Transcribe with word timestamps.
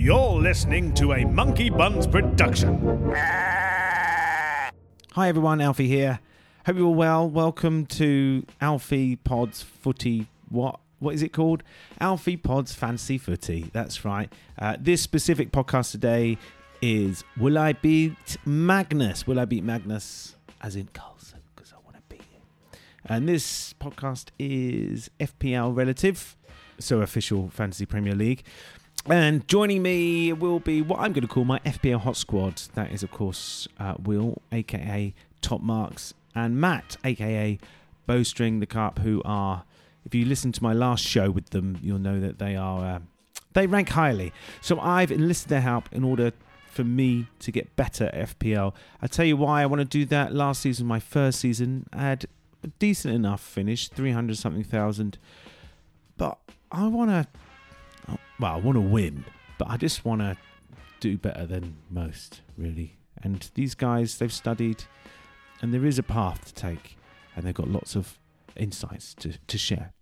You're 0.00 0.40
listening 0.40 0.94
to 0.94 1.12
a 1.12 1.24
Monkey 1.24 1.70
Buns 1.70 2.06
production. 2.06 3.12
Hi 3.14 4.70
everyone, 5.16 5.60
Alfie 5.60 5.88
here. 5.88 6.20
Hope 6.64 6.76
you're 6.76 6.86
all 6.86 6.94
well. 6.94 7.28
Welcome 7.28 7.84
to 7.86 8.46
Alfie 8.60 9.16
Pod's 9.16 9.60
Footy. 9.60 10.28
What? 10.50 10.78
What 11.00 11.16
is 11.16 11.22
it 11.24 11.32
called? 11.32 11.64
Alfie 12.00 12.36
Pod's 12.36 12.72
Fancy 12.72 13.18
Footy. 13.18 13.70
That's 13.72 14.04
right. 14.04 14.32
Uh, 14.56 14.76
this 14.78 15.02
specific 15.02 15.50
podcast 15.50 15.90
today 15.90 16.38
is 16.80 17.24
Will 17.36 17.58
I 17.58 17.72
Beat 17.72 18.36
Magnus? 18.46 19.26
Will 19.26 19.40
I 19.40 19.46
beat 19.46 19.64
Magnus? 19.64 20.36
As 20.60 20.76
in 20.76 20.88
Carlsen, 20.94 21.40
because 21.56 21.72
I 21.72 21.76
want 21.84 21.96
to 21.96 22.02
beat 22.08 22.22
him. 22.22 22.42
And 23.04 23.28
this 23.28 23.74
podcast 23.80 24.26
is 24.38 25.10
FPL 25.18 25.74
relative, 25.76 26.36
so 26.78 27.00
official 27.00 27.48
Fantasy 27.50 27.84
Premier 27.84 28.14
League. 28.14 28.44
And 29.10 29.48
joining 29.48 29.80
me 29.82 30.34
will 30.34 30.60
be 30.60 30.82
what 30.82 31.00
I'm 31.00 31.14
going 31.14 31.22
to 31.22 31.28
call 31.28 31.46
my 31.46 31.60
FPL 31.60 32.00
Hot 32.00 32.16
Squad. 32.16 32.60
That 32.74 32.92
is, 32.92 33.02
of 33.02 33.10
course, 33.10 33.66
uh, 33.80 33.94
Will, 34.02 34.42
aka 34.52 35.14
Top 35.40 35.62
Marks, 35.62 36.12
and 36.34 36.60
Matt, 36.60 36.98
aka 37.04 37.58
Bowstring 38.06 38.60
the 38.60 38.66
Carp, 38.66 38.98
who 38.98 39.22
are, 39.24 39.64
if 40.04 40.14
you 40.14 40.26
listen 40.26 40.52
to 40.52 40.62
my 40.62 40.74
last 40.74 41.04
show 41.04 41.30
with 41.30 41.50
them, 41.50 41.78
you'll 41.82 41.98
know 41.98 42.20
that 42.20 42.38
they 42.38 42.54
are, 42.54 42.84
uh, 42.84 42.98
they 43.54 43.66
rank 43.66 43.88
highly. 43.88 44.30
So 44.60 44.78
I've 44.78 45.10
enlisted 45.10 45.48
their 45.48 45.62
help 45.62 45.88
in 45.90 46.04
order 46.04 46.32
for 46.70 46.84
me 46.84 47.28
to 47.40 47.50
get 47.50 47.74
better 47.76 48.06
at 48.12 48.38
FPL. 48.38 48.74
I'll 49.00 49.08
tell 49.08 49.24
you 49.24 49.38
why 49.38 49.62
I 49.62 49.66
want 49.66 49.80
to 49.80 49.86
do 49.86 50.04
that. 50.06 50.34
Last 50.34 50.60
season, 50.60 50.86
my 50.86 51.00
first 51.00 51.40
season, 51.40 51.88
I 51.94 52.02
had 52.02 52.26
a 52.62 52.66
decent 52.78 53.14
enough 53.14 53.40
finish, 53.40 53.88
300 53.88 54.36
something 54.36 54.64
thousand. 54.64 55.16
But 56.18 56.36
I 56.70 56.88
want 56.88 57.10
to 57.10 57.26
well, 58.40 58.52
I 58.52 58.56
want 58.56 58.76
to 58.76 58.80
win, 58.80 59.24
but 59.58 59.68
I 59.68 59.76
just 59.76 60.04
want 60.04 60.20
to 60.20 60.36
do 61.00 61.16
better 61.16 61.46
than 61.46 61.76
most, 61.90 62.42
really. 62.56 62.96
And 63.22 63.50
these 63.54 63.74
guys, 63.74 64.18
they've 64.18 64.32
studied, 64.32 64.84
and 65.60 65.74
there 65.74 65.84
is 65.84 65.98
a 65.98 66.02
path 66.02 66.46
to 66.46 66.54
take, 66.54 66.96
and 67.34 67.44
they've 67.44 67.54
got 67.54 67.68
lots 67.68 67.96
of 67.96 68.18
insights 68.56 69.14
to, 69.14 69.38
to 69.46 69.58
share. 69.58 69.92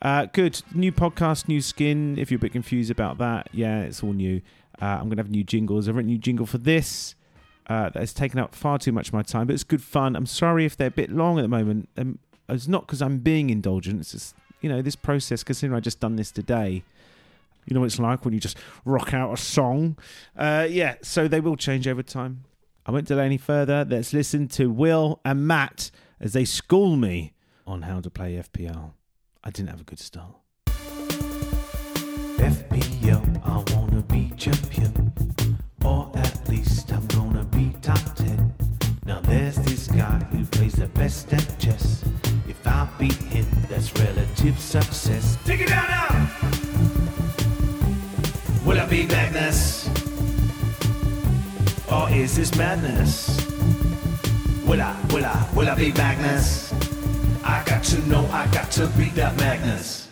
Uh, 0.00 0.26
good. 0.26 0.62
New 0.74 0.92
podcast, 0.92 1.48
new 1.48 1.60
skin. 1.60 2.18
If 2.18 2.30
you're 2.30 2.38
a 2.38 2.40
bit 2.40 2.52
confused 2.52 2.90
about 2.90 3.18
that, 3.18 3.48
yeah, 3.52 3.82
it's 3.82 4.02
all 4.02 4.12
new. 4.12 4.40
Uh, 4.80 4.86
I'm 4.86 5.04
going 5.04 5.16
to 5.16 5.22
have 5.22 5.30
new 5.30 5.44
jingles. 5.44 5.88
I've 5.88 5.94
written 5.94 6.10
a 6.10 6.14
new 6.14 6.18
jingle 6.18 6.46
for 6.46 6.58
this. 6.58 7.14
Uh, 7.68 7.88
that 7.90 8.00
has 8.00 8.12
taken 8.12 8.40
up 8.40 8.56
far 8.56 8.76
too 8.76 8.90
much 8.90 9.08
of 9.08 9.14
my 9.14 9.22
time, 9.22 9.46
but 9.46 9.54
it's 9.54 9.62
good 9.62 9.82
fun. 9.82 10.16
I'm 10.16 10.26
sorry 10.26 10.64
if 10.64 10.76
they're 10.76 10.88
a 10.88 10.90
bit 10.90 11.10
long 11.10 11.38
at 11.38 11.42
the 11.42 11.48
moment. 11.48 11.88
Um, 11.96 12.18
it's 12.48 12.66
not 12.66 12.86
because 12.86 13.00
I'm 13.00 13.18
being 13.18 13.50
indulgent. 13.50 14.00
It's 14.00 14.10
just, 14.10 14.34
you 14.60 14.68
know, 14.68 14.82
this 14.82 14.96
process, 14.96 15.44
considering 15.44 15.76
I 15.76 15.80
just 15.80 16.00
done 16.00 16.16
this 16.16 16.32
today, 16.32 16.82
you 17.66 17.74
know 17.74 17.80
what 17.80 17.86
it's 17.86 17.98
like 17.98 18.24
when 18.24 18.34
you 18.34 18.40
just 18.40 18.58
rock 18.84 19.14
out 19.14 19.32
a 19.32 19.36
song. 19.36 19.96
Uh, 20.36 20.66
yeah, 20.68 20.96
so 21.02 21.28
they 21.28 21.40
will 21.40 21.56
change 21.56 21.86
over 21.86 22.02
time. 22.02 22.44
I 22.84 22.90
won't 22.90 23.06
delay 23.06 23.26
any 23.26 23.38
further. 23.38 23.86
Let's 23.88 24.12
listen 24.12 24.48
to 24.48 24.70
Will 24.70 25.20
and 25.24 25.46
Matt 25.46 25.90
as 26.20 26.32
they 26.32 26.44
school 26.44 26.96
me 26.96 27.32
on 27.66 27.82
how 27.82 28.00
to 28.00 28.10
play 28.10 28.34
FPL. 28.34 28.92
I 29.44 29.50
didn't 29.50 29.70
have 29.70 29.80
a 29.80 29.84
good 29.84 30.00
start. 30.00 30.34
FPL, 32.38 33.40
I 33.44 33.74
wanna 33.74 34.02
be 34.02 34.32
champion, 34.36 35.12
or 35.84 36.10
at 36.14 36.48
least 36.48 36.92
I'm 36.92 37.06
gonna 37.06 37.44
be 37.44 37.72
top 37.80 38.16
10. 38.16 38.54
Now 39.06 39.20
there's 39.20 39.56
this 39.56 39.86
guy 39.88 40.18
who 40.30 40.44
plays 40.46 40.74
the 40.74 40.88
best 40.88 41.32
at 41.32 41.58
chess. 41.58 42.04
If 42.48 42.66
I 42.66 42.88
beat 42.98 43.14
him, 43.14 43.46
that's 43.68 43.92
relative 43.98 44.58
success. 44.58 45.38
Take 45.44 45.60
it 45.60 45.68
down 45.68 45.88
now! 45.88 46.61
Will 48.72 48.80
I 48.80 48.86
be 48.86 49.04
Magnus? 49.04 49.86
Or 51.92 52.08
is 52.08 52.34
this 52.34 52.56
madness? 52.56 53.46
Will 54.64 54.80
I, 54.80 54.98
will 55.12 55.26
I, 55.26 55.46
will 55.54 55.68
I 55.68 55.74
be 55.74 55.92
Magnus? 55.92 56.72
I 57.44 57.62
got 57.66 57.84
to 57.84 58.00
know, 58.08 58.24
I 58.32 58.46
got 58.46 58.70
to 58.70 58.86
be 58.96 59.10
that 59.10 59.36
Magnus. 59.36 60.08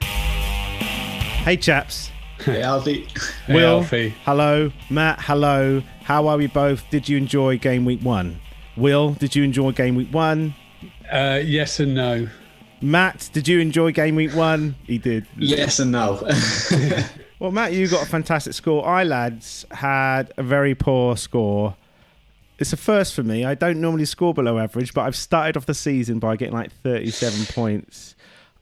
Hey 0.00 1.56
chaps. 1.56 2.10
Hey, 2.38 2.62
Alfie. 2.62 3.06
Hey, 3.46 3.54
Will, 3.54 3.78
Alfie. 3.78 4.12
hello. 4.24 4.72
Matt, 4.90 5.20
hello. 5.22 5.80
How 6.02 6.26
are 6.26 6.36
we 6.36 6.48
both? 6.48 6.82
Did 6.90 7.08
you 7.08 7.16
enjoy 7.16 7.58
game 7.58 7.84
week 7.84 8.00
one? 8.02 8.40
Will, 8.76 9.12
did 9.12 9.36
you 9.36 9.44
enjoy 9.44 9.70
game 9.70 9.94
week 9.94 10.12
one? 10.12 10.56
Uh, 11.12 11.40
yes 11.44 11.78
and 11.78 11.94
no. 11.94 12.26
Matt, 12.82 13.30
did 13.32 13.46
you 13.46 13.60
enjoy 13.60 13.92
game 13.92 14.16
week 14.16 14.34
one? 14.34 14.74
He 14.82 14.98
did. 14.98 15.28
Yes 15.36 15.78
and 15.78 15.92
no. 15.92 16.28
Well, 17.40 17.50
Matt, 17.50 17.72
you 17.72 17.88
got 17.88 18.02
a 18.02 18.06
fantastic 18.06 18.52
score. 18.52 18.86
I 18.86 19.02
lads 19.02 19.64
had 19.70 20.30
a 20.36 20.42
very 20.42 20.74
poor 20.74 21.16
score. 21.16 21.74
It's 22.58 22.74
a 22.74 22.76
first 22.76 23.14
for 23.14 23.22
me. 23.22 23.46
I 23.46 23.54
don't 23.54 23.80
normally 23.80 24.04
score 24.04 24.34
below 24.34 24.58
average, 24.58 24.92
but 24.92 25.06
I've 25.06 25.16
started 25.16 25.56
off 25.56 25.64
the 25.64 25.72
season 25.72 26.18
by 26.18 26.36
getting 26.36 26.52
like 26.52 26.70
37 26.70 27.46
points. 27.46 28.14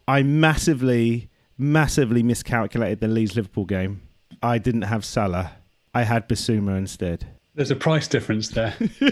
I 0.06 0.22
massively, 0.22 1.28
massively 1.58 2.22
miscalculated 2.22 3.00
the 3.00 3.08
Leeds 3.08 3.34
Liverpool 3.34 3.64
game. 3.64 4.02
I 4.44 4.58
didn't 4.58 4.82
have 4.82 5.04
Salah. 5.04 5.54
I 5.92 6.04
had 6.04 6.28
Basuma 6.28 6.78
instead. 6.78 7.26
There's 7.56 7.72
a 7.72 7.76
price 7.76 8.06
difference 8.06 8.50
there. 8.50 8.76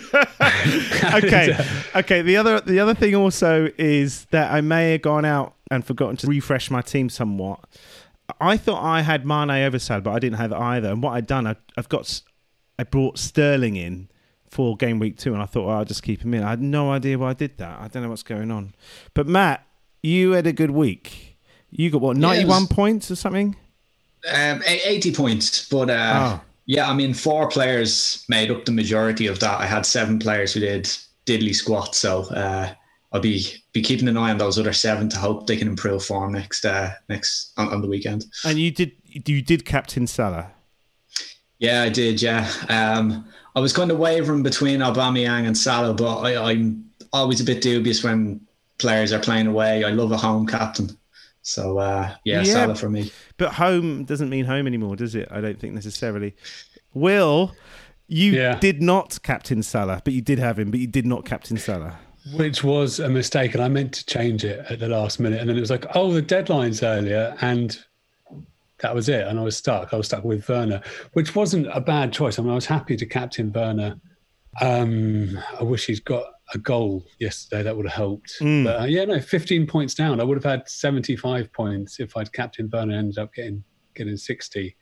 okay, 1.13 1.59
okay. 1.97 2.23
The 2.23 2.37
other, 2.37 2.61
the 2.61 2.79
other 2.79 2.95
thing 2.95 3.17
also 3.17 3.69
is 3.77 4.27
that 4.27 4.53
I 4.53 4.61
may 4.61 4.93
have 4.93 5.03
gone 5.03 5.25
out 5.25 5.57
and 5.73 5.85
forgotten 5.85 6.17
to 6.19 6.29
refresh 6.29 6.71
my 6.71 6.83
team 6.83 7.09
somewhat. 7.09 7.65
I 8.41 8.57
thought 8.57 8.83
I 8.83 9.03
had 9.03 9.25
Mane 9.27 9.51
over 9.51 9.79
Salah, 9.79 10.01
but 10.01 10.13
I 10.13 10.19
didn't 10.19 10.39
have 10.39 10.53
either. 10.53 10.89
And 10.91 11.03
what 11.03 11.13
I'd 11.13 11.27
done, 11.27 11.47
I, 11.47 11.57
I've 11.77 11.89
got, 11.89 12.21
I 12.79 12.85
brought 12.85 13.19
Sterling 13.19 13.77
in 13.77 14.09
for 14.51 14.77
game 14.77 14.99
week 14.99 15.17
two, 15.19 15.33
and 15.33 15.43
I 15.43 15.47
thought 15.47 15.67
well, 15.67 15.79
I'll 15.79 15.85
just 15.85 16.03
keep 16.03 16.23
him 16.23 16.35
in. 16.35 16.43
I 16.43 16.51
had 16.51 16.63
no 16.63 16.91
idea 16.91 17.19
why 17.19 17.31
I 17.31 17.35
did 17.35 17.59
that. 17.59 17.81
I 17.81 17.89
don't 17.89 18.03
know 18.03 18.09
what's 18.11 18.23
going 18.23 18.51
on. 18.51 18.75
But 19.15 19.27
Matt, 19.27 19.67
you 20.03 20.33
had 20.33 20.47
a 20.47 20.53
good 20.53 20.71
week. 20.71 21.37
You 21.71 21.91
got 21.91 22.01
what, 22.01 22.17
Yeah, 22.17 22.21
ninety-one 22.23 22.63
was- 22.63 22.69
points 22.69 23.11
or 23.11 23.17
something? 23.17 23.57
um, 24.35 24.63
80 24.67 25.13
points. 25.15 25.69
But 25.69 25.89
uh, 25.91 26.39
Oh. 26.39 26.41
yeah, 26.65 26.91
I 26.91 26.95
mean, 26.95 27.15
four 27.15 27.49
players 27.49 28.25
made 28.29 28.51
up 28.51 28.65
the 28.65 28.73
majority 28.73 29.27
of 29.29 29.39
that. 29.41 29.61
I 29.61 29.67
had 29.67 29.87
seven 29.87 30.19
players 30.19 30.53
who 30.53 30.61
did 30.61 30.85
diddly 31.27 31.55
squat. 31.55 31.95
So 31.95 32.23
uh, 32.25 32.73
I'll 33.17 33.23
be 33.23 33.45
be 33.73 33.81
keeping 33.81 34.09
an 34.09 34.17
eye 34.19 34.31
on 34.31 34.37
those 34.39 34.59
other 34.59 34.75
seven 34.75 35.09
to 35.09 35.19
hope 35.19 35.47
they 35.47 35.57
can 35.57 35.69
improve 35.69 36.05
form 36.05 36.33
next 36.33 36.65
uh, 36.67 36.91
next 37.09 37.53
on, 37.57 37.69
on 37.73 37.81
the 37.81 37.89
weekend. 37.89 38.27
And 38.45 38.59
you 38.59 38.71
did, 38.71 38.93
you 39.05 39.41
did 39.41 39.65
captain 39.65 40.07
Salah. 40.07 40.51
Yeah, 41.59 41.83
I 41.83 41.89
did. 41.89 42.21
Yeah, 42.21 42.47
um, 42.69 43.27
I 43.55 43.61
was 43.61 43.73
kind 43.73 43.91
of 43.91 43.99
wavering 43.99 44.43
between 44.43 44.81
Aubameyang 44.81 45.47
and 45.47 45.57
Salah, 45.57 45.95
but 45.95 46.19
I, 46.21 46.51
I'm 46.51 46.85
always 47.13 47.41
a 47.41 47.45
bit 47.45 47.63
dubious 47.63 48.05
when 48.05 48.41
players 48.79 49.13
are 49.15 49.19
playing 49.19 49.47
away. 49.47 49.83
I 49.83 49.91
love 49.91 50.13
a 50.13 50.19
home 50.19 50.47
captain, 50.47 50.91
so 51.41 51.79
uh, 51.79 52.15
yeah, 52.25 52.43
Yeah. 52.43 52.53
Salah 52.53 52.75
for 52.75 52.91
me. 52.91 53.11
But 53.39 53.55
home 53.55 54.05
doesn't 54.05 54.29
mean 54.29 54.45
home 54.45 54.67
anymore, 54.67 54.97
does 54.97 55.15
it? 55.15 55.29
I 55.31 55.41
don't 55.41 55.59
think 55.59 55.73
necessarily. 55.73 56.37
Will, 56.93 57.55
you 58.09 58.33
Yeah. 58.33 58.59
did 58.59 58.83
not 58.83 59.23
captain 59.23 59.63
Salah, 59.63 60.03
but 60.05 60.13
you 60.13 60.21
did 60.21 60.39
have 60.39 60.59
him, 60.59 60.71
but 60.71 60.81
you 60.81 60.87
did 60.87 61.07
not 61.07 61.25
captain 61.25 61.57
Salah. 61.57 61.99
Which 62.35 62.65
was 62.65 62.99
a 62.99 63.09
mistake, 63.09 63.55
and 63.55 63.63
I 63.63 63.69
meant 63.69 63.93
to 63.95 64.07
change 64.07 64.45
it 64.45 64.65
at 64.69 64.81
the 64.81 64.89
last 64.89 65.21
minute. 65.21 65.41
And 65.41 65.49
then 65.49 65.57
it 65.57 65.61
was 65.61 65.71
like, 65.71 65.87
oh, 65.95 66.13
the 66.13 66.23
deadline's 66.23 66.83
earlier. 66.83 67.37
And 67.41 67.79
that 68.79 68.95
was 68.95 69.09
it. 69.09 69.27
And 69.27 69.39
I 69.39 69.43
was 69.43 69.57
stuck. 69.57 69.93
I 69.93 69.97
was 69.97 70.07
stuck 70.07 70.25
with 70.25 70.49
Werner, 70.49 70.83
which 71.13 71.35
wasn't 71.35 71.69
a 71.73 71.81
bad 71.81 72.13
choice. 72.13 72.39
I 72.39 72.43
mean, 72.43 72.53
I 72.53 72.57
was 72.57 72.67
happy 72.67 72.97
to 72.97 73.07
captain 73.07 73.53
Werner. 73.53 74.01
Um, 74.61 75.39
I 75.59 75.63
wish 75.63 75.87
he's 75.87 76.01
got 76.01 76.25
a 76.55 76.59
goal 76.59 77.05
yesterday. 77.19 77.63
That 77.63 77.77
would 77.77 77.87
have 77.87 77.95
helped. 77.95 78.35
Mm. 78.41 78.65
But 78.65 78.81
uh, 78.81 78.85
yeah, 78.85 79.05
no, 79.05 79.21
15 79.21 79.67
points 79.67 79.95
down. 79.95 80.21
I 80.21 80.25
would 80.25 80.37
have 80.37 80.45
had 80.45 80.69
75 80.69 81.53
points 81.53 82.01
if 82.01 82.17
I'd 82.17 82.33
captain 82.33 82.69
Werner 82.73 82.93
and 82.93 82.99
ended 82.99 83.19
up 83.19 83.35
getting 83.35 83.65
getting 83.95 84.17
60. 84.17 84.77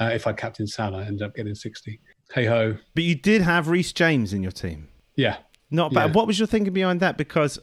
Uh, 0.00 0.10
if 0.14 0.26
I 0.26 0.32
captained 0.32 0.70
Salah, 0.70 1.04
ended 1.04 1.22
up 1.22 1.34
getting 1.34 1.54
60. 1.54 2.00
Hey 2.32 2.46
ho. 2.46 2.76
But 2.94 3.04
you 3.04 3.14
did 3.14 3.42
have 3.42 3.68
Reece 3.68 3.92
James 3.92 4.32
in 4.32 4.42
your 4.42 4.52
team. 4.52 4.88
Yeah. 5.16 5.38
Not 5.70 5.92
bad. 5.92 6.10
Yeah. 6.10 6.12
What 6.12 6.26
was 6.26 6.38
your 6.38 6.46
thinking 6.46 6.72
behind 6.72 7.00
that? 7.00 7.16
Because 7.16 7.58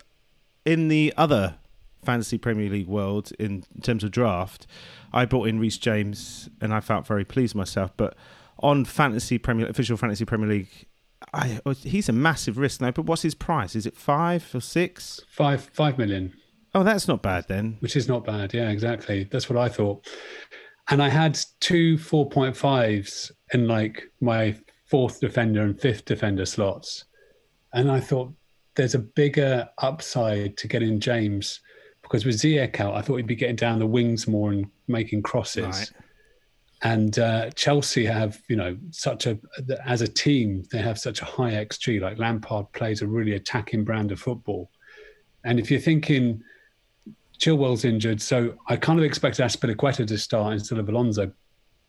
in 0.66 0.88
the 0.88 1.14
other 1.18 1.56
fantasy 2.04 2.38
Premier 2.38 2.70
League 2.70 2.88
world, 2.88 3.32
in 3.40 3.64
terms 3.82 4.04
of 4.04 4.12
draft, 4.12 4.66
I 5.12 5.26
brought 5.26 5.48
in 5.48 5.60
Reece 5.60 5.78
James, 5.78 6.50
and 6.62 6.74
I 6.74 6.80
felt 6.80 7.06
very 7.06 7.26
pleased 7.26 7.56
myself. 7.56 7.92
But 7.98 8.16
on 8.60 8.86
fantasy 8.86 9.38
Premier, 9.38 9.68
official 9.68 9.98
fantasy 9.98 10.26
Premier 10.26 10.48
League, 10.48 10.88
I, 11.34 11.60
oh, 11.66 11.72
he's 11.74 12.10
a 12.10 12.14
massive 12.14 12.58
risk 12.58 12.80
now. 12.82 12.92
But 12.92 13.06
what's 13.06 13.24
his 13.24 13.36
price? 13.36 13.76
Is 13.76 13.86
it 13.86 13.98
five 13.98 14.50
or 14.54 14.62
six? 14.62 15.20
Five 15.30 15.70
five 15.74 15.98
million. 15.98 16.34
Oh, 16.76 16.84
that's 16.84 17.08
not 17.08 17.24
bad 17.24 17.46
then. 17.48 17.78
which 17.80 17.96
is 17.96 18.08
not 18.08 18.24
bad. 18.24 18.54
Yeah, 18.54 18.70
exactly. 18.70 19.24
That's 19.24 19.50
what 19.50 19.58
I 19.58 19.68
thought. 19.68 20.06
And 20.90 21.02
I 21.02 21.10
had 21.10 21.38
two 21.60 21.98
4.5s 21.98 23.32
in 23.54 23.68
like 23.68 24.04
my 24.22 24.56
fourth 24.86 25.20
defender 25.20 25.64
and 25.64 25.80
fifth 25.80 26.06
defender 26.06 26.46
slots. 26.46 27.06
And 27.74 27.92
I 27.92 28.00
thought 28.00 28.34
there's 28.76 28.96
a 28.96 29.00
bigger 29.00 29.70
upside 29.80 30.58
to 30.58 30.68
getting 30.68 31.00
James 31.00 31.62
because 32.02 32.26
with 32.26 32.36
Ziyech 32.36 32.80
out, 32.80 32.96
I 32.96 33.02
thought 33.02 33.18
he'd 33.18 33.28
be 33.28 33.36
getting 33.36 33.56
down 33.56 33.80
the 33.80 33.86
wings 33.86 34.28
more 34.28 34.52
and 34.52 34.70
making 34.88 35.24
crosses. 35.24 35.66
Right. 35.66 35.92
And 36.84 37.18
uh, 37.20 37.50
Chelsea 37.52 38.06
have, 38.06 38.40
you 38.48 38.56
know, 38.56 38.78
such 38.92 39.26
a 39.26 39.40
as 39.84 40.02
a 40.02 40.08
team, 40.08 40.64
they 40.72 40.78
have 40.78 41.00
such 41.00 41.22
a 41.22 41.26
high 41.26 41.54
xG. 41.54 42.00
Like 42.00 42.20
Lampard 42.20 42.72
plays 42.72 43.02
a 43.02 43.08
really 43.08 43.34
attacking 43.34 43.84
brand 43.84 44.12
of 44.12 44.20
football, 44.20 44.70
and 45.44 45.60
if 45.60 45.72
you're 45.72 45.80
thinking 45.80 46.44
Chilwell's 47.40 47.84
injured, 47.84 48.22
so 48.22 48.56
I 48.68 48.76
kind 48.76 49.00
of 49.00 49.06
expected 49.06 49.44
Azpilicueta 49.44 50.08
to 50.08 50.18
start 50.18 50.54
instead 50.54 50.80
of 50.80 50.88
Alonso, 50.88 51.32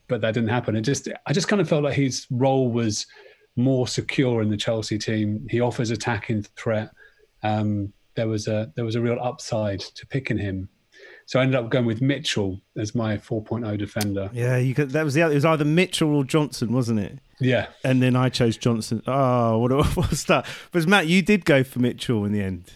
but 0.09 0.21
that 0.21 0.35
didn't 0.35 0.51
happen. 0.51 0.77
It 0.77 0.83
just, 0.83 1.09
I 1.27 1.33
just 1.33 1.49
kind 1.49 1.61
of 1.61 1.69
felt 1.69 1.85
like 1.85 1.95
his 1.95 2.27
role 2.31 2.71
was 2.71 3.07
more 3.59 3.87
secure 3.87 4.41
in 4.41 4.49
the 4.49 4.57
Chelsea 4.57 4.99
team. 4.99 5.47
He 5.51 5.61
offers 5.61 5.91
attacking 5.91 6.45
threat. 6.57 6.91
Um, 7.43 7.93
there 8.15 8.29
was 8.29 8.49
a 8.49 8.73
there 8.75 8.85
was 8.85 8.95
a 8.95 9.01
real 9.01 9.19
upside 9.21 9.81
to 9.81 10.07
picking 10.07 10.39
him. 10.39 10.69
So 11.27 11.39
I 11.39 11.43
ended 11.43 11.61
up 11.61 11.69
going 11.69 11.85
with 11.85 12.01
Mitchell 12.01 12.63
as 12.79 12.95
my 12.95 13.19
4.0 13.19 13.79
defender. 13.79 14.31
Yeah, 14.33 14.57
you 14.57 14.75
could, 14.75 14.91
that 14.93 15.05
was 15.05 15.13
the 15.13 15.21
it 15.21 15.35
was 15.35 15.45
either 15.45 15.65
Mitchell 15.65 16.15
or 16.15 16.25
Johnson, 16.25 16.73
wasn't 16.73 17.01
it? 17.01 17.19
Yeah. 17.39 17.67
And 17.85 18.03
then 18.03 18.17
I 18.17 18.31
chose 18.31 18.57
Johnson. 18.57 19.03
Oh, 19.07 19.59
what, 19.59 19.71
what 19.97 20.11
was 20.11 20.25
that? 20.25 20.47
But 20.73 20.87
Matt, 20.87 21.07
you 21.07 21.21
did 21.21 21.45
go 21.45 21.63
for 21.65 21.81
Mitchell 21.81 22.25
in 22.25 22.33
the 22.33 22.43
end. 22.43 22.73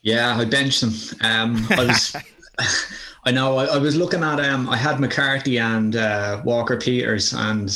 Yeah, 0.00 0.34
I 0.38 0.46
benched 0.46 0.82
him. 0.82 0.94
Um, 1.20 1.66
I 1.70 1.84
was, 1.84 2.16
I 3.24 3.32
know, 3.32 3.58
I, 3.58 3.66
I, 3.66 3.76
was 3.76 3.96
looking 3.96 4.22
at 4.22 4.40
um, 4.40 4.68
I 4.70 4.76
had 4.76 4.98
McCarthy 4.98 5.58
and 5.58 5.94
uh, 5.94 6.40
Walker 6.46 6.78
Peters, 6.78 7.34
and 7.34 7.70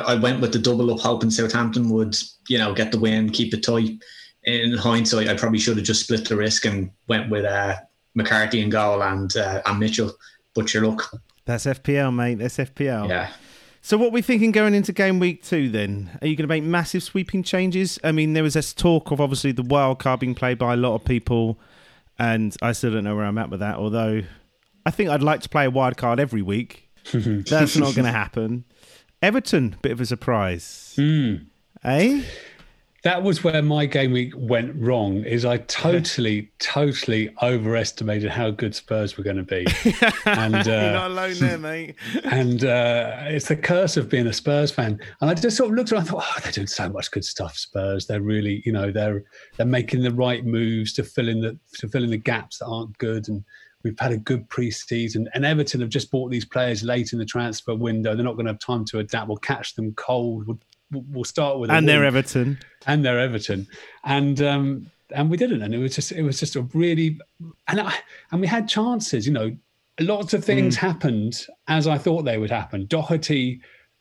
I, 0.00 0.14
went 0.16 0.40
with 0.40 0.52
the 0.52 0.58
double 0.58 0.92
up, 0.92 1.00
hoping 1.00 1.30
Southampton 1.30 1.88
would, 1.90 2.16
you 2.48 2.58
know, 2.58 2.74
get 2.74 2.92
the 2.92 2.98
win, 2.98 3.30
keep 3.30 3.54
it 3.54 3.62
tight. 3.62 4.02
In 4.44 4.76
hindsight, 4.76 5.28
I 5.28 5.34
probably 5.34 5.58
should 5.58 5.76
have 5.76 5.86
just 5.86 6.02
split 6.02 6.28
the 6.28 6.36
risk 6.36 6.66
and 6.66 6.90
went 7.08 7.30
with 7.30 7.44
uh, 7.44 7.76
McCarthy 8.14 8.60
and 8.60 8.70
goal 8.70 9.02
and 9.02 9.34
uh, 9.36 9.62
and 9.64 9.78
Mitchell. 9.78 10.12
But 10.54 10.74
your 10.74 10.86
luck. 10.86 11.10
That's 11.46 11.64
FPL, 11.66 12.14
mate. 12.14 12.36
That's 12.36 12.58
FPL. 12.58 13.08
Yeah. 13.08 13.30
So 13.80 13.98
what 13.98 14.08
are 14.08 14.10
we 14.10 14.22
thinking 14.22 14.50
going 14.50 14.74
into 14.74 14.92
game 14.92 15.18
week 15.18 15.42
two 15.42 15.68
then? 15.68 16.10
Are 16.22 16.26
you 16.26 16.36
going 16.36 16.44
to 16.44 16.48
make 16.48 16.64
massive 16.64 17.02
sweeping 17.02 17.42
changes? 17.42 17.98
I 18.02 18.12
mean, 18.12 18.32
there 18.32 18.42
was 18.42 18.54
this 18.54 18.72
talk 18.72 19.10
of 19.10 19.20
obviously 19.20 19.52
the 19.52 19.62
wild 19.62 19.98
card 19.98 20.20
being 20.20 20.34
played 20.34 20.58
by 20.58 20.72
a 20.72 20.76
lot 20.76 20.94
of 20.94 21.04
people, 21.04 21.58
and 22.18 22.56
I 22.62 22.72
still 22.72 22.92
don't 22.92 23.04
know 23.04 23.14
where 23.14 23.26
I'm 23.26 23.38
at 23.38 23.50
with 23.50 23.60
that. 23.60 23.76
Although 23.76 24.22
I 24.86 24.90
think 24.90 25.10
I'd 25.10 25.22
like 25.22 25.40
to 25.42 25.48
play 25.48 25.66
a 25.66 25.70
wild 25.70 25.96
card 25.96 26.20
every 26.20 26.42
week. 26.42 26.88
That's 27.12 27.76
not 27.76 27.94
going 27.94 28.06
to 28.06 28.12
happen. 28.12 28.64
Everton, 29.24 29.76
bit 29.80 29.90
of 29.90 30.02
a 30.02 30.04
surprise, 30.04 30.94
mm. 30.98 31.46
eh? 31.82 32.22
that 33.04 33.22
was 33.22 33.42
where 33.42 33.62
my 33.62 33.86
game 33.86 34.12
week 34.12 34.32
went 34.36 34.74
wrong 34.76 35.24
is 35.24 35.44
i 35.44 35.56
totally 35.68 36.50
totally 36.58 37.34
overestimated 37.42 38.30
how 38.30 38.50
good 38.50 38.74
spurs 38.74 39.16
were 39.16 39.24
going 39.24 39.36
to 39.36 39.42
be. 39.42 39.66
And 40.26 40.54
uh, 40.56 40.70
you're 40.70 40.92
not 40.92 41.10
alone 41.10 41.38
there 41.38 41.58
mate. 41.58 41.94
and 42.24 42.64
uh, 42.64 43.16
it's 43.26 43.48
the 43.48 43.56
curse 43.56 43.96
of 43.96 44.10
being 44.10 44.26
a 44.26 44.32
spurs 44.32 44.70
fan. 44.70 44.98
And 45.20 45.30
i 45.30 45.34
just 45.34 45.56
sort 45.56 45.70
of 45.70 45.76
looked 45.76 45.92
around 45.92 46.00
and 46.00 46.08
thought 46.08 46.24
oh 46.26 46.40
they're 46.42 46.52
doing 46.52 46.66
so 46.66 46.90
much 46.90 47.10
good 47.10 47.24
stuff 47.24 47.56
spurs. 47.56 48.06
They're 48.06 48.20
really 48.20 48.62
you 48.66 48.72
know 48.72 48.90
they're 48.90 49.24
they're 49.56 49.64
making 49.64 50.02
the 50.02 50.12
right 50.12 50.44
moves 50.44 50.92
to 50.94 51.02
fill 51.02 51.28
in 51.30 51.40
the 51.40 51.58
to 51.78 51.88
fill 51.88 52.04
in 52.04 52.10
the 52.10 52.18
gaps 52.18 52.58
that 52.58 52.66
aren't 52.66 52.98
good. 52.98 53.28
And 53.28 53.42
We've 53.84 53.98
had 53.98 54.12
a 54.12 54.16
good 54.16 54.48
pre-season, 54.48 55.28
and 55.34 55.44
Everton 55.44 55.82
have 55.82 55.90
just 55.90 56.10
bought 56.10 56.30
these 56.30 56.44
players 56.44 56.82
late 56.82 57.12
in 57.12 57.18
the 57.18 57.24
transfer 57.24 57.74
window. 57.74 58.14
They're 58.14 58.24
not 58.24 58.34
going 58.34 58.46
to 58.46 58.52
have 58.52 58.58
time 58.58 58.84
to 58.86 58.98
adapt. 58.98 59.28
We'll 59.28 59.36
catch 59.36 59.74
them 59.74 59.92
cold. 59.94 60.46
We'll 60.46 60.58
we'll 60.90 61.24
start 61.24 61.58
with 61.58 61.68
them. 61.68 61.78
and 61.78 61.88
they're 61.88 62.04
Everton 62.04 62.58
and 62.86 63.04
they're 63.04 63.18
Everton 63.18 63.66
and 64.04 64.40
um 64.42 64.90
and 65.10 65.30
we 65.30 65.36
didn't 65.36 65.62
and 65.62 65.74
it 65.74 65.78
was 65.78 65.94
just 65.94 66.12
it 66.12 66.22
was 66.22 66.38
just 66.38 66.56
a 66.56 66.62
really 66.74 67.18
and 67.68 67.80
I, 67.80 67.94
and 68.30 68.40
we 68.40 68.46
had 68.46 68.68
chances 68.68 69.26
you 69.26 69.32
know 69.32 69.56
lots 70.00 70.34
of 70.34 70.44
things 70.44 70.76
mm. 70.76 70.80
happened 70.80 71.46
as 71.68 71.86
I 71.86 71.98
thought 71.98 72.24
they 72.24 72.38
would 72.38 72.50
happen 72.50 72.86
Doherty 72.86 73.60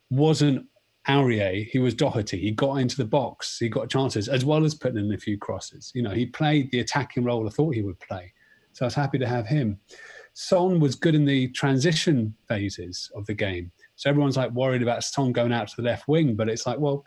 wasn't 0.10 0.66
Aurier 1.08 1.68
he 1.68 1.80
was 1.80 1.94
Doherty 1.94 2.40
he 2.40 2.52
got 2.52 2.76
into 2.76 2.98
the 2.98 3.06
box 3.06 3.58
he 3.60 3.70
got 3.70 3.90
chances 3.90 4.28
as 4.28 4.46
well 4.46 4.64
as 4.66 4.76
putting 4.76 4.98
in 4.98 5.14
a 5.14 5.18
few 5.18 5.38
crosses 5.38 5.92
you 5.94 6.02
know 6.02 6.12
he 6.12 6.26
played 6.26 6.72
the 6.72 6.80
attacking 6.80 7.24
role 7.24 7.48
I 7.48 7.52
thought 7.52 7.76
he 7.76 7.82
would 7.82 8.00
play 8.00 8.34
so 8.74 8.86
I 8.86 8.88
was 8.88 8.96
happy 8.96 9.18
to 9.20 9.28
have 9.28 9.48
him 9.48 9.80
Son 10.36 10.80
was 10.80 10.96
good 10.96 11.16
in 11.16 11.26
the 11.26 11.48
transition 11.50 12.34
phases 12.48 13.12
of 13.16 13.26
the 13.26 13.34
game 13.34 13.72
so 13.96 14.10
everyone's 14.10 14.38
like 14.38 14.52
worried 14.52 14.82
about 14.82 15.04
Son 15.04 15.32
going 15.32 15.54
out 15.54 15.68
to 15.70 15.76
the 15.78 15.84
left 15.84 16.08
wing, 16.08 16.36
but 16.36 16.50
it's 16.50 16.66
like, 16.66 16.80
well, 16.80 17.06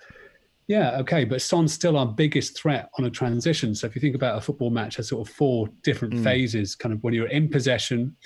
yeah, 0.68 0.98
okay, 0.98 1.24
but 1.24 1.42
Son's 1.42 1.72
still 1.72 1.96
our 1.96 2.06
biggest 2.06 2.58
threat 2.58 2.90
on 2.98 3.04
a 3.04 3.10
transition. 3.10 3.74
So 3.74 3.86
if 3.86 3.94
you 3.94 4.00
think 4.00 4.16
about 4.16 4.38
a 4.38 4.40
football 4.40 4.70
match, 4.70 4.96
there's 4.96 5.10
sort 5.10 5.28
of 5.28 5.34
four 5.34 5.68
different 5.82 6.14
mm. 6.14 6.24
phases, 6.24 6.74
kind 6.74 6.92
of 6.92 7.02
when 7.04 7.14
you're 7.14 7.28
in 7.28 7.48
possession, 7.48 8.16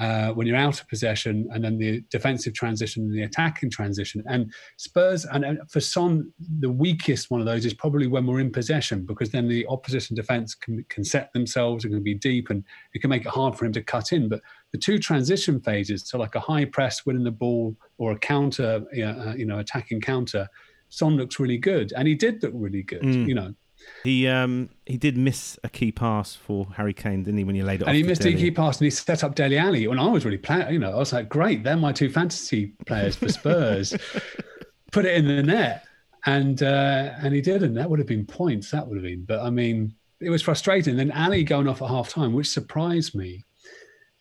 uh, 0.00 0.32
when 0.32 0.46
you're 0.46 0.56
out 0.56 0.80
of 0.80 0.88
possession, 0.88 1.46
and 1.52 1.62
then 1.62 1.76
the 1.76 2.02
defensive 2.10 2.54
transition 2.54 3.04
and 3.04 3.14
the 3.14 3.22
attacking 3.22 3.70
transition. 3.70 4.24
And 4.26 4.50
Spurs, 4.78 5.26
and, 5.26 5.60
for 5.68 5.80
Son, 5.80 6.32
the 6.58 6.70
weakest 6.70 7.30
one 7.30 7.40
of 7.40 7.46
those 7.46 7.66
is 7.66 7.74
probably 7.74 8.06
when 8.06 8.26
we're 8.26 8.40
in 8.40 8.50
possession, 8.50 9.04
because 9.04 9.30
then 9.30 9.46
the 9.46 9.66
opposition 9.66 10.16
defense 10.16 10.54
can, 10.54 10.84
can 10.88 11.04
set 11.04 11.32
themselves, 11.34 11.84
and 11.84 11.92
can 11.92 12.02
be 12.02 12.14
deep, 12.14 12.48
and 12.50 12.64
it 12.94 13.00
can 13.00 13.10
make 13.10 13.26
it 13.26 13.28
hard 13.28 13.56
for 13.56 13.66
him 13.66 13.72
to 13.72 13.82
cut 13.82 14.12
in. 14.12 14.28
But 14.28 14.40
the 14.72 14.78
two 14.78 14.98
transition 14.98 15.60
phases, 15.60 16.08
so 16.08 16.18
like 16.18 16.34
a 16.34 16.40
high 16.40 16.64
press, 16.64 17.04
winning 17.04 17.24
the 17.24 17.30
ball, 17.30 17.76
or 17.98 18.12
a 18.12 18.18
counter, 18.18 18.82
uh, 18.92 19.34
you 19.34 19.44
know, 19.44 19.58
attacking 19.58 20.00
counter, 20.00 20.48
Son 20.88 21.16
looks 21.16 21.38
really 21.38 21.58
good, 21.58 21.92
and 21.96 22.08
he 22.08 22.14
did 22.14 22.42
look 22.42 22.52
really 22.54 22.82
good. 22.82 23.02
Mm. 23.02 23.28
You 23.28 23.34
know, 23.34 23.54
he 24.04 24.26
um 24.26 24.70
he 24.86 24.96
did 24.96 25.16
miss 25.16 25.58
a 25.62 25.68
key 25.68 25.92
pass 25.92 26.34
for 26.34 26.66
Harry 26.76 26.94
Kane, 26.94 27.22
didn't 27.22 27.38
he? 27.38 27.44
When 27.44 27.54
he 27.54 27.62
laid 27.62 27.82
it, 27.82 27.86
and 27.86 27.96
he 27.96 28.02
missed 28.02 28.24
a 28.24 28.32
key 28.32 28.50
pass, 28.50 28.78
and 28.78 28.86
he 28.86 28.90
set 28.90 29.22
up 29.24 29.34
Dele 29.34 29.58
Alli. 29.58 29.86
When 29.86 29.98
I 29.98 30.06
was 30.08 30.24
really 30.24 30.40
you 30.70 30.78
know, 30.78 30.92
I 30.92 30.96
was 30.96 31.12
like, 31.12 31.28
great, 31.28 31.62
they're 31.64 31.76
my 31.76 31.92
two 31.92 32.10
fantasy 32.10 32.72
players 32.86 33.16
for 33.16 33.28
Spurs. 33.28 33.96
Put 34.92 35.04
it 35.04 35.16
in 35.16 35.26
the 35.26 35.42
net, 35.42 35.84
and 36.26 36.62
uh, 36.62 37.12
and 37.18 37.34
he 37.34 37.40
did, 37.40 37.62
and 37.62 37.76
that 37.76 37.88
would 37.88 37.98
have 37.98 38.08
been 38.08 38.26
points. 38.26 38.70
That 38.70 38.86
would 38.86 38.96
have 38.96 39.04
been, 39.04 39.24
but 39.24 39.40
I 39.40 39.50
mean, 39.50 39.94
it 40.20 40.30
was 40.30 40.42
frustrating. 40.42 40.96
Then 40.96 41.10
Alli 41.12 41.44
going 41.44 41.68
off 41.68 41.82
at 41.82 41.88
half 41.88 42.08
time, 42.08 42.32
which 42.32 42.48
surprised 42.48 43.14
me 43.14 43.44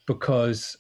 because 0.06 0.77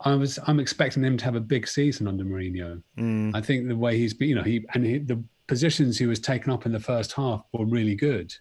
I 0.00 0.14
was 0.14 0.38
I'm 0.46 0.60
expecting 0.60 1.02
him 1.02 1.16
to 1.16 1.24
have 1.24 1.34
a 1.34 1.40
big 1.40 1.66
season 1.66 2.06
under 2.06 2.24
Mourinho. 2.24 2.82
Mm. 2.96 3.34
I 3.34 3.40
think 3.40 3.68
the 3.68 3.76
way 3.76 3.98
he's 3.98 4.14
been, 4.14 4.28
you 4.28 4.34
know, 4.34 4.42
he 4.42 4.64
and 4.74 4.84
he, 4.84 4.98
the 4.98 5.22
positions 5.48 5.98
he 5.98 6.06
was 6.06 6.20
taken 6.20 6.52
up 6.52 6.66
in 6.66 6.72
the 6.72 6.78
first 6.78 7.12
half 7.12 7.42
were 7.52 7.66
really 7.66 7.96
good. 7.96 8.32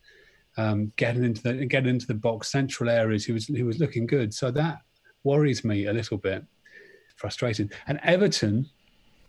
Um, 0.57 0.91
getting 0.95 1.23
into 1.23 1.41
the 1.41 1.65
getting 1.65 1.89
into 1.89 2.07
the 2.07 2.13
box 2.13 2.51
central 2.51 2.89
areas, 2.89 3.25
he 3.25 3.31
was 3.31 3.47
he 3.47 3.63
was 3.63 3.79
looking 3.79 4.05
good. 4.05 4.33
So 4.33 4.51
that 4.51 4.81
worries 5.23 5.63
me 5.63 5.87
a 5.87 5.93
little 5.93 6.17
bit, 6.17 6.43
frustrated. 7.15 7.73
And 7.87 7.99
Everton, 8.03 8.69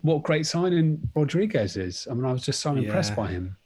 what 0.03 0.23
great 0.23 0.47
signing 0.47 1.01
Rodriguez 1.15 1.77
is. 1.77 2.07
I 2.11 2.15
mean, 2.15 2.25
I 2.25 2.33
was 2.33 2.43
just 2.43 2.61
so 2.61 2.75
impressed 2.75 3.11
yeah. 3.11 3.17
by 3.17 3.29
him. 3.29 3.57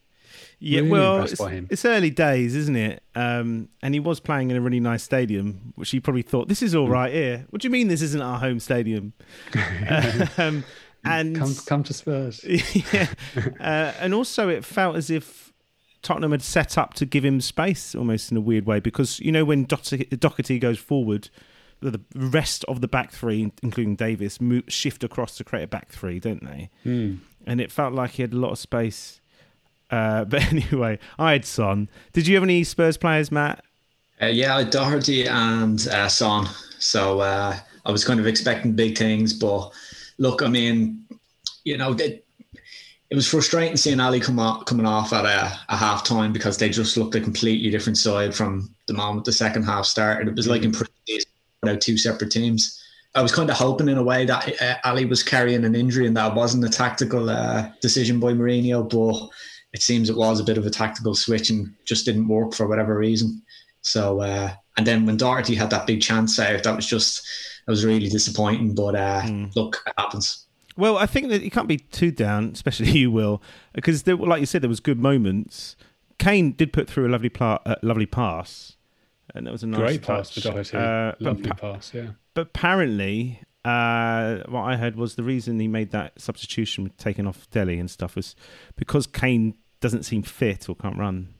Yeah, 0.59 0.79
really 0.79 0.91
well, 0.91 1.23
it's, 1.23 1.41
it's, 1.41 1.83
early 1.83 2.09
days, 2.09 2.55
isn't 2.55 2.75
it? 2.75 3.03
Um, 3.15 3.67
and 3.81 3.93
he 3.93 3.99
was 3.99 4.21
playing 4.21 4.49
in 4.49 4.55
a 4.55 4.61
really 4.61 4.79
nice 4.79 5.03
stadium, 5.03 5.73
which 5.75 5.91
he 5.91 5.99
probably 5.99 6.21
thought, 6.21 6.47
"This 6.47 6.61
is 6.61 6.73
all 6.73 6.87
right 6.87 7.11
here." 7.11 7.45
What 7.49 7.61
do 7.61 7.67
you 7.67 7.69
mean 7.69 7.89
this 7.89 8.01
isn't 8.01 8.21
our 8.21 8.39
home 8.39 8.61
stadium? 8.61 9.13
um, 10.37 10.63
and 11.03 11.35
come, 11.37 11.55
come 11.65 11.83
to 11.83 11.93
Spurs. 11.93 12.43
yeah, 12.93 13.07
uh, 13.59 13.93
and 13.99 14.13
also 14.13 14.49
it 14.49 14.63
felt 14.63 14.95
as 14.95 15.09
if 15.09 15.53
Tottenham 16.01 16.31
had 16.31 16.41
set 16.41 16.77
up 16.77 16.93
to 16.95 17.05
give 17.05 17.23
him 17.23 17.41
space, 17.41 17.95
almost 17.95 18.31
in 18.31 18.37
a 18.37 18.41
weird 18.41 18.65
way, 18.65 18.79
because 18.79 19.19
you 19.19 19.31
know 19.31 19.45
when 19.45 19.65
Doherty 19.65 20.59
goes 20.59 20.79
forward, 20.79 21.29
the 21.81 22.01
rest 22.15 22.63
of 22.65 22.81
the 22.81 22.87
back 22.87 23.11
three, 23.11 23.51
including 23.61 23.95
Davies, 23.95 24.39
move, 24.39 24.63
shift 24.67 25.03
across 25.03 25.37
to 25.37 25.43
create 25.43 25.63
a 25.63 25.67
back 25.67 25.89
three, 25.89 26.19
don't 26.19 26.43
they? 26.43 26.69
Mm. 26.85 27.19
And 27.45 27.59
it 27.59 27.71
felt 27.71 27.93
like 27.93 28.11
he 28.11 28.21
had 28.21 28.33
a 28.33 28.37
lot 28.37 28.51
of 28.51 28.57
space 28.57 29.19
uh, 29.93 30.25
but 30.25 30.41
anyway, 30.51 30.99
I 31.19 31.33
had 31.33 31.45
Son. 31.45 31.89
Did 32.11 32.27
you 32.27 32.35
have 32.35 32.43
any 32.43 32.63
Spurs 32.63 32.97
players, 32.97 33.31
Matt? 33.31 33.63
Uh, 34.21 34.27
yeah, 34.27 34.55
I 34.55 34.63
Doherty 34.63 35.27
and 35.27 35.87
uh, 35.87 36.07
Son. 36.07 36.47
So 36.79 37.19
uh, 37.19 37.57
I 37.85 37.91
was 37.91 38.03
kind 38.03 38.19
of 38.19 38.27
expecting 38.27 38.73
big 38.73 38.97
things, 38.97 39.33
but 39.33 39.71
look, 40.17 40.41
I 40.41 40.47
mean, 40.47 41.05
you 41.63 41.77
know, 41.77 41.93
it, 41.93 42.25
it 43.09 43.15
was 43.15 43.27
frustrating 43.27 43.77
seeing 43.77 43.99
Alli 43.99 44.19
come 44.19 44.63
coming 44.65 44.85
off 44.85 45.13
at 45.13 45.25
a, 45.25 45.59
a 45.69 45.77
half 45.77 46.03
time 46.03 46.33
because 46.33 46.57
they 46.57 46.69
just 46.69 46.97
looked 46.97 47.15
a 47.15 47.21
completely 47.21 47.69
different 47.69 47.97
side 47.97 48.33
from 48.33 48.73
the 48.87 48.93
moment 48.93 49.25
the 49.25 49.31
second 49.31 49.63
half 49.63 49.85
started. 49.85 50.27
It 50.27 50.35
was 50.35 50.47
like 50.47 50.63
in 50.63 50.71
mm. 50.71 50.77
pre-season, 50.77 51.79
two 51.79 51.97
separate 51.97 52.31
teams. 52.31 52.79
I 53.15 53.21
was 53.21 53.31
kind 53.31 53.49
of 53.49 53.55
hoping 53.55 53.89
in 53.89 53.99
a 53.99 54.03
way 54.03 54.25
that 54.25 54.61
uh, 54.61 54.75
Alli 54.83 55.05
was 55.05 55.21
carrying 55.21 55.63
an 55.63 55.75
injury 55.75 56.07
and 56.07 56.17
that 56.17 56.33
wasn't 56.33 56.65
a 56.65 56.69
tactical 56.69 57.29
uh, 57.29 57.69
decision 57.81 58.19
by 58.19 58.33
Mourinho, 58.33 58.89
but 58.89 59.29
it 59.73 59.83
seems 59.83 60.09
it 60.09 60.17
was 60.17 60.39
a 60.39 60.43
bit 60.43 60.57
of 60.57 60.65
a 60.65 60.71
tactical 60.71 61.13
switch 61.13 61.51
and 61.51 61.71
just 61.85 62.05
didn't 62.05 62.27
work 62.27 62.55
for 62.55 62.67
whatever 62.67 62.97
reason. 62.97 63.41
So, 63.81 64.21
uh, 64.21 64.51
and 64.77 64.87
then 64.87 65.05
when 65.05 65.17
Doherty 65.17 65.53
had 65.53 65.69
that 65.69 65.85
big 65.85 66.01
chance 66.01 66.39
out, 66.39 66.63
that 66.63 66.75
was 66.75 66.87
just, 66.87 67.27
that 67.65 67.71
was 67.71 67.85
really 67.85 68.09
disappointing. 68.09 68.75
But 68.75 68.95
uh, 68.95 69.21
mm. 69.23 69.55
look, 69.55 69.83
it 69.87 69.93
happens. 69.97 70.45
Well, 70.75 70.97
I 70.97 71.05
think 71.05 71.29
that 71.29 71.43
you 71.43 71.51
can't 71.51 71.67
be 71.67 71.77
too 71.77 72.11
down, 72.11 72.51
especially 72.53 72.89
you 72.99 73.11
will, 73.11 73.41
because 73.73 74.03
there, 74.03 74.15
like 74.15 74.39
you 74.39 74.45
said, 74.45 74.61
there 74.61 74.69
was 74.69 74.79
good 74.79 74.99
moments. 74.99 75.75
Kane 76.19 76.51
did 76.53 76.73
put 76.73 76.89
through 76.89 77.07
a 77.07 77.09
lovely, 77.09 77.29
pla- 77.29 77.59
uh, 77.65 77.75
lovely 77.81 78.05
pass, 78.05 78.75
and 79.33 79.45
that 79.47 79.51
was 79.51 79.63
a 79.63 79.67
nice 79.67 79.79
great 79.79 80.03
touch. 80.03 80.17
pass 80.17 80.31
for 80.31 80.39
Doherty. 80.41 80.77
Uh, 80.77 81.13
lovely 81.19 81.51
pass, 81.51 81.93
yeah. 81.93 82.11
But 82.33 82.41
apparently, 82.41 83.41
uh, 83.65 84.39
what 84.47 84.61
I 84.61 84.75
heard 84.75 84.95
was 84.95 85.15
the 85.15 85.23
reason 85.23 85.59
he 85.59 85.67
made 85.67 85.91
that 85.91 86.19
substitution, 86.19 86.91
taking 86.97 87.27
off 87.27 87.49
Dele 87.51 87.79
and 87.79 87.89
stuff, 87.89 88.15
was 88.15 88.35
because 88.75 89.07
Kane 89.07 89.55
doesn't 89.79 90.03
seem 90.03 90.23
fit 90.23 90.69
or 90.69 90.75
can't 90.75 90.97
run. 90.97 91.33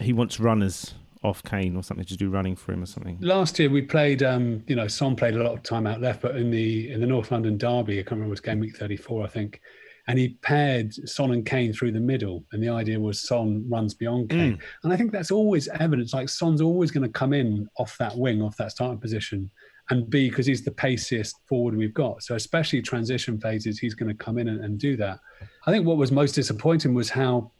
He 0.00 0.12
wants 0.12 0.40
runners 0.40 0.94
off 1.22 1.42
Kane 1.42 1.76
or 1.76 1.82
something 1.82 2.06
to 2.06 2.16
do 2.16 2.30
running 2.30 2.56
for 2.56 2.72
him 2.72 2.82
or 2.82 2.86
something. 2.86 3.18
Last 3.20 3.58
year 3.58 3.68
we 3.68 3.82
played, 3.82 4.22
um, 4.22 4.62
you 4.66 4.74
know, 4.76 4.88
Son 4.88 5.14
played 5.16 5.34
a 5.34 5.42
lot 5.42 5.52
of 5.52 5.62
time 5.62 5.86
out 5.86 6.00
left, 6.00 6.22
but 6.22 6.36
in 6.36 6.50
the 6.50 6.90
in 6.90 7.00
the 7.00 7.06
North 7.06 7.30
London 7.30 7.58
derby, 7.58 7.94
I 7.98 8.02
can't 8.02 8.12
remember, 8.12 8.28
it 8.28 8.30
was 8.30 8.40
game 8.40 8.60
week 8.60 8.76
34, 8.76 9.24
I 9.24 9.28
think, 9.28 9.60
and 10.08 10.18
he 10.18 10.30
paired 10.40 10.94
Son 11.08 11.32
and 11.32 11.44
Kane 11.44 11.72
through 11.74 11.92
the 11.92 12.00
middle, 12.00 12.44
and 12.52 12.62
the 12.62 12.70
idea 12.70 12.98
was 12.98 13.20
Son 13.20 13.64
runs 13.68 13.92
beyond 13.92 14.30
Kane, 14.30 14.54
Mm. 14.56 14.60
and 14.84 14.92
I 14.92 14.96
think 14.96 15.12
that's 15.12 15.30
always 15.30 15.68
evidence. 15.68 16.14
Like 16.14 16.28
Son's 16.30 16.62
always 16.62 16.90
going 16.90 17.04
to 17.04 17.12
come 17.12 17.32
in 17.34 17.68
off 17.76 17.98
that 17.98 18.16
wing, 18.16 18.40
off 18.40 18.56
that 18.56 18.70
starting 18.72 18.98
position, 18.98 19.50
and 19.90 20.08
B 20.08 20.30
because 20.30 20.46
he's 20.46 20.64
the 20.64 20.70
paciest 20.70 21.36
forward 21.46 21.76
we've 21.76 21.92
got. 21.92 22.22
So 22.22 22.34
especially 22.34 22.80
transition 22.80 23.38
phases, 23.38 23.78
he's 23.78 23.94
going 23.94 24.08
to 24.08 24.24
come 24.24 24.38
in 24.38 24.48
and, 24.48 24.64
and 24.64 24.78
do 24.78 24.96
that. 24.96 25.18
I 25.66 25.70
think 25.70 25.84
what 25.84 25.96
was 25.98 26.10
most 26.12 26.32
disappointing 26.32 26.94
was 26.94 27.10
how 27.10 27.50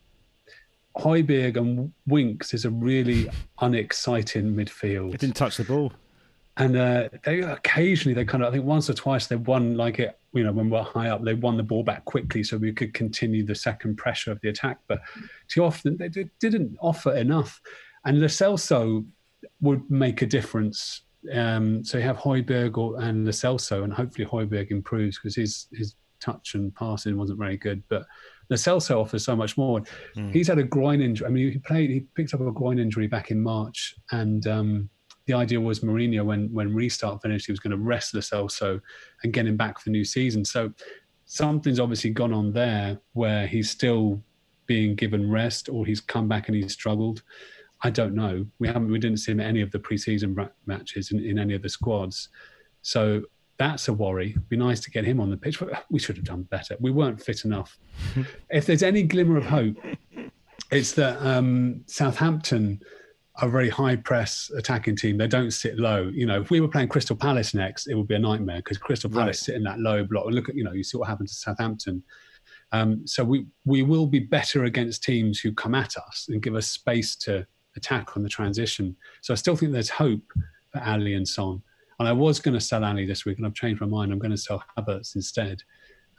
Højbjerg 0.97 1.57
and 1.57 1.93
Winks 2.07 2.53
is 2.53 2.65
a 2.65 2.71
really 2.71 3.31
unexciting 3.61 4.55
midfield. 4.55 5.13
He 5.13 5.17
didn't 5.17 5.37
touch 5.37 5.57
the 5.57 5.65
ball. 5.65 5.93
and 6.57 6.77
uh, 6.77 7.09
they 7.25 7.41
occasionally 7.41 8.15
they 8.15 8.25
kind 8.25 8.43
of 8.43 8.49
I 8.49 8.53
think 8.53 8.65
once 8.65 8.91
or 8.91 8.95
twice 8.95 9.27
they 9.27 9.37
won 9.37 9.77
like 9.77 9.99
it 9.99 10.19
you 10.35 10.45
know 10.45 10.53
when 10.53 10.69
we're 10.69 10.83
high 10.83 11.09
up 11.09 11.23
they 11.25 11.35
won 11.35 11.57
the 11.57 11.63
ball 11.63 11.83
back 11.83 12.05
quickly 12.05 12.43
so 12.43 12.57
we 12.57 12.73
could 12.73 12.93
continue 12.93 13.45
the 13.45 13.55
second 13.55 13.97
pressure 13.97 14.31
of 14.31 14.41
the 14.41 14.49
attack. 14.49 14.79
But 14.87 15.01
too 15.49 15.65
often 15.65 15.97
they 15.97 16.09
did, 16.09 16.31
didn't 16.39 16.77
offer 16.81 17.15
enough. 17.17 17.61
And 18.05 18.21
Lo 18.21 18.27
Celso 18.27 19.05
would 19.61 19.91
make 19.91 20.23
a 20.23 20.27
difference. 20.27 21.03
Um, 21.33 21.85
so 21.85 21.99
you 21.99 22.05
have 22.05 22.17
Højbjerg 22.17 22.77
or, 22.77 23.01
and 23.01 23.25
Lo 23.25 23.33
Celso 23.33 23.85
and 23.85 23.93
hopefully 23.93 24.27
Højbjerg 24.27 24.71
improves 24.71 25.19
because 25.19 25.37
his 25.37 25.67
his 25.73 25.95
touch 26.21 26.55
and 26.55 26.75
passing 26.75 27.17
wasn't 27.17 27.39
very 27.39 27.57
good. 27.57 27.83
But 27.89 28.07
Celso 28.57 29.01
offers 29.01 29.25
so 29.25 29.37
much 29.37 29.57
more 29.57 29.83
he's 30.33 30.49
had 30.49 30.59
a 30.59 30.65
groin 30.65 31.01
injury 31.01 31.27
I 31.27 31.31
mean 31.31 31.53
he 31.53 31.59
played 31.59 31.91
he 31.91 32.01
picked 32.15 32.35
up 32.35 32.41
a 32.41 32.51
groin 32.51 32.79
injury 32.79 33.07
back 33.07 33.31
in 33.31 33.41
March 33.41 33.95
and 34.11 34.47
um, 34.47 34.91
the 35.31 35.37
idea 35.37 35.61
was 35.61 35.81
Mourinho 35.81 36.25
when 36.25 36.53
when 36.53 36.75
restart 36.75 37.23
finished, 37.23 37.47
he 37.47 37.53
was 37.53 37.61
going 37.61 37.71
to 37.71 37.77
rest 37.77 38.15
Lo 38.15 38.21
Celso 38.21 38.81
and 39.23 39.33
get 39.33 39.47
him 39.47 39.57
back 39.57 39.79
for 39.79 39.85
the 39.85 39.91
new 39.91 40.05
season. 40.05 40.45
So 40.45 40.73
something's 41.27 41.79
obviously 41.79 42.11
gone 42.11 42.33
on 42.33 42.53
there 42.53 42.99
where 43.13 43.47
he's 43.47 43.71
still 43.71 44.23
being 44.67 44.97
given 44.97 45.31
rest, 45.31 45.69
or 45.69 45.87
he's 45.87 46.01
come 46.01 46.29
back 46.29 46.49
and 46.49 46.57
he's 46.57 46.73
struggled. 46.73 47.23
I 47.83 47.91
don't 47.91 48.15
know. 48.15 48.45
We 48.59 48.67
haven't 48.67 48.91
we 48.91 48.99
didn't 48.99 49.19
see 49.19 49.33
him 49.33 49.41
at 49.41 49.47
any 49.47 49.61
of 49.61 49.71
the 49.71 49.79
preseason 49.79 50.51
matches 50.67 51.13
in, 51.13 51.25
in 51.25 51.39
any 51.39 51.55
of 51.55 51.63
the 51.63 51.69
squads, 51.69 52.29
so 52.83 53.23
that's 53.61 53.89
a 53.89 53.93
worry. 53.93 54.31
It'd 54.31 54.49
Be 54.49 54.57
nice 54.57 54.81
to 54.81 54.91
get 54.91 55.05
him 55.05 55.21
on 55.21 55.29
the 55.31 55.37
pitch. 55.37 55.61
but 55.61 55.85
We 55.91 55.99
should 56.01 56.17
have 56.17 56.25
done 56.25 56.43
better. 56.45 56.77
We 56.81 56.91
weren't 56.91 57.23
fit 57.23 57.45
enough. 57.45 57.79
if 58.51 58.65
there's 58.67 58.83
any 58.83 59.03
glimmer 59.03 59.37
of 59.37 59.45
hope, 59.45 59.77
it's 60.73 60.93
that 60.93 61.21
um, 61.25 61.83
Southampton 61.87 62.81
are 63.37 63.49
a 63.49 63.51
very 63.51 63.69
high 63.69 63.97
press 63.97 64.51
attacking 64.57 64.97
team. 64.97 65.19
They 65.19 65.27
don't 65.29 65.51
sit 65.51 65.79
low. 65.79 66.11
You 66.13 66.25
know, 66.27 66.41
if 66.41 66.51
we 66.51 66.61
were 66.61 66.69
playing 66.69 66.89
Crystal 66.89 67.15
Palace 67.15 67.53
next, 67.55 67.87
it 67.87 67.95
would 67.95 68.09
be 68.09 68.15
a 68.15 68.19
nightmare 68.19 68.57
because 68.57 68.79
Crystal 68.79 69.11
Palace 69.11 69.27
Right. 69.27 69.37
sit 69.37 69.55
in 69.57 69.63
that 69.65 69.79
low 69.79 70.05
block. 70.05 70.25
And 70.27 70.35
look 70.35 70.49
at, 70.49 70.55
you 70.55 70.65
know, 70.65 70.73
you 70.73 70.83
see 70.83 70.97
what 70.97 71.09
happened 71.09 71.29
to 71.29 71.35
Southampton. 71.35 72.03
Um, 72.73 73.07
so 73.07 73.23
we 73.25 73.47
we 73.67 73.83
will 73.83 74.07
be 74.07 74.21
better 74.21 74.65
against 74.65 75.03
teams 75.05 75.39
who 75.41 75.53
come 75.53 75.75
at 75.75 75.97
us 75.99 76.29
and 76.31 76.41
give 76.43 76.55
us 76.55 76.67
space 76.69 77.15
to 77.17 77.47
attack 77.77 78.17
on 78.17 78.23
the 78.23 78.29
transition. 78.29 78.97
So 79.21 79.35
I 79.35 79.37
still 79.37 79.57
think 79.57 79.73
there's 79.73 79.91
hope 79.91 80.23
for 80.73 80.79
Alli 80.79 81.15
and 81.15 81.27
Son. 81.29 81.63
And 82.01 82.09
I 82.09 82.13
was 82.13 82.41
going 82.41 82.55
to 82.55 82.61
sell 82.61 82.83
Alli 82.85 83.07
this 83.07 83.25
week, 83.25 83.37
and 83.37 83.47
I've 83.47 83.55
changed 83.55 83.81
my 83.81 83.87
mind. 83.87 84.11
I'm 84.11 84.19
going 84.19 84.31
to 84.33 84.37
sell 84.37 84.65
Havertz 84.77 85.15
instead. 85.15 85.63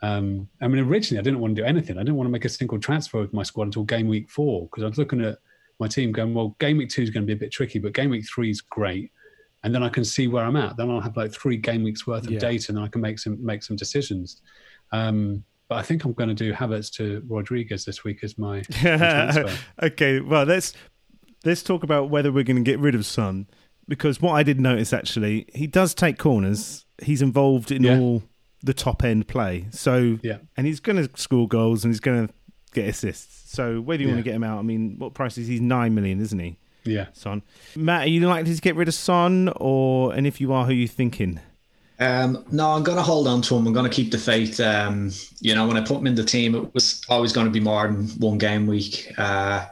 Um, 0.00 0.48
I 0.60 0.68
mean, 0.68 0.82
originally 0.84 1.18
I 1.20 1.22
didn't 1.22 1.40
want 1.40 1.54
to 1.54 1.60
do 1.62 1.66
anything. 1.66 1.96
I 1.98 2.00
didn't 2.00 2.16
want 2.16 2.26
to 2.28 2.32
make 2.32 2.44
a 2.44 2.48
single 2.48 2.78
transfer 2.78 3.20
with 3.20 3.32
my 3.34 3.42
squad 3.42 3.64
until 3.64 3.84
game 3.84 4.08
week 4.08 4.30
four 4.30 4.62
because 4.66 4.82
I 4.84 4.86
was 4.88 4.96
looking 4.98 5.22
at 5.24 5.38
my 5.78 5.88
team 5.88 6.10
going, 6.12 6.34
well, 6.34 6.56
game 6.60 6.78
week 6.78 6.88
two 6.88 7.02
is 7.02 7.10
going 7.10 7.22
to 7.22 7.26
be 7.26 7.32
a 7.34 7.36
bit 7.36 7.52
tricky, 7.52 7.78
but 7.78 7.92
game 7.92 8.10
week 8.10 8.24
three 8.32 8.50
is 8.50 8.60
great. 8.60 9.10
And 9.64 9.72
then 9.74 9.82
I 9.84 9.88
can 9.88 10.04
see 10.04 10.26
where 10.28 10.44
I'm 10.44 10.56
at. 10.56 10.76
Then 10.76 10.90
I'll 10.90 11.00
have 11.00 11.16
like 11.16 11.32
three 11.32 11.56
game 11.56 11.82
weeks 11.84 12.06
worth 12.06 12.24
of 12.24 12.32
Yeah. 12.32 12.38
data, 12.40 12.72
and 12.72 12.80
I 12.80 12.88
can 12.88 13.00
make 13.00 13.18
some 13.18 13.44
make 13.44 13.62
some 13.62 13.76
decisions. 13.76 14.40
Um, 14.92 15.44
but 15.68 15.76
I 15.78 15.82
think 15.82 16.04
I'm 16.04 16.12
going 16.12 16.28
to 16.28 16.34
do 16.34 16.52
Havertz 16.52 16.92
to 16.96 17.22
Rodriguez 17.28 17.84
this 17.84 18.04
week 18.04 18.22
as 18.22 18.36
my, 18.38 18.56
my 18.56 18.62
transfer. 18.70 19.50
okay, 19.82 20.20
well 20.20 20.44
let's 20.44 20.74
let's 21.44 21.62
talk 21.62 21.82
about 21.82 22.10
whether 22.10 22.30
we're 22.30 22.44
going 22.44 22.62
to 22.62 22.68
get 22.70 22.78
rid 22.78 22.94
of 22.94 23.06
Son 23.06 23.46
because 23.88 24.20
what 24.20 24.32
I 24.32 24.42
did 24.42 24.60
notice 24.60 24.92
actually, 24.92 25.46
he 25.54 25.66
does 25.66 25.94
take 25.94 26.18
corners. 26.18 26.84
He's 27.02 27.22
involved 27.22 27.70
in 27.70 27.82
Yeah. 27.82 27.98
all 27.98 28.22
the 28.62 28.74
top 28.74 29.02
end 29.04 29.26
play. 29.28 29.66
So 29.70 30.18
Yeah. 30.22 30.38
and 30.56 30.66
he's 30.66 30.80
going 30.80 30.96
to 31.04 31.10
score 31.20 31.48
goals 31.48 31.84
and 31.84 31.92
he's 31.92 32.00
going 32.00 32.28
to 32.28 32.34
get 32.72 32.88
assists. 32.88 33.52
So 33.52 33.80
whether 33.80 34.02
you 34.02 34.08
want 34.08 34.20
to 34.20 34.24
get 34.24 34.34
him 34.34 34.44
out, 34.44 34.58
I 34.58 34.62
mean, 34.62 34.94
what 34.98 35.14
price 35.14 35.36
is 35.36 35.46
he? 35.46 35.54
He's 35.54 35.60
nine 35.60 35.94
million, 35.94 36.20
isn't 36.20 36.38
he? 36.38 36.56
Yeah. 36.84 37.06
Son. 37.12 37.42
Matt, 37.76 38.06
are 38.06 38.10
you 38.10 38.26
likely 38.26 38.54
to 38.54 38.60
get 38.60 38.74
rid 38.76 38.88
of 38.88 38.94
Son, 38.94 39.52
or 39.56 40.12
and 40.14 40.26
if 40.26 40.40
you 40.40 40.52
are, 40.52 40.64
who 40.64 40.70
are 40.70 40.74
you 40.74 40.88
thinking? 40.88 41.38
Um, 42.00 42.44
no, 42.50 42.70
I'm 42.70 42.82
going 42.82 42.96
to 42.96 43.02
hold 43.02 43.28
on 43.28 43.42
to 43.42 43.56
him. 43.56 43.66
I'm 43.66 43.72
going 43.72 43.88
to 43.88 43.94
keep 43.94 44.10
the 44.10 44.18
faith. 44.18 44.58
Um, 44.58 45.12
you 45.40 45.54
know, 45.54 45.68
when 45.68 45.76
I 45.76 45.82
put 45.84 45.98
him 45.98 46.06
in 46.08 46.16
the 46.16 46.24
team, 46.24 46.54
it 46.56 46.74
was 46.74 47.00
always 47.08 47.32
going 47.32 47.46
to 47.46 47.52
be 47.52 47.60
more 47.60 47.86
than 47.86 48.08
one 48.18 48.38
game 48.38 48.66
week. 48.66 49.12
Uh, 49.18 49.66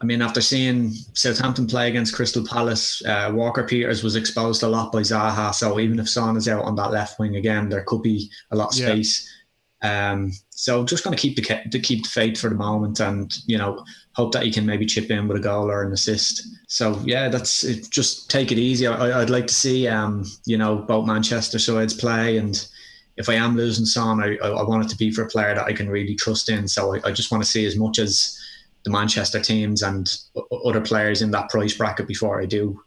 I 0.00 0.04
mean, 0.04 0.20
after 0.20 0.42
seeing 0.42 0.90
Southampton 1.14 1.66
play 1.66 1.88
against 1.88 2.14
Crystal 2.14 2.44
Palace, 2.44 3.02
uh, 3.06 3.32
Walker 3.34 3.64
Peters 3.64 4.02
was 4.02 4.14
exposed 4.14 4.62
a 4.62 4.68
lot 4.68 4.92
by 4.92 5.00
Zaha. 5.00 5.54
So 5.54 5.80
even 5.80 5.98
if 5.98 6.08
Son 6.08 6.36
is 6.36 6.48
out 6.48 6.64
on 6.64 6.76
that 6.76 6.90
left 6.92 7.18
wing 7.18 7.36
again, 7.36 7.68
there 7.70 7.82
could 7.84 8.02
be 8.02 8.30
a 8.50 8.56
lot 8.56 8.74
of 8.74 8.78
Yeah. 8.78 8.88
space. 8.88 9.26
Um, 9.82 10.32
so 10.50 10.84
just 10.84 11.04
going 11.04 11.16
to 11.16 11.20
keep 11.20 11.36
the 11.36 11.42
to 11.70 11.78
keep 11.78 12.02
the 12.04 12.08
faith 12.08 12.38
for 12.40 12.48
the 12.48 12.56
moment, 12.56 12.98
and 13.00 13.32
you 13.46 13.58
know, 13.58 13.84
hope 14.14 14.32
that 14.32 14.42
he 14.42 14.50
can 14.50 14.66
maybe 14.66 14.86
chip 14.86 15.10
in 15.10 15.28
with 15.28 15.36
a 15.36 15.40
goal 15.40 15.70
or 15.70 15.82
an 15.82 15.92
assist. 15.92 16.42
So 16.66 17.00
yeah, 17.04 17.28
that's 17.28 17.62
it, 17.62 17.88
just 17.90 18.30
take 18.30 18.50
it 18.52 18.58
easy. 18.58 18.86
I, 18.86 19.20
I'd 19.20 19.30
like 19.30 19.46
to 19.46 19.54
see 19.54 19.86
um, 19.86 20.24
you 20.46 20.56
know 20.58 20.76
both 20.76 21.06
Manchester 21.06 21.58
sides 21.58 21.92
play, 21.94 22.38
and 22.38 22.66
if 23.16 23.28
I 23.28 23.34
am 23.34 23.56
losing 23.56 23.84
Son, 23.84 24.22
I, 24.22 24.36
I 24.42 24.48
I 24.48 24.62
want 24.62 24.84
it 24.84 24.88
to 24.88 24.96
be 24.96 25.10
for 25.10 25.22
a 25.22 25.28
player 25.28 25.54
that 25.54 25.66
I 25.66 25.72
can 25.74 25.90
really 25.90 26.14
trust 26.14 26.48
in. 26.48 26.66
So 26.68 26.96
I, 26.96 27.08
I 27.08 27.12
just 27.12 27.30
want 27.30 27.44
to 27.44 27.48
see 27.48 27.66
as 27.66 27.76
much 27.76 27.98
as 27.98 28.36
the 28.86 28.92
Manchester 28.92 29.40
teams 29.40 29.82
and 29.82 30.16
other 30.64 30.80
players 30.80 31.20
in 31.20 31.32
that 31.32 31.50
price 31.50 31.76
bracket 31.76 32.06
before 32.06 32.40
I 32.40 32.46
do 32.46 32.80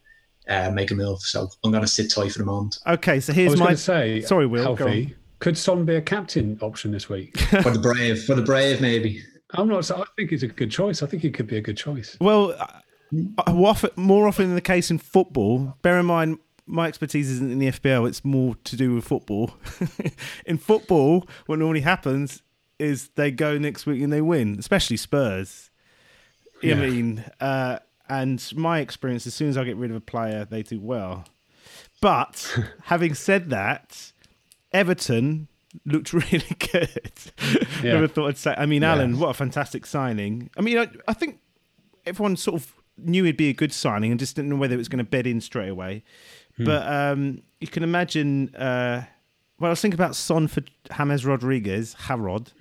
uh, 0.47 0.71
make 0.71 0.91
a 0.91 0.95
move. 0.95 1.19
So 1.19 1.49
I'm 1.61 1.71
going 1.71 1.83
to 1.83 1.89
sit 1.89 2.09
tight 2.09 2.31
for 2.31 2.39
the 2.39 2.45
moment. 2.45 2.79
Okay, 2.87 3.19
so 3.19 3.33
I 3.33 3.35
here's 3.35 3.51
was 3.51 3.59
my. 3.59 3.73
say, 3.73 4.21
Sorry, 4.21 4.47
Will, 4.47 4.75
go 4.75 4.87
Alfie, 4.87 5.13
could 5.39 5.57
Son 5.57 5.83
be 5.83 5.95
a 5.95 6.01
captain 6.01 6.57
option 6.61 6.91
this 6.91 7.09
week? 7.09 7.37
For 7.63 7.69
the 7.69 7.79
brave, 7.79 8.23
for 8.23 8.33
the 8.33 8.41
brave, 8.41 8.79
maybe. 8.79 9.21
I'm 9.51 9.67
not. 9.67 9.91
I 9.91 10.05
think 10.15 10.31
it's 10.31 10.43
a 10.43 10.47
good 10.47 10.71
choice. 10.71 11.03
I 11.03 11.05
think 11.07 11.25
it 11.25 11.33
could 11.33 11.47
be 11.47 11.57
a 11.57 11.61
good 11.61 11.77
choice. 11.77 12.15
Well, 12.21 12.55
uh, 12.57 13.89
more 13.97 14.27
often 14.27 14.45
than 14.47 14.55
the 14.55 14.61
case 14.61 14.89
in 14.89 14.99
football, 14.99 15.75
bear 15.81 15.99
in 15.99 16.05
mind 16.05 16.39
my 16.65 16.87
expertise 16.87 17.29
isn't 17.29 17.51
in 17.51 17.59
the 17.59 17.67
FPL, 17.67 18.07
it's 18.07 18.23
more 18.23 18.55
to 18.63 18.77
do 18.77 18.95
with 18.95 19.03
football. 19.03 19.51
in 20.45 20.57
football, 20.57 21.27
what 21.47 21.59
normally 21.59 21.81
happens 21.81 22.43
is 22.77 23.09
they 23.15 23.31
go 23.31 23.57
next 23.57 23.85
week 23.85 24.01
and 24.01 24.13
they 24.13 24.21
win, 24.21 24.55
especially 24.59 24.97
Spurs. 24.97 25.68
What 26.61 26.77
I 26.77 26.89
mean? 26.89 27.25
Uh, 27.39 27.79
and 28.09 28.51
my 28.55 28.79
experience, 28.79 29.27
as 29.27 29.33
soon 29.33 29.49
as 29.49 29.57
I 29.57 29.63
get 29.63 29.77
rid 29.77 29.91
of 29.91 29.97
a 29.97 30.01
player, 30.01 30.45
they 30.45 30.63
do 30.63 30.79
well. 30.79 31.25
But 32.01 32.57
having 32.83 33.13
said 33.13 33.49
that, 33.51 34.11
Everton 34.71 35.47
looked 35.85 36.13
really 36.31 36.55
good. 36.71 37.11
Yeah. 37.83 37.93
Never 37.93 38.07
thought 38.07 38.27
I'd 38.29 38.37
say. 38.37 38.55
I 38.57 38.65
mean, 38.65 38.83
Allan, 38.83 39.19
what 39.19 39.29
a 39.29 39.33
fantastic 39.33 39.85
signing. 39.85 40.49
I 40.57 40.61
mean, 40.61 40.77
I, 40.77 40.89
I 41.07 41.13
think 41.13 41.39
everyone 42.05 42.35
sort 42.35 42.61
of 42.61 42.73
knew 42.97 43.23
he'd 43.23 43.37
be 43.37 43.49
a 43.49 43.53
good 43.53 43.71
signing 43.71 44.11
and 44.11 44.19
just 44.19 44.35
didn't 44.35 44.49
know 44.49 44.55
whether 44.57 44.73
it 44.73 44.77
was 44.77 44.89
going 44.89 45.03
to 45.03 45.09
bed 45.09 45.27
in 45.27 45.39
straight 45.41 45.69
away. 45.69 46.03
But 46.57 46.85
um, 46.91 47.41
you 47.61 47.67
can 47.67 47.83
imagine. 47.83 48.53
Uh, 48.53 49.03
well, 49.59 49.69
I 49.69 49.71
was 49.71 49.79
thinking 49.81 49.97
about 49.99 50.15
Son 50.15 50.47
for 50.49 50.61
James 50.93 51.25
Rodriguez, 51.25 51.93
Harrod, 51.93 52.51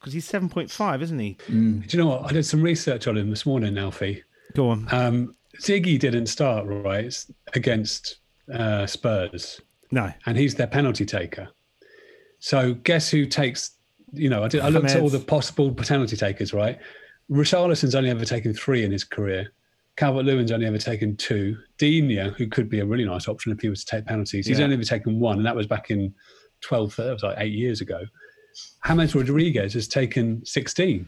because 0.00 0.12
he's 0.12 0.24
seven 0.24 0.48
point 0.48 0.70
five, 0.70 1.02
isn't 1.02 1.18
he? 1.18 1.36
Do 1.48 1.82
you 1.88 1.98
know 1.98 2.06
what? 2.06 2.24
I 2.24 2.32
did 2.32 2.44
some 2.46 2.62
research 2.62 3.06
on 3.06 3.16
him 3.16 3.30
this 3.30 3.44
morning, 3.46 3.76
Alfie. 3.78 4.22
Go 4.54 4.70
on. 4.70 4.88
Um, 4.90 5.34
Siggy 5.58 5.98
didn't 5.98 6.26
start 6.26 6.64
right 6.66 7.14
against 7.54 8.18
uh, 8.52 8.86
Spurs, 8.86 9.60
no, 9.90 10.10
and 10.26 10.36
he's 10.36 10.54
their 10.54 10.66
penalty 10.66 11.04
taker. 11.04 11.48
So 12.38 12.74
guess 12.74 13.10
who 13.10 13.26
takes? 13.26 13.72
You 14.12 14.28
know, 14.28 14.42
I, 14.42 14.48
did, 14.48 14.62
I 14.62 14.68
looked 14.70 14.90
at 14.90 15.00
all 15.00 15.08
the 15.10 15.20
possible 15.20 15.72
penalty 15.72 16.16
takers. 16.16 16.52
Right, 16.54 16.78
Richarlison's 17.30 17.94
only 17.94 18.10
ever 18.10 18.24
taken 18.24 18.54
three 18.54 18.84
in 18.84 18.90
his 18.90 19.04
career. 19.04 19.52
Calvert 19.96 20.24
Lewin's 20.24 20.50
only 20.50 20.66
ever 20.66 20.78
taken 20.78 21.16
two. 21.16 21.56
Digne, 21.76 22.16
who 22.36 22.46
could 22.48 22.70
be 22.70 22.80
a 22.80 22.86
really 22.86 23.04
nice 23.04 23.28
option 23.28 23.52
if 23.52 23.60
he 23.60 23.68
was 23.68 23.84
to 23.84 23.96
take 23.96 24.06
penalties, 24.06 24.46
he's 24.46 24.58
Yeah. 24.58 24.64
only 24.64 24.74
ever 24.74 24.84
taken 24.84 25.18
one, 25.20 25.36
and 25.36 25.44
that 25.46 25.54
was 25.54 25.66
back 25.66 25.90
in 25.90 26.14
12, 26.62 26.96
that 26.96 27.12
was 27.12 27.22
like 27.22 27.36
eight 27.38 27.52
years 27.52 27.80
ago. 27.82 28.00
James 28.86 29.14
Rodriguez 29.14 29.74
has 29.74 29.86
taken 29.88 30.44
16. 30.44 31.06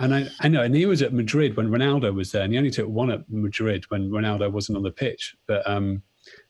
And 0.00 0.14
I, 0.14 0.28
I 0.40 0.48
know, 0.48 0.62
and 0.62 0.74
he 0.74 0.86
was 0.86 1.02
at 1.02 1.12
Madrid 1.12 1.56
when 1.56 1.68
Ronaldo 1.68 2.14
was 2.14 2.30
there, 2.30 2.42
and 2.42 2.52
he 2.52 2.58
only 2.58 2.70
took 2.70 2.88
one 2.88 3.10
at 3.10 3.28
Madrid 3.28 3.84
when 3.88 4.10
Ronaldo 4.10 4.50
wasn't 4.52 4.76
on 4.76 4.84
the 4.84 4.92
pitch. 4.92 5.34
But 5.48 5.68
um, 5.68 6.02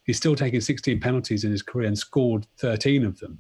he's 0.05 0.19
still 0.19 0.37
taken 0.37 0.61
16 0.61 1.01
penalties 1.01 1.45
in 1.45 1.51
his 1.51 1.63
career 1.63 1.87
and 1.89 1.99
scored 1.99 2.47
13 2.59 3.05
of 3.07 3.19
them. 3.21 3.39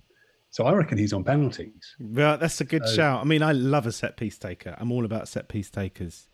So 0.50 0.64
I 0.64 0.72
reckon 0.72 0.96
he's 0.96 1.12
on 1.12 1.25
penalties. 1.25 1.94
Well, 2.00 2.38
that's 2.38 2.58
a 2.62 2.64
good 2.64 2.87
So- 2.88 2.94
shout. 2.96 3.20
I 3.20 3.25
mean, 3.25 3.42
I 3.42 3.52
love 3.52 3.87
a 3.87 3.92
set 3.92 4.16
piece 4.16 4.38
taker. 4.38 4.75
I'm 4.78 4.90
all 4.90 5.04
about 5.04 5.28
set 5.28 5.46
piece 5.48 5.68
takers. 5.70 6.26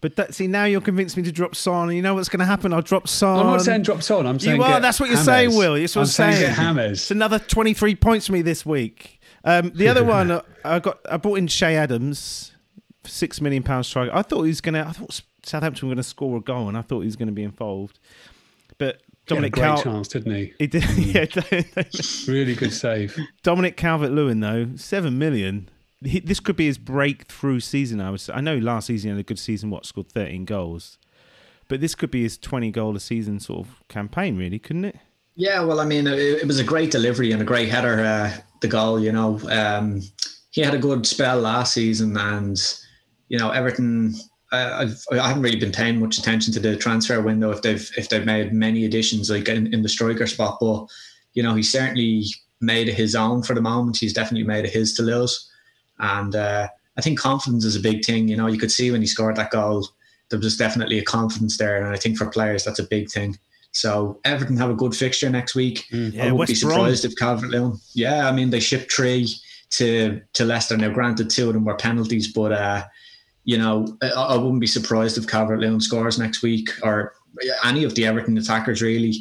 But 0.00 0.16
that, 0.16 0.34
see, 0.34 0.46
now 0.46 0.64
you're 0.64 0.80
convinced 0.80 1.18
me 1.18 1.22
to 1.24 1.30
drop 1.32 1.54
Son. 1.54 1.88
And 1.90 1.94
you 1.96 2.00
know 2.00 2.14
what's 2.14 2.30
going 2.30 2.40
to 2.40 2.46
happen? 2.46 2.72
I'll 2.72 2.80
drop 2.80 3.06
Son. 3.06 3.38
I'm 3.38 3.44
not 3.48 3.60
saying 3.60 3.82
drop 3.82 4.02
Son. 4.02 4.26
I'm 4.26 4.38
saying 4.40 4.56
You 4.56 4.62
are. 4.62 4.80
That's 4.80 4.98
what 4.98 5.10
you're 5.10 5.16
James. 5.16 5.26
saying, 5.26 5.54
Will. 5.54 5.74
That's 5.74 5.94
what 5.94 6.00
I'm 6.00 6.04
I'm 6.04 6.08
saying. 6.08 6.40
get 6.40 6.48
It's 6.48 6.58
Hammers. 6.58 7.10
another 7.10 7.38
23 7.38 7.96
points 7.96 8.28
for 8.28 8.32
me 8.32 8.40
this 8.40 8.64
week. 8.64 9.19
Um, 9.44 9.72
the 9.74 9.88
other 9.88 10.04
one, 10.18 10.30
uh, 10.30 10.42
I 10.64 10.78
got. 10.78 11.00
I 11.10 11.16
bought 11.16 11.38
in 11.38 11.46
Che 11.46 11.76
Adams, 11.76 12.52
six 13.04 13.40
million 13.40 13.62
pound 13.62 13.86
striker. 13.86 14.14
I 14.14 14.22
thought 14.22 14.42
he 14.42 14.48
was 14.48 14.60
going 14.60 14.74
to. 14.74 14.86
I 14.86 14.92
thought 14.92 15.20
Southampton 15.42 15.88
were 15.88 15.94
going 15.94 16.02
to 16.02 16.08
score 16.08 16.36
a 16.36 16.40
goal, 16.40 16.68
and 16.68 16.76
I 16.76 16.82
thought 16.82 17.00
he 17.00 17.06
was 17.06 17.16
going 17.16 17.28
to 17.28 17.32
be 17.34 17.42
involved. 17.44 17.98
But 18.78 18.96
He 18.96 19.34
had 19.34 19.44
a 19.44 19.50
Dominic 19.50 19.52
great 19.52 19.62
Cal, 19.64 19.82
chance, 19.82 20.08
didn't 20.08 20.34
he? 20.34 20.52
he 20.58 20.66
did. 20.66 20.84
yeah, 20.96 21.26
Really 22.26 22.54
good 22.54 22.72
save. 22.72 23.16
Dominic 23.42 23.76
Calvert 23.76 24.10
Lewin 24.12 24.40
though, 24.40 24.68
seven 24.76 25.18
million. 25.18 25.68
He, 26.02 26.18
this 26.20 26.40
could 26.40 26.56
be 26.56 26.64
his 26.66 26.78
breakthrough 26.78 27.60
season. 27.60 28.00
I 28.00 28.10
was. 28.10 28.30
I 28.30 28.40
know 28.40 28.56
last 28.56 28.86
season 28.86 29.10
he 29.10 29.16
had 29.16 29.20
a 29.20 29.22
good 29.22 29.38
season. 29.38 29.68
What 29.70 29.84
scored 29.84 30.10
thirteen 30.10 30.44
goals, 30.46 30.98
but 31.68 31.80
this 31.80 31.94
could 31.94 32.10
be 32.10 32.22
his 32.22 32.38
twenty 32.38 32.70
goal 32.70 32.96
a 32.96 33.00
season 33.00 33.38
sort 33.38 33.66
of 33.66 33.82
campaign, 33.88 34.36
really, 34.38 34.58
couldn't 34.58 34.86
it? 34.86 34.96
Yeah, 35.36 35.60
well, 35.62 35.78
I 35.80 35.84
mean, 35.86 36.06
it, 36.06 36.18
it 36.18 36.46
was 36.46 36.58
a 36.58 36.64
great 36.64 36.90
delivery 36.90 37.32
and 37.32 37.40
a 37.40 37.44
great 37.44 37.68
header. 37.68 38.00
Uh, 38.00 38.32
the 38.60 38.68
goal, 38.68 39.00
you 39.00 39.12
know, 39.12 39.40
um, 39.50 40.02
he 40.50 40.60
had 40.60 40.74
a 40.74 40.78
good 40.78 41.06
spell 41.06 41.40
last 41.40 41.74
season, 41.74 42.16
and 42.16 42.60
you 43.28 43.38
know, 43.38 43.50
Everton. 43.50 44.14
I've, 44.52 45.00
I 45.12 45.28
haven't 45.28 45.44
really 45.44 45.60
been 45.60 45.70
paying 45.70 46.00
much 46.00 46.18
attention 46.18 46.52
to 46.54 46.58
the 46.58 46.74
transfer 46.74 47.22
window 47.22 47.52
if 47.52 47.62
they've 47.62 47.88
if 47.96 48.08
they've 48.08 48.24
made 48.24 48.52
many 48.52 48.84
additions 48.84 49.30
like 49.30 49.48
in, 49.48 49.72
in 49.72 49.82
the 49.82 49.88
striker 49.88 50.26
spot, 50.26 50.58
but 50.60 50.86
you 51.34 51.42
know, 51.42 51.54
he 51.54 51.62
certainly 51.62 52.24
made 52.60 52.88
his 52.88 53.14
own 53.14 53.44
for 53.44 53.54
the 53.54 53.60
moment. 53.60 53.98
He's 53.98 54.12
definitely 54.12 54.46
made 54.46 54.66
his 54.66 54.92
to 54.94 55.02
lose, 55.02 55.48
and 56.00 56.34
uh, 56.34 56.66
I 56.96 57.00
think 57.00 57.18
confidence 57.18 57.64
is 57.64 57.76
a 57.76 57.80
big 57.80 58.04
thing. 58.04 58.26
You 58.26 58.36
know, 58.36 58.48
you 58.48 58.58
could 58.58 58.72
see 58.72 58.90
when 58.90 59.00
he 59.00 59.06
scored 59.06 59.36
that 59.36 59.52
goal, 59.52 59.88
there 60.30 60.40
was 60.40 60.56
definitely 60.56 60.98
a 60.98 61.04
confidence 61.04 61.56
there, 61.56 61.76
and 61.76 61.94
I 61.94 61.96
think 61.96 62.18
for 62.18 62.26
players 62.26 62.64
that's 62.64 62.80
a 62.80 62.84
big 62.84 63.08
thing. 63.08 63.38
So 63.72 64.20
Everton 64.24 64.56
have 64.56 64.70
a 64.70 64.74
good 64.74 64.94
fixture 64.94 65.30
next 65.30 65.54
week. 65.54 65.84
Yeah, 65.90 66.24
I 66.24 66.32
wouldn't 66.32 66.38
West 66.38 66.54
be 66.54 66.60
Brom. 66.60 66.72
surprised 66.72 67.04
if 67.04 67.16
Calvert 67.16 67.50
Lewin. 67.50 67.78
Yeah, 67.94 68.28
I 68.28 68.32
mean 68.32 68.50
they 68.50 68.60
shipped 68.60 68.92
three 68.92 69.28
to 69.70 70.20
to 70.32 70.44
Leicester. 70.44 70.76
Now, 70.76 70.90
granted, 70.90 71.30
two 71.30 71.48
of 71.48 71.54
them 71.54 71.64
were 71.64 71.76
penalties, 71.76 72.32
but 72.32 72.52
uh, 72.52 72.84
you 73.44 73.58
know 73.58 73.86
I, 74.02 74.08
I 74.10 74.36
wouldn't 74.36 74.60
be 74.60 74.66
surprised 74.66 75.18
if 75.18 75.28
Calvert 75.28 75.60
Lewin 75.60 75.80
scores 75.80 76.18
next 76.18 76.42
week 76.42 76.68
or 76.82 77.14
any 77.64 77.84
of 77.84 77.94
the 77.94 78.06
Everton 78.06 78.36
attackers 78.38 78.82
really. 78.82 79.14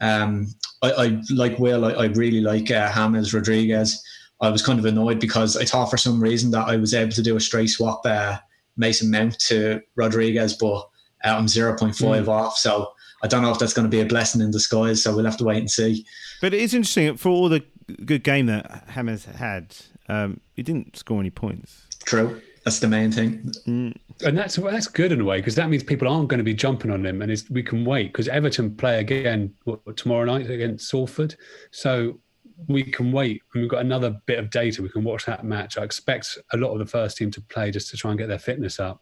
Um, 0.00 0.48
I, 0.82 0.92
I 0.92 1.22
like 1.30 1.58
Will. 1.58 1.84
I, 1.84 1.92
I 1.92 2.04
really 2.06 2.40
like 2.40 2.70
uh, 2.70 2.92
James 2.94 3.34
Rodriguez. 3.34 4.02
I 4.40 4.50
was 4.50 4.62
kind 4.62 4.78
of 4.78 4.84
annoyed 4.84 5.18
because 5.18 5.56
I 5.56 5.64
thought 5.64 5.90
for 5.90 5.96
some 5.96 6.22
reason 6.22 6.50
that 6.50 6.68
I 6.68 6.76
was 6.76 6.92
able 6.94 7.12
to 7.12 7.22
do 7.22 7.36
a 7.36 7.40
straight 7.40 7.68
swap 7.68 8.02
uh, 8.04 8.36
Mason 8.76 9.10
Mount 9.10 9.38
to 9.40 9.80
Rodriguez, 9.96 10.54
but 10.54 10.80
uh, 11.24 11.34
I'm 11.36 11.46
0.5 11.46 12.28
off. 12.28 12.56
So 12.58 12.92
I 13.22 13.28
don't 13.28 13.42
know 13.42 13.50
if 13.50 13.58
that's 13.58 13.72
going 13.72 13.86
to 13.86 13.90
be 13.90 14.00
a 14.00 14.06
blessing 14.06 14.40
in 14.40 14.50
disguise. 14.50 15.02
So 15.02 15.14
we'll 15.14 15.24
have 15.24 15.38
to 15.38 15.44
wait 15.44 15.58
and 15.58 15.70
see. 15.70 16.04
But 16.40 16.54
it 16.54 16.60
is 16.60 16.74
interesting 16.74 17.16
for 17.16 17.30
all 17.30 17.48
the 17.48 17.64
good 18.04 18.22
game 18.22 18.46
that 18.46 18.84
James 18.92 19.24
had. 19.24 19.76
Um, 20.08 20.40
he 20.54 20.62
didn't 20.62 20.96
score 20.96 21.20
any 21.20 21.30
points. 21.30 21.86
True. 22.04 22.40
That's 22.64 22.80
the 22.80 22.88
main 22.88 23.12
thing. 23.12 23.52
And 23.66 24.36
that's 24.36 24.56
that's 24.56 24.88
good 24.88 25.12
in 25.12 25.20
a 25.20 25.24
way 25.24 25.38
because 25.38 25.54
that 25.54 25.70
means 25.70 25.84
people 25.84 26.08
aren't 26.08 26.28
going 26.28 26.38
to 26.38 26.44
be 26.44 26.54
jumping 26.54 26.90
on 26.90 27.06
him, 27.06 27.22
and 27.22 27.30
it's, 27.30 27.48
we 27.48 27.62
can 27.62 27.84
wait 27.84 28.12
because 28.12 28.26
Everton 28.26 28.74
play 28.74 28.98
again 28.98 29.54
what, 29.64 29.96
tomorrow 29.96 30.24
night 30.24 30.50
against 30.50 30.88
Salford, 30.88 31.36
so 31.70 32.18
we 32.66 32.82
can 32.82 33.12
wait. 33.12 33.40
And 33.54 33.62
we've 33.62 33.70
got 33.70 33.82
another 33.82 34.20
bit 34.26 34.40
of 34.40 34.50
data. 34.50 34.82
We 34.82 34.88
can 34.88 35.04
watch 35.04 35.26
that 35.26 35.44
match. 35.44 35.78
I 35.78 35.84
expect 35.84 36.38
a 36.52 36.56
lot 36.56 36.72
of 36.72 36.80
the 36.80 36.86
first 36.86 37.16
team 37.16 37.30
to 37.32 37.40
play 37.42 37.70
just 37.70 37.88
to 37.90 37.96
try 37.96 38.10
and 38.10 38.18
get 38.18 38.28
their 38.28 38.38
fitness 38.38 38.80
up. 38.80 39.00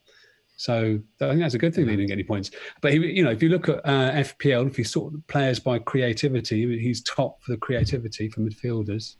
So 0.56 1.00
I 1.20 1.29
think 1.29 1.40
that's 1.40 1.55
a 1.55 1.59
good 1.59 1.74
thing. 1.74 1.87
They 1.87 1.96
didn't 1.96 2.09
get 2.09 2.14
any 2.14 2.24
points. 2.24 2.50
But 2.81 2.92
he, 2.92 2.98
you 2.98 3.24
know, 3.24 3.31
if 3.31 3.42
you 3.42 3.48
look 3.48 3.68
at 3.68 3.79
uh, 3.85 4.12
FPL, 4.12 4.68
if 4.68 4.79
you 4.79 4.85
sort 4.85 5.14
of 5.14 5.26
players 5.26 5.59
by 5.59 5.79
creativity, 5.79 6.79
he's 6.79 7.02
top 7.02 7.42
for 7.42 7.52
the 7.52 7.59
creativity 7.59 8.29
for 8.29 8.40
midfielders. 8.40 9.16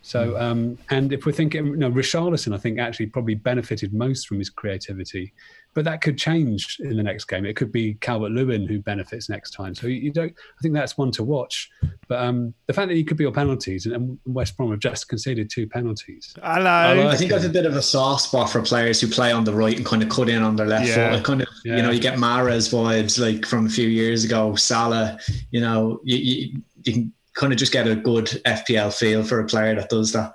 So, 0.00 0.38
um, 0.40 0.78
and 0.90 1.12
if 1.12 1.26
we're 1.26 1.32
thinking, 1.32 1.66
you 1.66 1.76
know, 1.76 1.90
Richarlison, 1.90 2.54
I 2.54 2.58
think 2.58 2.78
actually 2.78 3.06
probably 3.06 3.34
benefited 3.34 3.92
most 3.92 4.26
from 4.26 4.38
his 4.38 4.48
creativity, 4.48 5.34
but 5.78 5.84
that 5.84 6.00
could 6.00 6.18
change 6.18 6.78
in 6.80 6.96
the 6.96 7.02
next 7.04 7.26
game. 7.26 7.46
It 7.46 7.54
could 7.54 7.70
be 7.70 7.94
Calvert 8.00 8.32
Lewin 8.32 8.66
who 8.66 8.80
benefits 8.80 9.28
next 9.28 9.52
time. 9.52 9.76
So 9.76 9.86
you 9.86 10.10
don't. 10.10 10.32
I 10.32 10.60
think 10.60 10.74
that's 10.74 10.98
one 10.98 11.12
to 11.12 11.22
watch. 11.22 11.70
But 12.08 12.18
um, 12.18 12.52
the 12.66 12.72
fact 12.72 12.88
that 12.88 12.96
he 12.96 13.04
could 13.04 13.16
be 13.16 13.26
on 13.26 13.32
penalties, 13.32 13.86
and, 13.86 13.94
and 13.94 14.18
West 14.26 14.56
Brom 14.56 14.72
have 14.72 14.80
just 14.80 15.08
conceded 15.08 15.48
two 15.48 15.68
penalties. 15.68 16.34
Hello. 16.42 17.08
I 17.08 17.14
think 17.14 17.30
that's 17.30 17.44
a 17.44 17.48
bit 17.48 17.64
of 17.64 17.76
a 17.76 17.82
soft 17.82 18.22
spot 18.24 18.50
for 18.50 18.60
players 18.60 19.00
who 19.00 19.06
play 19.06 19.30
on 19.30 19.44
the 19.44 19.52
right 19.54 19.76
and 19.76 19.86
kind 19.86 20.02
of 20.02 20.08
cut 20.08 20.28
in 20.28 20.42
on 20.42 20.56
their 20.56 20.66
left 20.66 20.88
Yeah. 20.88 21.10
foot. 21.12 21.20
It 21.20 21.24
kind 21.24 21.42
of, 21.42 21.48
Yeah. 21.64 21.76
you 21.76 21.82
know, 21.82 21.90
you 21.92 22.00
get 22.00 22.18
Mahrez 22.18 22.72
vibes 22.74 23.20
like 23.20 23.46
from 23.46 23.66
a 23.66 23.70
few 23.70 23.86
years 23.86 24.24
ago. 24.24 24.56
Salah, 24.56 25.16
you 25.52 25.60
know, 25.60 26.00
you, 26.02 26.16
you, 26.16 26.62
you 26.82 26.92
can 26.92 27.12
kind 27.34 27.52
of 27.52 27.58
just 27.60 27.70
get 27.70 27.86
a 27.86 27.94
good 27.94 28.26
FPL 28.44 28.92
feel 28.92 29.22
for 29.22 29.38
a 29.38 29.46
player 29.46 29.76
that 29.76 29.90
does 29.90 30.10
that. 30.10 30.32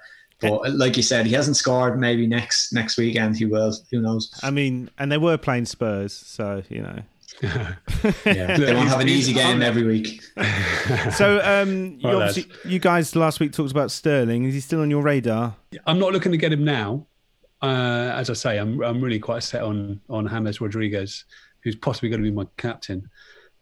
But 0.49 0.73
like 0.73 0.97
you 0.97 1.03
said, 1.03 1.25
he 1.25 1.33
hasn't 1.33 1.57
scored. 1.57 1.99
Maybe 1.99 2.27
next 2.27 2.73
next 2.73 2.97
weekend 2.97 3.37
he 3.37 3.45
will. 3.45 3.73
Who 3.91 4.01
knows? 4.01 4.37
I 4.43 4.51
mean, 4.51 4.89
and 4.97 5.11
they 5.11 5.17
were 5.17 5.37
playing 5.37 5.65
Spurs, 5.65 6.13
so 6.13 6.63
you 6.69 6.81
know. 6.81 7.01
Yeah, 8.25 8.57
they 8.57 8.73
won't 8.73 8.89
have 8.89 8.99
an 8.99 9.09
easy 9.09 9.33
game 9.33 9.61
every 9.61 9.83
week. 9.83 10.21
So, 11.15 11.39
um, 11.43 11.97
you 11.99 12.19
Right, 12.19 12.47
you 12.65 12.79
guys 12.79 13.15
last 13.15 13.39
week 13.39 13.53
talked 13.53 13.71
about 13.71 13.91
Sterling. 13.91 14.43
Is 14.43 14.53
he 14.53 14.59
still 14.59 14.81
on 14.81 14.89
your 14.89 15.01
radar? 15.01 15.55
I'm 15.85 15.99
not 15.99 16.11
looking 16.11 16.31
to 16.31 16.37
get 16.37 16.51
him 16.51 16.63
now. 16.63 17.05
Uh, 17.61 18.11
as 18.15 18.29
I 18.29 18.33
say, 18.33 18.57
I'm 18.57 18.81
I'm 18.83 19.01
really 19.01 19.19
quite 19.19 19.43
set 19.43 19.63
on 19.63 20.01
on 20.09 20.27
James 20.27 20.59
Rodriguez, 20.59 21.25
who's 21.61 21.75
possibly 21.75 22.09
going 22.09 22.21
to 22.21 22.29
be 22.29 22.35
my 22.35 22.45
captain. 22.57 23.09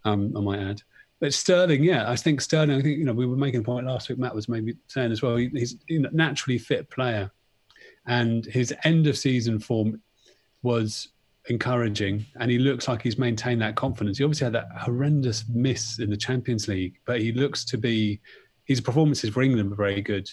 Um, 0.03 0.35
I 0.35 0.41
might 0.41 0.59
add. 0.59 0.81
But 1.21 1.33
Sterling, 1.33 1.83
yeah, 1.83 2.09
I 2.09 2.15
think 2.17 2.41
Sterling. 2.41 2.77
I 2.77 2.81
think 2.81 2.97
you 2.97 3.05
know 3.05 3.13
we 3.13 3.27
were 3.27 3.37
making 3.37 3.61
a 3.61 3.63
point 3.63 3.85
last 3.85 4.09
week. 4.09 4.17
Matt 4.17 4.35
was 4.35 4.49
maybe 4.49 4.73
saying 4.87 5.11
as 5.11 5.21
well. 5.21 5.35
he- 5.37 5.51
He's 5.53 5.75
a 5.89 5.99
naturally 6.11 6.57
fit 6.57 6.89
player, 6.89 7.31
and 8.07 8.43
his 8.45 8.73
end 8.83 9.05
of 9.07 9.15
season 9.17 9.59
form 9.59 10.01
was 10.63 11.09
encouraging, 11.49 12.25
and 12.39 12.49
he 12.51 12.57
looks 12.57 12.87
like 12.87 13.01
he's 13.03 13.17
maintained 13.19 13.61
that 13.61 13.75
confidence. 13.75 14.17
He 14.17 14.23
obviously 14.23 14.45
had 14.45 14.53
that 14.53 14.67
horrendous 14.79 15.45
miss 15.47 15.99
in 15.99 16.09
the 16.09 16.17
Champions 16.17 16.67
League, 16.67 16.99
but 17.05 17.21
he 17.21 17.31
looks 17.31 17.63
to 17.65 17.77
be 17.77 18.19
his 18.65 18.81
performances 18.81 19.29
for 19.29 19.41
England 19.43 19.69
were 19.69 19.75
very 19.75 20.01
good, 20.01 20.27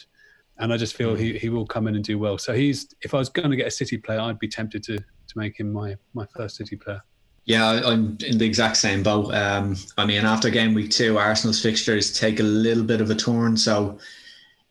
and 0.58 0.72
I 0.72 0.78
just 0.78 0.94
feel 0.96 1.14
he, 1.14 1.36
he 1.38 1.50
will 1.50 1.66
come 1.66 1.86
in 1.86 1.96
and 1.96 2.04
do 2.04 2.18
well. 2.18 2.38
So 2.38 2.54
he's 2.54 2.88
if 3.02 3.12
I 3.12 3.18
was 3.18 3.28
going 3.28 3.50
to 3.50 3.56
get 3.56 3.66
a 3.66 3.70
City 3.70 3.98
player, 3.98 4.20
I'd 4.20 4.38
be 4.38 4.48
tempted 4.48 4.82
to 4.84 4.96
to 4.96 5.34
make 5.36 5.60
him 5.60 5.70
my 5.70 5.96
my 6.14 6.24
first 6.34 6.56
City 6.56 6.76
player. 6.76 7.02
Yeah, 7.48 7.80
I'm 7.82 8.18
in 8.26 8.36
the 8.36 8.44
exact 8.44 8.76
same 8.76 9.02
boat. 9.02 9.32
Um, 9.34 9.74
I 9.96 10.04
mean, 10.04 10.26
after 10.26 10.50
game 10.50 10.74
week 10.74 10.90
two, 10.90 11.16
Arsenal's 11.16 11.62
fixtures 11.62 12.12
take 12.12 12.40
a 12.40 12.42
little 12.42 12.84
bit 12.84 13.00
of 13.00 13.08
a 13.08 13.14
turn. 13.14 13.56
So, 13.56 13.98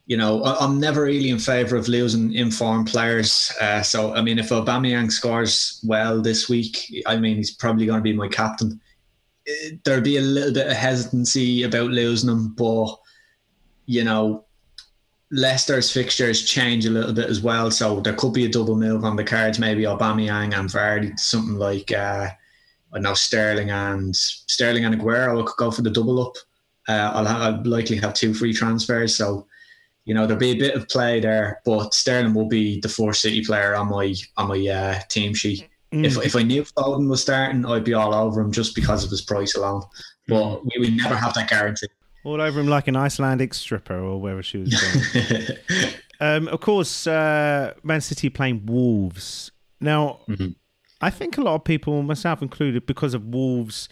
you 0.05 0.15
know, 0.15 0.43
I'm 0.43 0.79
never 0.79 1.01
really 1.01 1.31
in 1.31 1.39
favour 1.39 1.75
of 1.75 1.87
losing 1.87 2.35
informed 2.35 2.85
players. 2.85 3.51
Uh, 3.59 3.81
so, 3.81 4.13
I 4.13 4.21
mean, 4.21 4.37
if 4.37 4.49
Aubameyang 4.49 5.11
scores 5.11 5.81
well 5.83 6.21
this 6.21 6.49
week, 6.49 7.03
I 7.07 7.17
mean, 7.17 7.37
he's 7.37 7.49
probably 7.49 7.87
going 7.87 7.97
to 7.97 8.03
be 8.03 8.13
my 8.13 8.27
captain. 8.27 8.79
There'll 9.83 10.01
be 10.01 10.17
a 10.17 10.21
little 10.21 10.53
bit 10.53 10.67
of 10.67 10.73
hesitancy 10.73 11.63
about 11.63 11.89
losing 11.89 12.29
him, 12.29 12.53
but 12.53 12.95
you 13.87 14.03
know, 14.03 14.45
Leicester's 15.31 15.91
fixtures 15.91 16.45
change 16.45 16.85
a 16.85 16.91
little 16.91 17.13
bit 17.13 17.27
as 17.27 17.41
well. 17.41 17.71
So 17.71 18.01
there 18.01 18.13
could 18.13 18.33
be 18.33 18.45
a 18.45 18.49
double 18.49 18.75
move 18.75 19.03
on 19.03 19.15
the 19.15 19.23
cards, 19.23 19.57
maybe 19.57 19.81
Aubameyang 19.81 20.55
and 20.55 20.69
Vardy, 20.69 21.19
something 21.19 21.55
like 21.55 21.91
uh, 21.91 22.27
I 22.93 23.00
know 23.00 23.13
Sterling 23.13 23.71
and 23.71 24.15
Sterling 24.15 24.86
and 24.86 25.00
Aguero. 25.00 25.45
Could 25.45 25.58
go 25.58 25.71
for 25.71 25.82
the 25.82 25.89
double 25.89 26.21
up. 26.21 26.36
Uh, 26.88 27.12
I'll, 27.13 27.26
have, 27.26 27.41
I'll 27.41 27.63
likely 27.65 27.97
have 27.97 28.13
two 28.13 28.34
free 28.34 28.54
transfers, 28.54 29.15
so 29.15 29.45
you 30.06 30.13
know 30.13 30.26
there'll 30.26 30.39
be 30.39 30.52
a 30.52 30.58
bit 30.58 30.76
of 30.76 30.88
play 30.88 31.19
there. 31.19 31.62
But 31.65 31.93
Sterling 31.93 32.34
will 32.34 32.47
be 32.47 32.80
the 32.80 32.89
fourth 32.89 33.17
City 33.17 33.43
player 33.43 33.76
on 33.76 33.89
my 33.89 34.15
on 34.38 34.47
my 34.47 34.67
uh, 34.67 35.00
team 35.10 35.34
sheet. 35.34 35.67
If 35.91 36.17
if 36.17 36.36
I 36.36 36.43
knew 36.43 36.63
Foden 36.63 37.10
was 37.10 37.21
starting, 37.21 37.65
I'd 37.65 37.86
be 37.86 37.93
all 37.93 38.13
over 38.13 38.41
him 38.41 38.52
just 38.52 38.76
because 38.76 39.04
of 39.04 39.10
his 39.10 39.21
price 39.21 39.56
alone. 39.56 39.84
But 40.28 40.65
we, 40.65 40.71
we 40.80 40.95
never 40.95 41.15
have 41.15 41.34
that 41.36 41.50
guarantee. 41.50 41.88
All 42.26 42.41
over 42.41 42.60
him 42.60 42.67
like 42.67 42.89
an 42.89 42.97
Icelandic 42.97 43.54
stripper 43.54 43.97
or 43.97 44.19
wherever 44.19 44.43
she 44.43 44.58
was 44.58 44.76
going. 45.13 45.58
um, 46.19 46.50
of 46.50 46.60
course, 46.60 47.08
uh, 47.08 47.73
Man 47.84 48.02
City 48.02 48.30
playing 48.30 48.65
Wolves. 48.65 49.52
Now, 49.80 50.19
I 51.01 51.10
think 51.10 51.38
a 51.38 51.41
lot 51.41 51.55
of 51.55 51.63
people, 51.63 52.01
myself 52.03 52.41
included, 52.41 52.86
because 52.86 53.13
of 53.13 53.25
Wolves' 53.25 53.88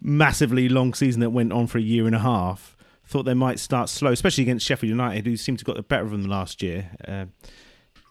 massively 0.00 0.68
long 0.68 0.94
season 0.94 1.20
that 1.20 1.30
went 1.30 1.52
on 1.52 1.66
for 1.66 1.78
a 1.78 1.82
year 1.82 2.06
and 2.06 2.14
a 2.14 2.20
half, 2.20 2.76
thought 3.04 3.24
they 3.24 3.34
might 3.34 3.58
start 3.58 3.88
slow, 3.88 4.12
especially 4.12 4.42
against 4.42 4.64
Sheffield 4.66 4.88
United, 4.90 5.26
who 5.26 5.36
seemed 5.36 5.58
to 5.58 5.64
got 5.64 5.76
the 5.76 5.82
better 5.82 6.04
of 6.04 6.10
them 6.12 6.24
last 6.24 6.62
year. 6.62 6.90
Uh, 7.06 7.26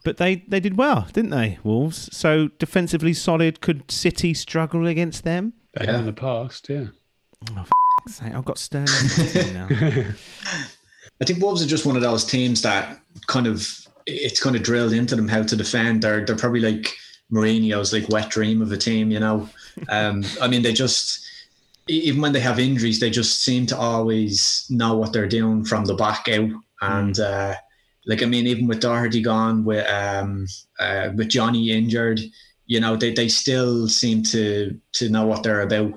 but 0.04 0.18
they, 0.18 0.44
they 0.48 0.60
did 0.60 0.78
well, 0.78 1.08
didn't 1.14 1.32
they, 1.32 1.58
Wolves? 1.64 2.10
So 2.16 2.50
defensively 2.60 3.14
solid. 3.14 3.62
Could 3.62 3.90
City 3.92 4.34
struggle 4.34 4.86
against 4.88 5.24
them? 5.24 5.54
They 5.74 5.86
Yeah. 5.86 6.00
in 6.00 6.06
the 6.06 6.14
past, 6.14 6.70
yeah. 6.70 6.86
fuck's 7.46 8.16
sake, 8.16 8.34
I've 8.34 8.46
got 8.46 8.58
Sterling 8.58 8.90
on 8.90 9.04
my 9.18 9.26
team 9.26 9.54
now. 9.54 9.68
I 11.22 11.26
think 11.26 11.42
Wolves 11.42 11.62
are 11.62 11.68
just 11.68 11.86
one 11.86 11.96
of 11.96 12.02
those 12.02 12.24
teams 12.24 12.62
that 12.62 13.00
kind 13.28 13.46
of 13.48 13.68
it's 14.06 14.42
kind 14.42 14.56
of 14.56 14.64
drilled 14.64 14.94
into 14.94 15.16
them 15.16 15.28
how 15.28 15.44
to 15.44 15.56
defend. 15.56 16.02
They're 16.02 16.26
they're 16.26 16.36
probably 16.38 16.62
like 16.62 16.96
Mourinho's 17.32 17.94
like 17.94 18.10
wet 18.10 18.30
dream 18.30 18.62
of 18.62 18.72
a 18.72 18.78
team, 18.78 19.12
you 19.12 19.20
know. 19.20 19.50
Um, 19.88 20.26
I 20.42 20.50
mean, 20.50 20.62
they 20.62 20.74
just 20.74 21.26
even 21.88 22.22
when 22.22 22.34
they 22.34 22.42
have 22.42 22.60
injuries, 22.60 23.00
they 23.00 23.10
just 23.10 23.44
seem 23.44 23.66
to 23.68 23.78
always 23.78 24.66
know 24.70 24.98
what 24.98 25.14
they're 25.14 25.28
doing 25.28 25.64
from 25.64 25.86
the 25.86 25.94
back 25.94 26.28
out. 26.28 26.50
And 26.82 27.18
uh, 27.18 27.56
like 28.06 28.22
I 28.22 28.26
mean, 28.26 28.46
even 28.46 28.68
with 28.68 28.82
Doherty 28.82 29.22
gone, 29.22 29.64
with 29.64 29.88
um, 29.88 30.48
uh, 30.80 31.12
with 31.16 31.30
Jonny 31.30 31.72
injured, 31.72 32.20
you 32.66 32.80
know, 32.80 32.96
they, 32.96 33.14
they 33.14 33.28
still 33.28 33.88
seem 33.88 34.24
to 34.24 34.80
to 34.94 35.10
know 35.10 35.26
what 35.26 35.44
they're 35.44 35.62
about. 35.62 35.94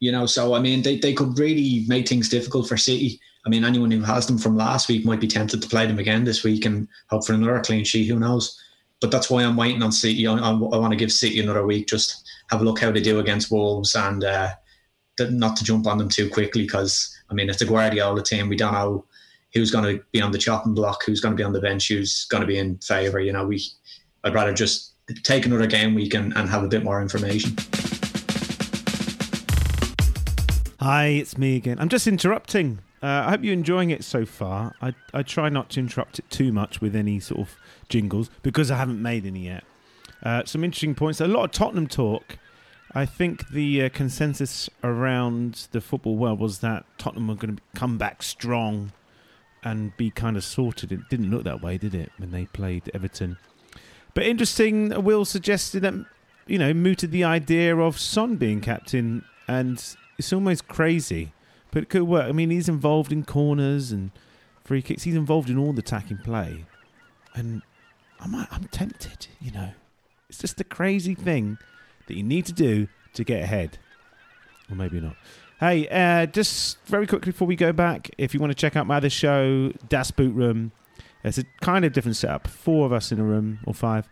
You 0.00 0.12
know, 0.12 0.26
so 0.26 0.54
I 0.54 0.60
mean, 0.60 0.82
they, 0.82 0.98
they 0.98 1.14
could 1.14 1.38
really 1.38 1.84
make 1.88 2.08
things 2.08 2.28
difficult 2.28 2.68
for 2.68 2.76
City. 2.76 3.20
I 3.46 3.48
mean, 3.48 3.64
anyone 3.64 3.90
who 3.90 4.02
has 4.02 4.26
them 4.26 4.38
from 4.38 4.56
last 4.56 4.88
week 4.88 5.04
might 5.04 5.20
be 5.20 5.28
tempted 5.28 5.62
to 5.62 5.68
play 5.68 5.86
them 5.86 5.98
again 5.98 6.24
this 6.24 6.44
week 6.44 6.64
and 6.66 6.88
hope 7.08 7.26
for 7.26 7.32
another 7.32 7.60
clean 7.60 7.84
sheet. 7.84 8.08
Who 8.08 8.18
knows? 8.18 8.60
But 9.00 9.10
that's 9.10 9.28
why 9.28 9.42
I'm 9.42 9.56
waiting 9.56 9.82
on 9.82 9.92
City. 9.92 10.26
I, 10.26 10.34
I, 10.34 10.50
I 10.50 10.54
want 10.54 10.92
to 10.92 10.96
give 10.96 11.12
City 11.12 11.40
another 11.40 11.66
week, 11.66 11.88
just 11.88 12.26
have 12.50 12.60
a 12.60 12.64
look 12.64 12.80
how 12.80 12.90
they 12.90 13.00
do 13.00 13.20
against 13.20 13.50
Wolves 13.50 13.94
and 13.94 14.24
uh, 14.24 14.50
not 15.20 15.56
to 15.56 15.64
jump 15.64 15.86
on 15.86 15.98
them 15.98 16.08
too 16.08 16.28
quickly 16.28 16.62
because 16.62 17.16
I 17.30 17.34
mean 17.34 17.48
it's 17.48 17.62
a 17.62 17.66
Guardiola 17.66 18.22
team. 18.22 18.48
We 18.48 18.56
don't 18.56 18.72
know 18.72 19.04
who's 19.52 19.70
going 19.70 19.84
to 19.84 20.04
be 20.12 20.20
on 20.20 20.32
the 20.32 20.38
chopping 20.38 20.74
block, 20.74 21.04
who's 21.04 21.20
going 21.20 21.32
to 21.32 21.36
be 21.36 21.44
on 21.44 21.52
the 21.52 21.60
bench, 21.60 21.88
who's 21.88 22.24
going 22.26 22.40
to 22.40 22.46
be 22.46 22.58
in 22.58 22.78
favour. 22.78 23.20
You 23.20 23.32
know, 23.32 23.46
we 23.46 23.62
I'd 24.24 24.34
rather 24.34 24.52
just 24.52 24.92
take 25.22 25.46
another 25.46 25.66
game 25.66 25.94
week 25.94 26.14
and, 26.14 26.34
and 26.36 26.48
have 26.48 26.64
a 26.64 26.68
bit 26.68 26.82
more 26.82 27.00
information. 27.00 27.56
Hi, 30.80 31.06
it's 31.06 31.38
me 31.38 31.56
again. 31.56 31.78
I'm 31.78 31.88
just 31.88 32.06
interrupting. 32.06 32.80
Uh, 33.04 33.24
I 33.26 33.30
hope 33.32 33.44
you're 33.44 33.52
enjoying 33.52 33.90
it 33.90 34.02
so 34.02 34.24
far. 34.24 34.74
I 34.80 34.94
I 35.12 35.22
try 35.22 35.50
not 35.50 35.68
to 35.70 35.80
interrupt 35.80 36.18
it 36.18 36.30
too 36.30 36.52
much 36.52 36.80
with 36.80 36.96
any 36.96 37.20
sort 37.20 37.40
of 37.42 37.56
jingles 37.90 38.30
because 38.42 38.70
I 38.70 38.78
haven't 38.78 39.02
made 39.02 39.26
any 39.26 39.40
yet. 39.40 39.64
Uh, 40.22 40.42
some 40.46 40.64
interesting 40.64 40.94
points. 40.94 41.20
A 41.20 41.28
lot 41.28 41.44
of 41.44 41.50
Tottenham 41.50 41.86
talk. 41.86 42.38
I 42.94 43.04
think 43.04 43.50
the 43.50 43.82
uh, 43.82 43.88
consensus 43.90 44.70
around 44.82 45.68
the 45.72 45.82
football 45.82 46.16
world 46.16 46.40
was 46.40 46.60
that 46.60 46.86
Tottenham 46.96 47.28
were 47.28 47.34
going 47.34 47.56
to 47.56 47.62
come 47.74 47.98
back 47.98 48.22
strong 48.22 48.92
and 49.62 49.94
be 49.98 50.10
kind 50.10 50.38
of 50.38 50.44
sorted. 50.44 50.90
It 50.90 51.10
didn't 51.10 51.30
look 51.30 51.44
that 51.44 51.60
way, 51.60 51.76
did 51.76 51.94
it, 51.94 52.10
when 52.16 52.30
they 52.30 52.46
played 52.46 52.90
Everton? 52.94 53.36
But 54.14 54.24
interesting, 54.24 55.04
Will 55.04 55.26
suggested 55.26 55.80
that, 55.80 55.94
you 56.46 56.58
know, 56.58 56.72
mooted 56.72 57.10
the 57.10 57.24
idea 57.24 57.76
of 57.76 57.98
Son 57.98 58.36
being 58.36 58.60
captain, 58.60 59.24
and 59.48 59.82
it's 60.16 60.32
almost 60.32 60.68
crazy, 60.68 61.32
but 61.74 61.82
it 61.82 61.88
could 61.88 62.04
work. 62.04 62.26
I 62.26 62.32
mean, 62.32 62.50
he's 62.50 62.68
involved 62.68 63.12
in 63.12 63.24
corners 63.24 63.90
and 63.90 64.12
free 64.64 64.80
kicks, 64.80 65.02
he's 65.02 65.16
involved 65.16 65.50
in 65.50 65.58
all 65.58 65.72
the 65.72 65.80
attacking 65.80 66.18
play. 66.18 66.64
And 67.34 67.62
I'm, 68.20 68.34
I'm 68.34 68.68
tempted, 68.70 69.26
you 69.40 69.50
know. 69.50 69.72
It's 70.28 70.38
just 70.38 70.60
a 70.60 70.64
crazy 70.64 71.16
thing 71.16 71.58
that 72.06 72.16
you 72.16 72.22
need 72.22 72.46
to 72.46 72.52
do 72.52 72.86
to 73.14 73.24
get 73.24 73.42
ahead. 73.42 73.78
Or 74.70 74.76
maybe 74.76 75.00
not. 75.00 75.16
Hey, 75.58 75.88
uh, 75.88 76.26
just 76.26 76.78
very 76.86 77.08
quickly 77.08 77.32
before 77.32 77.48
we 77.48 77.56
go 77.56 77.72
back, 77.72 78.08
if 78.18 78.32
you 78.32 78.40
want 78.40 78.52
to 78.52 78.54
check 78.54 78.76
out 78.76 78.86
my 78.86 78.96
other 78.98 79.10
show, 79.10 79.72
Das 79.88 80.12
Boot 80.12 80.34
Room, 80.34 80.70
it's 81.24 81.38
a 81.38 81.44
kind 81.60 81.84
of 81.84 81.92
different 81.92 82.16
setup. 82.16 82.46
Four 82.46 82.86
of 82.86 82.92
us 82.92 83.10
in 83.10 83.18
a 83.18 83.24
room, 83.24 83.58
or 83.66 83.74
five. 83.74 84.08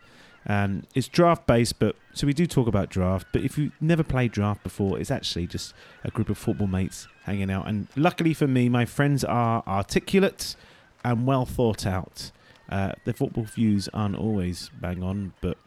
Um, 0.47 0.85
it's 0.95 1.09
draft 1.09 1.47
based, 1.47 1.79
but 1.79 1.97
so 2.13 2.27
we 2.27 2.33
do 2.33 2.47
talk 2.47 2.67
about 2.67 2.89
draft. 2.89 3.27
But 3.33 3.43
if 3.43 3.57
you've 3.57 3.73
never 3.81 4.03
played 4.03 4.33
draft 4.33 4.63
before, 4.63 4.99
it's 4.99 5.11
actually 5.11 5.47
just 5.47 5.75
a 6.05 6.11
group 6.11 6.29
of 6.29 6.39
football 6.39 6.67
mates 6.67 7.07
hanging 7.25 7.51
out. 7.51 7.69
And 7.69 7.89
luckily 7.97 8.35
for 8.35 8.47
me, 8.47 8.69
my 8.69 8.85
friends 8.85 9.25
are 9.25 9.63
articulate 9.67 10.57
and 11.05 11.27
well 11.27 11.47
thought 11.47 11.87
out. 11.87 12.31
Uh, 12.69 12.93
the 13.05 13.13
football 13.13 13.45
views 13.45 13.89
aren't 13.93 14.17
always 14.17 14.71
bang 14.81 15.03
on, 15.03 15.33
but 15.41 15.59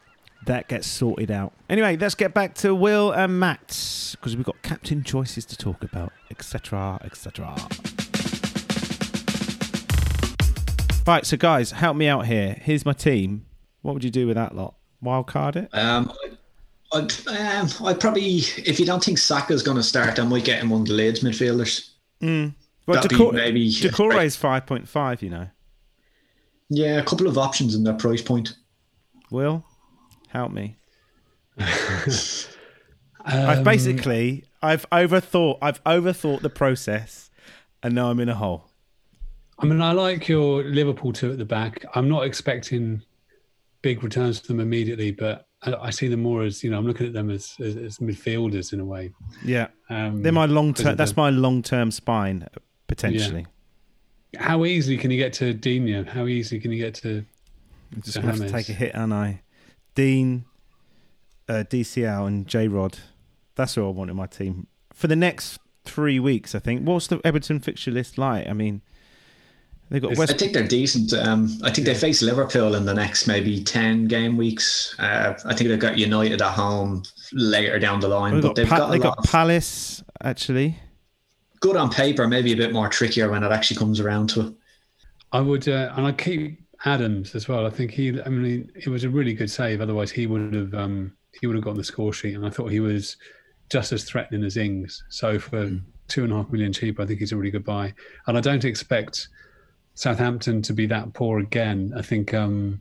that 0.46 0.68
gets 0.68 0.88
sorted 0.88 1.32
out. 1.32 1.54
Anyway, 1.70 1.98
let's 1.98 2.16
get 2.16 2.34
back 2.34 2.54
to 2.56 2.74
Will 2.74 3.12
and 3.12 3.40
Matt 3.40 4.12
because 4.12 4.36
we've 4.36 4.46
got 4.46 4.62
captain 4.62 5.04
choices 5.04 5.46
to 5.46 5.58
talk 5.58 5.84
about, 5.84 6.12
etc., 6.30 7.00
etc. 7.04 7.56
Right, 11.08 11.26
so 11.26 11.38
guys, 11.38 11.72
help 11.72 11.96
me 11.96 12.08
out 12.08 12.26
here. 12.26 12.58
Here's 12.62 12.86
my 12.86 12.94
team. 12.94 13.46
What 13.86 13.94
would 13.94 14.04
you 14.04 14.10
do 14.10 14.26
with 14.26 14.34
that 14.36 14.56
lot? 14.56 14.74
Wild 15.00 15.28
card 15.28 15.56
it? 15.58 15.70
Um, 15.72 16.12
I'd, 16.92 17.12
um, 17.28 17.70
I'd 17.84 18.00
probably, 18.00 18.38
if 18.66 18.80
you 18.80 18.86
don't 18.88 19.04
think 19.04 19.20
Saka's 19.20 19.62
going 19.62 19.78
to 19.78 19.84
start, 19.84 20.18
I 20.18 20.24
might 20.24 20.44
get 20.44 20.60
him 20.60 20.72
one 20.72 20.82
of 20.82 20.88
the 20.88 20.94
Leeds 20.94 21.20
midfielders. 21.20 21.92
Mm. 22.20 22.56
Well, 22.88 22.96
That'd 23.00 23.16
be 23.16 23.32
maybe- 23.32 23.72
Decore 23.72 24.20
is 24.22 24.36
5.5, 24.36 25.22
you 25.22 25.30
know. 25.30 25.50
Yeah, 26.70 26.98
a 26.98 27.04
couple 27.04 27.28
of 27.28 27.38
options 27.38 27.76
in 27.76 27.84
that 27.84 28.00
price 28.00 28.24
point. 28.24 28.56
Will, 29.30 29.64
help 30.30 30.52
me. 30.52 30.78
I've 31.60 32.48
Um, 33.60 33.64
basically, 33.64 34.46
I've 34.64 34.90
overthought, 34.90 35.60
I've 35.62 35.84
overthought 35.84 36.42
the 36.42 36.50
process 36.50 37.30
and 37.84 37.94
now 37.94 38.10
I'm 38.10 38.20
in 38.20 38.30
a 38.30 38.36
hole. 38.36 38.66
I 39.60 39.68
mean, 39.68 39.80
I 39.80 39.92
like 39.92 40.28
your 40.28 40.64
Liverpool 40.64 41.14
two 41.14 41.32
at 41.32 41.38
the 41.38 41.46
back. 41.46 41.86
I'm 41.94 42.10
not 42.10 42.26
expecting 42.26 43.04
big 43.86 44.04
returns 44.04 44.40
for 44.40 44.48
them 44.48 44.60
immediately, 44.60 45.12
but 45.12 45.48
I, 45.62 45.76
I 45.76 45.90
see 45.92 46.08
them 46.08 46.24
more 46.24 46.42
as 46.42 46.64
you 46.64 46.72
know. 46.72 46.80
I'm 46.80 46.88
looking 46.88 47.06
at 47.06 47.14
them 47.14 47.30
as 47.30 47.56
as, 47.60 47.78
as 47.78 47.98
midfielders 48.00 48.74
in 48.74 48.80
a 48.80 48.86
way. 48.86 49.14
Yeah. 49.44 49.68
Um, 49.92 50.24
They're 50.24 50.32
my 50.32 50.48
long 50.48 50.74
term, 50.74 50.96
that's 50.96 51.16
my 51.16 51.30
long 51.30 51.62
term 51.62 51.92
spine, 51.92 52.48
potentially. 52.88 53.46
How 54.36 54.66
easily 54.66 54.98
can 54.98 55.12
you 55.12 55.18
get 55.18 55.34
to 55.34 55.54
Digne? 55.54 56.04
How 56.04 56.26
easily 56.26 56.60
can 56.60 56.72
you 56.72 56.80
get 56.80 56.96
to? 56.96 57.24
I'm 57.94 58.02
just 58.02 58.16
to 58.16 58.22
have 58.24 58.38
to 58.40 58.50
take 58.50 58.70
a 58.70 58.74
hit, 58.74 58.96
aren't 58.96 59.14
I? 59.14 59.44
Dean, 59.94 60.46
uh, 61.48 61.64
DCL, 61.70 62.28
and 62.28 62.48
J 62.48 62.68
Rod. 62.68 62.98
That's 63.54 63.76
who 63.76 63.86
I 63.88 63.92
want 63.92 64.10
in 64.10 64.16
my 64.18 64.26
team 64.26 64.66
for 64.94 65.06
the 65.06 65.16
next 65.16 65.60
three 65.84 66.20
weeks. 66.20 66.56
I 66.56 66.60
think. 66.60 66.88
What's 66.88 67.06
the 67.06 67.22
Everton 67.24 67.60
fixture 67.60 67.92
list 67.92 68.18
like? 68.18 68.48
I 68.48 68.54
mean, 68.54 68.82
they've 69.90 70.02
got 70.02 70.18
I 70.20 70.26
think 70.26 70.54
they're 70.54 70.68
decent. 70.68 71.14
Um, 71.14 71.58
I 71.64 71.72
think 71.72 71.86
they 71.86 71.94
face 71.96 72.22
Liverpool 72.22 72.76
in 72.76 72.86
the 72.86 72.94
next 72.94 73.28
maybe 73.28 73.64
10 73.64 74.08
game 74.08 74.38
weeks. 74.38 74.96
Uh, 75.00 75.34
I 75.46 75.54
think 75.54 75.70
they've 75.70 75.80
got 75.80 75.98
United 75.98 76.42
at 76.42 76.52
home 76.54 77.04
later 77.34 77.80
down 77.80 78.00
the 78.00 78.08
line, 78.08 78.34
They've 78.36 78.42
but 78.42 78.48
got, 78.50 78.56
they've 78.56 78.68
Pa- 78.68 78.78
got 78.78 78.92
they've 78.92 79.02
got 79.02 79.24
Palace 79.26 80.04
actually. 80.24 80.78
good 81.60 81.76
on 81.76 81.90
paper, 81.90 82.28
maybe 82.28 82.54
a 82.54 82.58
bit 82.58 82.74
more 82.74 82.90
trickier 82.90 83.30
when 83.30 83.44
it 83.44 83.52
actually 83.52 83.78
comes 83.78 84.00
around 84.00 84.30
to 84.30 84.48
it. 84.48 84.54
I 85.32 85.42
would, 85.42 85.68
uh, 85.68 85.94
and 85.98 86.06
I 86.08 86.12
keep 86.14 86.62
Adams 86.86 87.36
as 87.36 87.48
well. 87.48 87.66
I 87.66 87.70
think 87.70 87.92
he. 87.92 88.22
I 88.22 88.30
mean, 88.30 88.72
it 88.76 88.88
was 88.88 89.04
a 89.04 89.10
really 89.10 89.34
good 89.34 89.50
save. 89.50 89.82
Otherwise, 89.82 90.12
he 90.12 90.28
would 90.28 90.54
have. 90.54 90.74
Um, 90.74 91.14
he 91.40 91.48
would 91.48 91.56
have 91.56 91.66
gotten 91.66 91.78
the 91.78 91.84
score 91.84 92.14
sheet, 92.14 92.36
and 92.36 92.46
I 92.46 92.50
thought 92.50 92.68
he 92.72 92.80
was 92.80 93.18
just 93.70 93.92
as 93.92 94.04
threatening 94.06 94.44
as 94.44 94.56
Ings. 94.56 95.04
So 95.10 95.38
for 95.40 95.72
two 96.08 96.24
and 96.24 96.32
a 96.32 96.36
half 96.38 96.50
million 96.52 96.72
cheap, 96.72 97.00
I 97.00 97.06
think 97.06 97.20
he's 97.20 97.32
a 97.34 97.36
really 97.38 97.52
good 97.52 97.66
buy. 97.66 97.94
And 98.28 98.38
I 98.38 98.42
don't 98.42 98.64
expect 98.64 99.28
Southampton 99.96 100.62
to 100.62 100.74
be 100.74 100.86
that 100.88 101.14
poor 101.14 101.40
again. 101.40 101.94
I 101.98 102.02
think 102.02 102.34
um, 102.34 102.80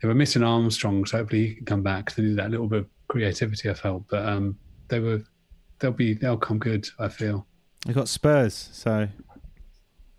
they 0.00 0.08
were 0.08 0.14
missing 0.14 0.42
Armstrong, 0.42 1.04
so 1.04 1.18
hopefully 1.18 1.48
he 1.48 1.54
can 1.56 1.66
come 1.66 1.82
back. 1.82 2.14
They 2.14 2.22
need 2.22 2.36
that 2.38 2.50
little 2.50 2.68
bit 2.68 2.80
of 2.80 2.86
creativity. 3.08 3.68
I 3.68 3.74
felt, 3.74 4.04
but 4.08 4.26
um, 4.26 4.58
they 4.88 5.00
were. 5.00 5.22
They'll 5.80 5.92
be. 5.92 6.14
They'll 6.14 6.36
come 6.36 6.58
good. 6.58 6.88
I 6.98 7.08
feel. 7.08 7.46
They've 7.84 7.94
got 7.94 8.08
Spurs, 8.08 8.70
so 8.72 9.08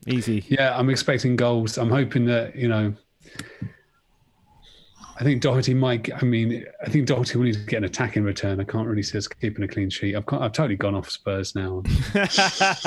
easy. 0.08 0.46
Yeah, 0.48 0.78
I'm 0.78 0.90
expecting 0.90 1.36
goals. 1.36 1.78
I'm 1.78 1.90
hoping 1.90 2.26
that 2.26 2.56
you 2.56 2.68
know. 2.68 2.94
I 5.20 5.24
think 5.24 5.42
Doherty 5.42 5.74
might. 5.74 6.10
I 6.16 6.24
mean, 6.24 6.66
I 6.82 6.90
think 6.90 7.06
Doherty 7.06 7.38
will 7.38 7.44
need 7.44 7.56
to 7.56 7.60
get 7.66 7.80
an 7.80 7.84
attack 7.84 8.16
in 8.16 8.24
return. 8.24 8.62
I 8.62 8.64
can't 8.64 8.88
really 8.88 9.04
see 9.04 9.18
us 9.18 9.28
keeping 9.28 9.66
a 9.66 9.68
clean 9.68 9.90
sheet. 9.90 10.16
I've, 10.16 10.24
I've 10.32 10.54
totally 10.54 10.78
gone 10.78 10.96
off 10.96 11.10
Spurs 11.10 11.56
now. 11.56 11.84
That's 12.14 12.80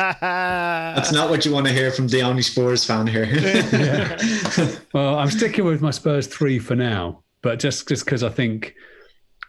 not 1.13 1.29
what 1.29 1.45
you 1.45 1.53
want 1.53 1.67
to 1.67 1.73
hear 1.75 1.91
from 1.91 2.09
the 2.09 2.23
only 2.23 2.41
Spurs 2.41 2.87
fan 2.87 3.07
here. 3.07 3.27
well, 4.95 5.19
I'm 5.19 5.31
sticking 5.31 5.67
with 5.67 5.83
my 5.83 5.91
Spurs 5.91 6.27
three 6.27 6.59
for 6.59 6.75
now, 6.75 7.23
but 7.43 7.59
just 7.59 7.87
just 7.87 8.07
because 8.07 8.23
I 8.23 8.31
think 8.31 8.75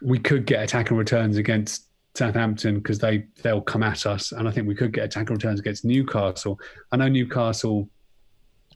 we 0.01 0.19
could 0.19 0.45
get 0.45 0.61
attack 0.61 0.89
and 0.89 0.99
returns 0.99 1.37
against 1.37 1.87
Southampton 2.15 2.79
because 2.79 2.99
they 2.99 3.27
they'll 3.43 3.61
come 3.61 3.83
at 3.83 4.05
us, 4.05 4.33
and 4.33 4.45
I 4.45 4.51
think 4.51 4.67
we 4.67 4.75
could 4.75 4.91
get 4.91 5.05
attack 5.05 5.29
and 5.29 5.37
returns 5.37 5.61
against 5.61 5.85
Newcastle. 5.85 6.59
I 6.91 6.97
know 6.97 7.07
Newcastle 7.07 7.87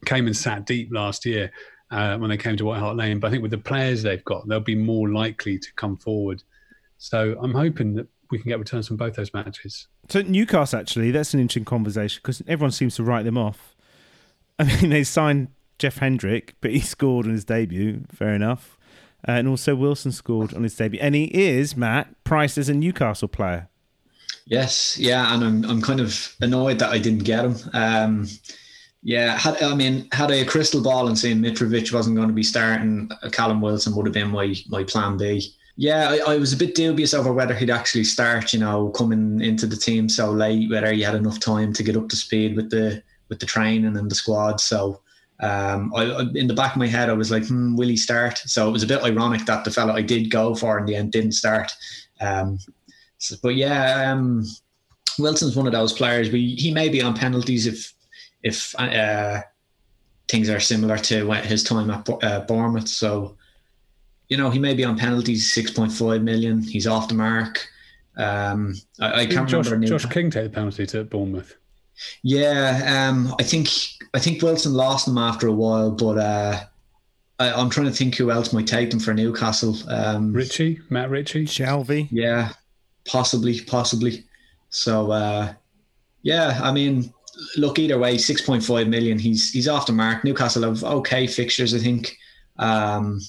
came 0.06 0.26
and 0.26 0.36
sat 0.36 0.64
deep 0.64 0.88
last 0.92 1.26
year 1.26 1.52
uh, 1.90 2.18
when 2.18 2.30
they 2.30 2.36
came 2.36 2.56
to 2.56 2.64
White 2.64 2.80
Hart 2.80 2.96
Lane, 2.96 3.18
but 3.18 3.28
I 3.28 3.30
think 3.30 3.42
with 3.42 3.50
the 3.50 3.58
players 3.58 4.02
they've 4.02 4.24
got, 4.24 4.46
they'll 4.46 4.60
be 4.60 4.74
more 4.74 5.08
likely 5.08 5.58
to 5.58 5.72
come 5.74 5.96
forward. 5.96 6.42
So 6.98 7.36
I'm 7.40 7.54
hoping 7.54 7.94
that 7.94 8.08
we 8.30 8.38
can 8.38 8.48
get 8.48 8.58
returns 8.58 8.88
from 8.88 8.96
both 8.96 9.14
those 9.14 9.32
matches. 9.32 9.86
So 10.08 10.22
Newcastle, 10.22 10.78
actually, 10.78 11.10
that's 11.10 11.34
an 11.34 11.40
interesting 11.40 11.64
conversation 11.64 12.20
because 12.22 12.42
everyone 12.46 12.72
seems 12.72 12.96
to 12.96 13.02
write 13.02 13.24
them 13.24 13.38
off. 13.38 13.74
I 14.58 14.64
mean, 14.64 14.90
they 14.90 15.04
signed 15.04 15.48
Jeff 15.78 15.98
Hendrick, 15.98 16.54
but 16.60 16.72
he 16.72 16.80
scored 16.94 17.26
on 17.26 17.32
his 17.32 17.44
debut. 17.44 18.04
Fair 18.12 18.34
enough. 18.34 18.76
Uh, 19.26 19.32
and 19.32 19.48
also 19.48 19.74
Wilson 19.74 20.12
scored 20.12 20.54
on 20.54 20.62
his 20.62 20.76
debut, 20.76 21.00
and 21.02 21.14
he 21.14 21.24
is 21.24 21.76
Matt 21.76 22.22
Price 22.22 22.56
as 22.56 22.68
a 22.68 22.74
Newcastle 22.74 23.28
player. 23.28 23.68
Yes, 24.46 24.96
yeah, 24.96 25.34
and 25.34 25.44
I'm 25.44 25.64
I'm 25.64 25.82
kind 25.82 26.00
of 26.00 26.34
annoyed 26.40 26.78
that 26.78 26.90
I 26.90 26.98
didn't 26.98 27.24
get 27.24 27.44
him. 27.44 27.56
Um, 27.74 28.28
yeah, 29.02 29.38
had 29.38 29.62
I 29.62 29.74
mean 29.74 30.08
had 30.12 30.30
a 30.30 30.44
crystal 30.44 30.82
ball 30.82 31.08
and 31.08 31.18
saying 31.18 31.38
Mitrovic 31.38 31.92
wasn't 31.92 32.16
going 32.16 32.28
to 32.28 32.34
be 32.34 32.42
starting, 32.42 33.10
uh, 33.22 33.30
Callum 33.30 33.60
Wilson 33.60 33.94
would 33.94 34.06
have 34.06 34.14
been 34.14 34.30
my 34.30 34.54
my 34.68 34.84
plan 34.84 35.16
B. 35.16 35.54
Yeah, 35.76 36.08
I, 36.08 36.32
I, 36.32 36.38
was 36.38 36.52
a 36.52 36.56
bit 36.56 36.74
dubious 36.74 37.14
over 37.14 37.32
whether 37.32 37.54
he'd 37.54 37.70
actually 37.70 38.02
start. 38.02 38.52
You 38.52 38.58
know, 38.58 38.88
coming 38.90 39.40
into 39.40 39.66
the 39.66 39.76
team 39.76 40.08
so 40.08 40.32
late, 40.32 40.68
whether 40.68 40.92
he 40.92 41.02
had 41.02 41.14
enough 41.14 41.38
time 41.38 41.72
to 41.74 41.84
get 41.84 41.96
up 41.96 42.08
to 42.08 42.16
speed 42.16 42.56
with 42.56 42.70
the 42.70 43.02
with 43.28 43.38
the 43.38 43.46
training 43.46 43.96
and 43.96 44.10
the 44.10 44.14
squad. 44.14 44.60
So, 44.60 45.00
um, 45.40 45.92
I, 45.94 46.26
in 46.34 46.48
the 46.48 46.54
back 46.54 46.72
of 46.72 46.78
my 46.78 46.88
head, 46.88 47.08
I 47.08 47.12
was 47.12 47.30
like, 47.30 47.46
hmm, 47.46 47.76
will 47.76 47.88
he 47.88 47.96
start? 47.96 48.38
So 48.38 48.68
it 48.68 48.72
was 48.72 48.82
a 48.82 48.88
bit 48.88 49.04
ironic 49.04 49.46
that 49.46 49.64
the 49.64 49.70
fellow 49.70 49.94
I 49.94 50.02
did 50.02 50.30
go 50.30 50.56
for 50.56 50.78
in 50.78 50.86
the 50.86 50.96
end 50.96 51.12
didn't 51.12 51.32
start. 51.32 51.70
Um, 52.20 52.58
so, 53.18 53.36
but 53.40 53.54
yeah, 53.54 54.10
um, 54.10 54.44
Wilson's 55.20 55.54
one 55.54 55.66
of 55.66 55.72
those 55.72 55.92
players. 55.92 56.30
We, 56.30 56.56
he 56.56 56.72
may 56.72 56.88
be 56.88 57.02
on 57.02 57.14
penalties 57.14 57.68
if 57.68 57.92
if 58.48 58.74
uh, 58.78 59.40
things 60.28 60.50
are 60.50 60.60
similar 60.60 60.98
to 60.98 61.30
his 61.42 61.62
time 61.62 61.90
at 61.90 62.08
uh, 62.22 62.40
Bournemouth. 62.40 62.88
So 62.88 63.36
you 64.28 64.36
know, 64.36 64.50
he 64.50 64.58
may 64.58 64.74
be 64.74 64.84
on 64.84 64.96
penalties, 64.96 65.54
6.5 65.54 66.22
million. 66.22 66.62
He's 66.62 66.86
off 66.86 67.08
the 67.08 67.14
mark. 67.14 67.66
Um, 68.16 68.74
I, 69.00 69.22
I 69.22 69.26
can't 69.26 69.48
Josh, 69.48 69.66
remember. 69.66 69.86
Josh 69.86 70.06
King 70.06 70.30
take 70.30 70.44
the 70.44 70.50
penalty 70.50 70.86
to 70.86 71.04
Bournemouth. 71.04 71.56
Yeah, 72.22 73.08
um, 73.08 73.34
I 73.40 73.42
think 73.42 73.68
I 74.14 74.20
think 74.20 74.42
Wilson 74.42 74.72
lost 74.72 75.06
them 75.06 75.18
after 75.18 75.48
a 75.48 75.52
while, 75.52 75.90
but 75.90 76.18
uh, 76.18 76.60
I, 77.40 77.60
am 77.60 77.70
trying 77.70 77.86
to 77.86 77.92
think 77.92 78.16
who 78.16 78.30
else 78.30 78.52
might 78.52 78.68
take 78.68 78.90
them 78.90 79.00
for 79.00 79.14
Newcastle. 79.14 79.76
Um, 79.88 80.32
Ritchie, 80.32 80.80
Matt 80.90 81.10
Ritchie, 81.10 81.46
Shelvey. 81.46 82.08
Yeah, 82.12 82.52
possibly, 83.04 83.60
possibly. 83.62 84.24
So 84.70 85.10
uh, 85.10 85.54
yeah, 86.22 86.60
I 86.62 86.70
mean, 86.70 87.12
look 87.56 87.78
either 87.78 87.98
way, 87.98 88.16
6.5 88.16 88.88
million. 88.88 89.18
He's 89.18 89.50
he's 89.52 89.68
off 89.68 89.86
the 89.86 89.92
mark. 89.92 90.24
Newcastle 90.24 90.62
have 90.62 90.82
okay 90.84 91.26
fixtures, 91.26 91.74
I 91.74 91.78
think. 91.78 92.16
Um, 92.58 93.20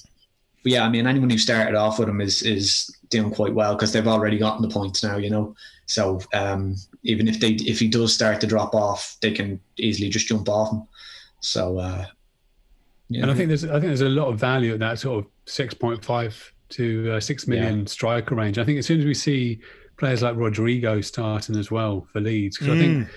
but 0.62 0.72
yeah, 0.72 0.84
I 0.84 0.88
mean, 0.88 1.06
anyone 1.06 1.30
who 1.30 1.38
started 1.38 1.74
off 1.74 1.98
with 1.98 2.08
him 2.08 2.20
is 2.20 2.42
is 2.42 2.94
doing 3.08 3.30
quite 3.30 3.54
well 3.54 3.74
because 3.74 3.92
they've 3.92 4.06
already 4.06 4.38
gotten 4.38 4.62
the 4.62 4.68
points 4.68 5.02
now, 5.02 5.16
you 5.16 5.30
know. 5.30 5.54
So 5.86 6.20
um, 6.32 6.76
even 7.02 7.28
if 7.28 7.40
they 7.40 7.52
if 7.52 7.80
he 7.80 7.88
does 7.88 8.14
start 8.14 8.40
to 8.40 8.46
drop 8.46 8.74
off, 8.74 9.16
they 9.20 9.32
can 9.32 9.60
easily 9.78 10.08
just 10.08 10.28
jump 10.28 10.48
off 10.48 10.72
him. 10.72 10.82
So 11.40 11.78
uh, 11.78 12.06
yeah. 13.08 13.22
And 13.22 13.30
I 13.30 13.34
think 13.34 13.48
there's 13.48 13.64
I 13.64 13.72
think 13.72 13.84
there's 13.84 14.00
a 14.02 14.08
lot 14.08 14.28
of 14.28 14.38
value 14.38 14.74
in 14.74 14.80
that 14.80 14.98
sort 14.98 15.24
of 15.24 15.30
six 15.46 15.74
point 15.74 16.04
five 16.04 16.52
to 16.70 17.12
uh, 17.12 17.20
six 17.20 17.46
million 17.46 17.80
yeah. 17.80 17.86
striker 17.86 18.34
range. 18.34 18.58
I 18.58 18.64
think 18.64 18.78
as 18.78 18.86
soon 18.86 19.00
as 19.00 19.06
we 19.06 19.14
see 19.14 19.60
players 19.96 20.22
like 20.22 20.36
Rodrigo 20.36 21.00
starting 21.00 21.56
as 21.56 21.70
well 21.70 22.06
for 22.12 22.20
Leeds, 22.20 22.58
because 22.58 22.72
mm. 22.72 22.76
I 22.76 22.80
think 22.80 23.08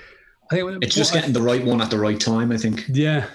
I 0.51 0.55
think 0.55 0.83
it's 0.83 0.95
just 0.95 1.13
getting 1.13 1.33
the 1.33 1.41
right 1.41 1.63
one 1.63 1.81
at 1.81 1.89
the 1.89 1.99
right 1.99 2.19
time. 2.19 2.51
I 2.51 2.57
think. 2.57 2.85
Yeah, 2.89 3.27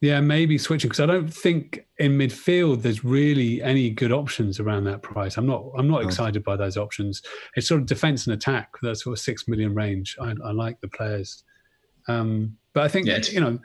yeah, 0.00 0.20
maybe 0.20 0.58
switching 0.58 0.88
because 0.88 1.00
I 1.00 1.06
don't 1.06 1.32
think 1.32 1.86
in 1.98 2.18
midfield 2.18 2.82
there's 2.82 3.04
really 3.04 3.62
any 3.62 3.88
good 3.88 4.12
options 4.12 4.60
around 4.60 4.84
that 4.84 5.02
price. 5.02 5.36
I'm 5.36 5.46
not 5.46 5.64
I'm 5.76 5.88
not 5.88 6.04
excited 6.04 6.44
by 6.44 6.56
those 6.56 6.76
options. 6.76 7.22
It's 7.56 7.66
sort 7.66 7.80
of 7.80 7.86
defense 7.86 8.26
and 8.26 8.34
attack 8.34 8.72
that 8.82 8.96
sort 8.96 9.18
of 9.18 9.22
six 9.22 9.48
million 9.48 9.74
range. 9.74 10.16
I, 10.20 10.34
I 10.44 10.52
like 10.52 10.80
the 10.80 10.88
players, 10.88 11.44
um, 12.08 12.56
but 12.74 12.84
I 12.84 12.88
think 12.88 13.06
yeah. 13.06 13.20
you 13.30 13.40
know 13.40 13.58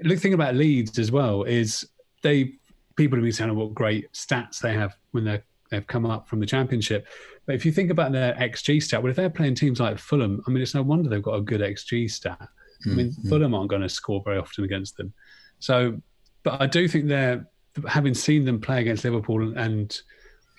the 0.00 0.16
thing 0.16 0.34
about 0.34 0.56
Leeds 0.56 0.98
as 0.98 1.12
well 1.12 1.44
is 1.44 1.88
they 2.22 2.54
people 2.96 3.16
have 3.16 3.22
been 3.22 3.32
saying 3.32 3.54
what 3.54 3.72
great 3.72 4.12
stats 4.12 4.58
they 4.58 4.74
have 4.74 4.96
when 5.12 5.24
they 5.24 5.40
they've 5.70 5.86
come 5.86 6.06
up 6.06 6.28
from 6.28 6.40
the 6.40 6.46
championship. 6.46 7.06
But 7.46 7.54
if 7.54 7.64
you 7.64 7.72
think 7.72 7.90
about 7.90 8.12
their 8.12 8.34
XG 8.34 8.82
stat, 8.82 9.02
well, 9.02 9.10
if 9.10 9.16
they're 9.16 9.30
playing 9.30 9.54
teams 9.54 9.80
like 9.80 9.98
Fulham, 9.98 10.42
I 10.46 10.50
mean, 10.50 10.62
it's 10.62 10.74
no 10.74 10.82
wonder 10.82 11.08
they've 11.08 11.22
got 11.22 11.34
a 11.34 11.42
good 11.42 11.60
XG 11.60 12.10
stat. 12.10 12.40
Mm-hmm. 12.40 12.90
I 12.90 12.94
mean, 12.94 13.12
hmm, 13.12 13.22
hmm. 13.22 13.28
Fulham 13.28 13.54
aren't 13.54 13.70
going 13.70 13.82
to 13.82 13.88
score 13.88 14.22
very 14.24 14.38
often 14.38 14.64
against 14.64 14.96
them. 14.96 15.12
So, 15.58 16.00
but 16.42 16.60
I 16.60 16.66
do 16.66 16.86
think 16.88 17.06
they're 17.06 17.46
having 17.86 18.14
seen 18.14 18.44
them 18.44 18.60
play 18.60 18.80
against 18.80 19.04
Liverpool 19.04 19.56
and 19.56 20.00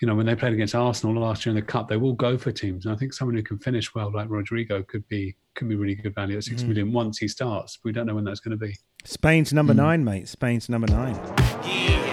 you 0.00 0.08
know 0.08 0.14
when 0.14 0.26
they 0.26 0.34
played 0.34 0.54
against 0.54 0.74
Arsenal 0.74 1.20
last 1.20 1.44
year 1.44 1.50
in 1.50 1.56
the 1.56 1.62
cup, 1.62 1.88
they 1.88 1.96
will 1.96 2.14
go 2.14 2.38
for 2.38 2.50
teams. 2.50 2.86
And 2.86 2.94
I 2.94 2.98
think 2.98 3.12
someone 3.12 3.36
who 3.36 3.42
can 3.42 3.58
finish 3.58 3.94
well 3.94 4.10
like 4.10 4.30
Rodrigo 4.30 4.82
could 4.82 5.06
be 5.08 5.36
could 5.54 5.68
be 5.68 5.76
really 5.76 5.94
good 5.94 6.14
value 6.14 6.38
at 6.38 6.44
six 6.44 6.62
mm. 6.62 6.68
million 6.68 6.92
once 6.92 7.18
he 7.18 7.28
starts. 7.28 7.78
we 7.84 7.92
don't 7.92 8.06
know 8.06 8.14
when 8.14 8.24
that's 8.24 8.40
going 8.40 8.58
to 8.58 8.66
be. 8.66 8.76
Spain's 9.04 9.52
number 9.52 9.74
mm. 9.74 9.78
nine, 9.78 10.04
mate. 10.04 10.28
Spain's 10.28 10.68
number 10.68 10.86
nine. 10.86 11.14
Yeah. 11.64 12.09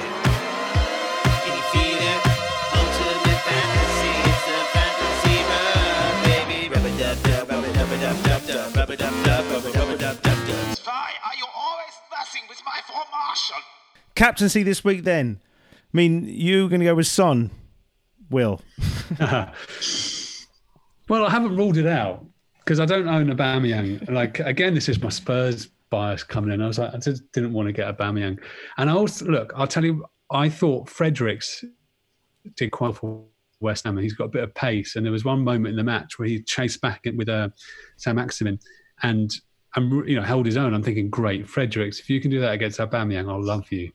Marshall. 13.12 13.57
Captaincy 14.15 14.63
this 14.63 14.83
week, 14.83 15.03
then. 15.03 15.39
I 15.73 15.97
mean, 15.97 16.25
you're 16.27 16.69
going 16.69 16.79
to 16.79 16.86
go 16.86 16.95
with 16.95 17.07
Son, 17.07 17.51
Will? 18.29 18.62
well, 19.19 19.51
I 21.25 21.29
haven't 21.29 21.55
ruled 21.55 21.77
it 21.77 21.88
out 21.88 22.25
because 22.60 22.79
I 22.79 22.86
don't 22.86 23.07
own 23.07 23.27
Aubameyang. 23.27 24.10
Like 24.10 24.39
again, 24.39 24.73
this 24.73 24.89
is 24.89 25.01
my 25.01 25.10
Spurs 25.10 25.69
bias 25.89 26.23
coming 26.23 26.51
in. 26.51 26.62
I 26.62 26.67
was 26.67 26.79
like, 26.79 26.93
I 26.93 26.97
just 26.97 27.31
didn't 27.31 27.53
want 27.53 27.67
to 27.67 27.71
get 27.71 27.97
Aubameyang. 27.97 28.39
And 28.77 28.89
I 28.89 28.93
also 28.93 29.25
look, 29.25 29.53
I'll 29.55 29.67
tell 29.67 29.86
you, 29.86 30.05
I 30.31 30.49
thought 30.49 30.89
Fredericks 30.89 31.63
did 32.55 32.71
quite 32.71 32.88
well 32.88 32.93
for 32.93 33.25
West 33.60 33.86
Ham, 33.86 33.97
he's 33.97 34.13
got 34.13 34.25
a 34.25 34.29
bit 34.29 34.43
of 34.43 34.53
pace. 34.53 34.95
And 34.95 35.05
there 35.05 35.12
was 35.12 35.25
one 35.25 35.43
moment 35.43 35.69
in 35.69 35.75
the 35.75 35.83
match 35.83 36.19
where 36.19 36.27
he 36.27 36.41
chased 36.41 36.81
back 36.81 37.01
with 37.15 37.29
uh, 37.29 37.49
Saint-Maximin, 37.97 38.60
and 39.03 39.33
and 39.78 40.10
you 40.10 40.16
know 40.16 40.24
held 40.24 40.46
his 40.46 40.58
own. 40.58 40.74
I'm 40.74 40.84
thinking, 40.84 41.10
great, 41.10 41.48
Fredericks, 41.48 42.00
if 42.00 42.10
you 42.10 42.20
can 42.20 42.32
do 42.32 42.40
that 42.42 42.54
against 42.54 42.80
Aubameyang, 42.80 43.30
I'll 43.30 43.44
love 43.44 43.72
you. 43.72 43.92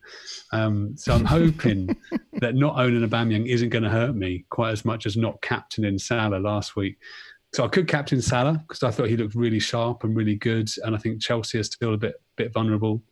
Um, 0.53 0.97
so 0.97 1.13
I'm 1.13 1.25
hoping 1.25 1.95
that 2.35 2.55
not 2.55 2.79
owning 2.79 3.07
Aubameyang 3.07 3.47
isn't 3.47 3.69
going 3.69 3.83
to 3.83 3.91
hurt 3.91 4.15
me 4.15 4.45
quite 4.49 4.71
as 4.71 4.85
much 4.85 5.07
as 5.07 5.17
not 5.17 5.43
captaining 5.43 5.99
Salah 5.99 6.39
last 6.39 6.77
week. 6.77 6.99
So 7.53 7.65
I 7.65 7.69
could 7.69 7.89
captain 7.89 8.23
Salah 8.23 8.63
because 8.67 8.85
I 8.85 8.93
thought 8.93 9.09
he 9.09 9.17
looked 9.17 9.35
really 9.35 9.59
sharp 9.59 10.05
and 10.05 10.17
really 10.17 10.37
good, 10.37 10.71
and 10.85 10.95
I 10.95 10.99
think 10.99 11.21
Chelsea 11.21 11.59
is 11.59 11.67
still 11.67 11.95
a 11.95 11.99
bit 11.99 12.15
bit 12.37 12.53
vulnerable. 12.53 13.03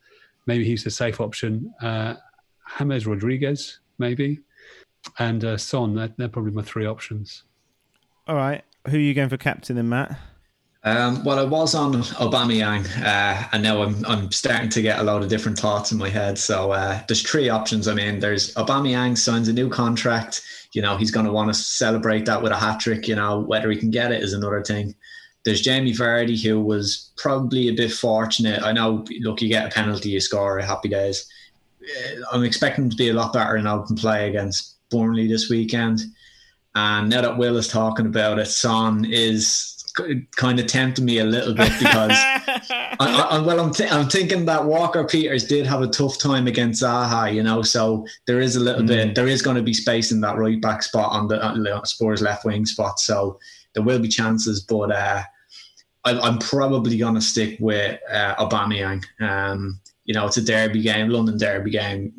Maybe 0.47 0.63
he's 0.63 0.83
the 0.83 0.91
safe 0.91 1.19
option. 1.19 1.71
Uh, 1.81 2.15
James 2.79 3.05
Rodriguez, 3.05 3.79
maybe, 3.99 4.39
and 5.19 5.43
uh, 5.43 5.57
Son. 5.57 5.93
They're, 5.93 6.13
they're 6.17 6.29
probably 6.29 6.53
my 6.53 6.63
three 6.63 6.85
options. 6.85 7.43
All 8.27 8.35
right, 8.35 8.63
who 8.87 8.95
are 8.95 8.99
you 9.01 9.13
going 9.13 9.29
for 9.29 9.37
captain, 9.37 9.75
then, 9.75 9.89
Matt? 9.89 10.17
Um, 10.83 11.23
well, 11.23 11.37
I 11.37 11.43
was 11.43 11.75
on 11.75 11.93
Aubameyang, 11.93 12.87
uh, 13.03 13.47
and 13.51 13.61
now 13.61 13.83
I'm 13.83 14.03
I'm 14.05 14.31
starting 14.31 14.69
to 14.69 14.81
get 14.81 14.99
a 14.99 15.03
lot 15.03 15.21
of 15.21 15.29
different 15.29 15.59
thoughts 15.59 15.91
in 15.91 15.99
my 15.99 16.09
head. 16.09 16.39
So 16.39 16.71
uh, 16.71 17.01
there's 17.07 17.21
three 17.21 17.49
options. 17.49 17.87
I 17.87 17.93
mean, 17.93 18.19
there's 18.19 18.53
Aubameyang 18.55 19.15
signs 19.15 19.47
a 19.47 19.53
new 19.53 19.69
contract. 19.69 20.41
You 20.73 20.81
know, 20.81 20.97
he's 20.97 21.11
going 21.11 21.27
to 21.27 21.31
want 21.31 21.53
to 21.53 21.59
celebrate 21.59 22.25
that 22.25 22.41
with 22.41 22.51
a 22.51 22.57
hat 22.57 22.79
trick. 22.79 23.07
You 23.07 23.15
know, 23.15 23.41
whether 23.41 23.69
he 23.69 23.77
can 23.77 23.91
get 23.91 24.11
it 24.11 24.23
is 24.23 24.33
another 24.33 24.63
thing. 24.63 24.95
There's 25.45 25.61
Jamie 25.61 25.93
Vardy, 25.93 26.41
who 26.41 26.59
was 26.59 27.11
probably 27.15 27.67
a 27.67 27.75
bit 27.75 27.91
fortunate. 27.91 28.63
I 28.63 28.71
know, 28.71 29.05
look, 29.21 29.41
you 29.41 29.49
get 29.49 29.67
a 29.67 29.69
penalty, 29.69 30.09
you 30.09 30.19
score, 30.19 30.59
happy 30.59 30.89
days. 30.89 31.27
Uh, 31.83 32.21
I'm 32.31 32.43
expecting 32.43 32.89
to 32.89 32.95
be 32.95 33.09
a 33.09 33.13
lot 33.13 33.33
better 33.33 33.55
in 33.55 33.67
open 33.67 33.95
play 33.95 34.29
against 34.29 34.77
Burnley 34.89 35.27
this 35.27 35.49
weekend. 35.49 36.01
And 36.73 37.09
now 37.09 37.21
that 37.21 37.37
Will 37.37 37.57
is 37.57 37.67
talking 37.67 38.05
about 38.05 38.39
it, 38.39 38.45
Son 38.45 39.05
is 39.05 39.80
kind 40.35 40.59
of 40.59 40.67
tempted 40.67 41.03
me 41.03 41.19
a 41.19 41.25
little 41.25 41.53
bit 41.53 41.71
because, 41.79 42.11
I, 42.99 43.27
I, 43.31 43.39
well, 43.39 43.59
I'm, 43.59 43.73
th- 43.73 43.91
I'm 43.91 44.07
thinking 44.07 44.45
that 44.45 44.65
Walker 44.65 45.03
Peters 45.03 45.45
did 45.45 45.65
have 45.65 45.81
a 45.81 45.87
tough 45.87 46.17
time 46.17 46.47
against 46.47 46.83
Zaha, 46.83 47.33
you 47.33 47.43
know, 47.43 47.61
so 47.61 48.05
there 48.27 48.39
is 48.39 48.55
a 48.55 48.59
little 48.59 48.83
mm. 48.83 48.87
bit, 48.87 49.15
there 49.15 49.27
is 49.27 49.41
going 49.41 49.57
to 49.57 49.63
be 49.63 49.73
space 49.73 50.11
in 50.11 50.21
that 50.21 50.37
right 50.37 50.61
back 50.61 50.83
spot 50.83 51.11
on 51.11 51.27
the, 51.27 51.43
on 51.43 51.85
Spurs 51.85 52.21
left 52.21 52.45
wing 52.45 52.65
spot, 52.65 52.99
so 52.99 53.39
there 53.73 53.83
will 53.83 53.99
be 53.99 54.07
chances, 54.07 54.61
but 54.61 54.91
uh, 54.91 55.23
I, 56.03 56.27
am 56.27 56.39
probably 56.39 56.97
going 56.97 57.15
to 57.15 57.21
stick 57.21 57.57
with 57.59 57.99
uh, 58.11 58.35
Aubameyang. 58.35 59.03
Um, 59.19 59.79
you 60.05 60.13
know, 60.13 60.25
it's 60.25 60.37
a 60.37 60.43
derby 60.43 60.81
game, 60.81 61.09
London 61.09 61.37
derby 61.37 61.71
game. 61.71 62.13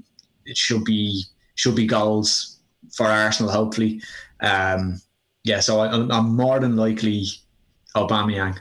It 0.44 0.56
should 0.56 0.84
be 0.84 1.24
should 1.54 1.74
be 1.74 1.86
goals 1.86 2.58
for 2.94 3.06
Arsenal, 3.06 3.52
hopefully. 3.52 4.00
Um, 4.40 5.00
yeah, 5.44 5.60
so 5.60 5.80
I, 5.80 5.92
I'm 5.92 6.36
more 6.36 6.60
than 6.60 6.76
likely 6.76 7.26
Aubameyang. 7.94 8.58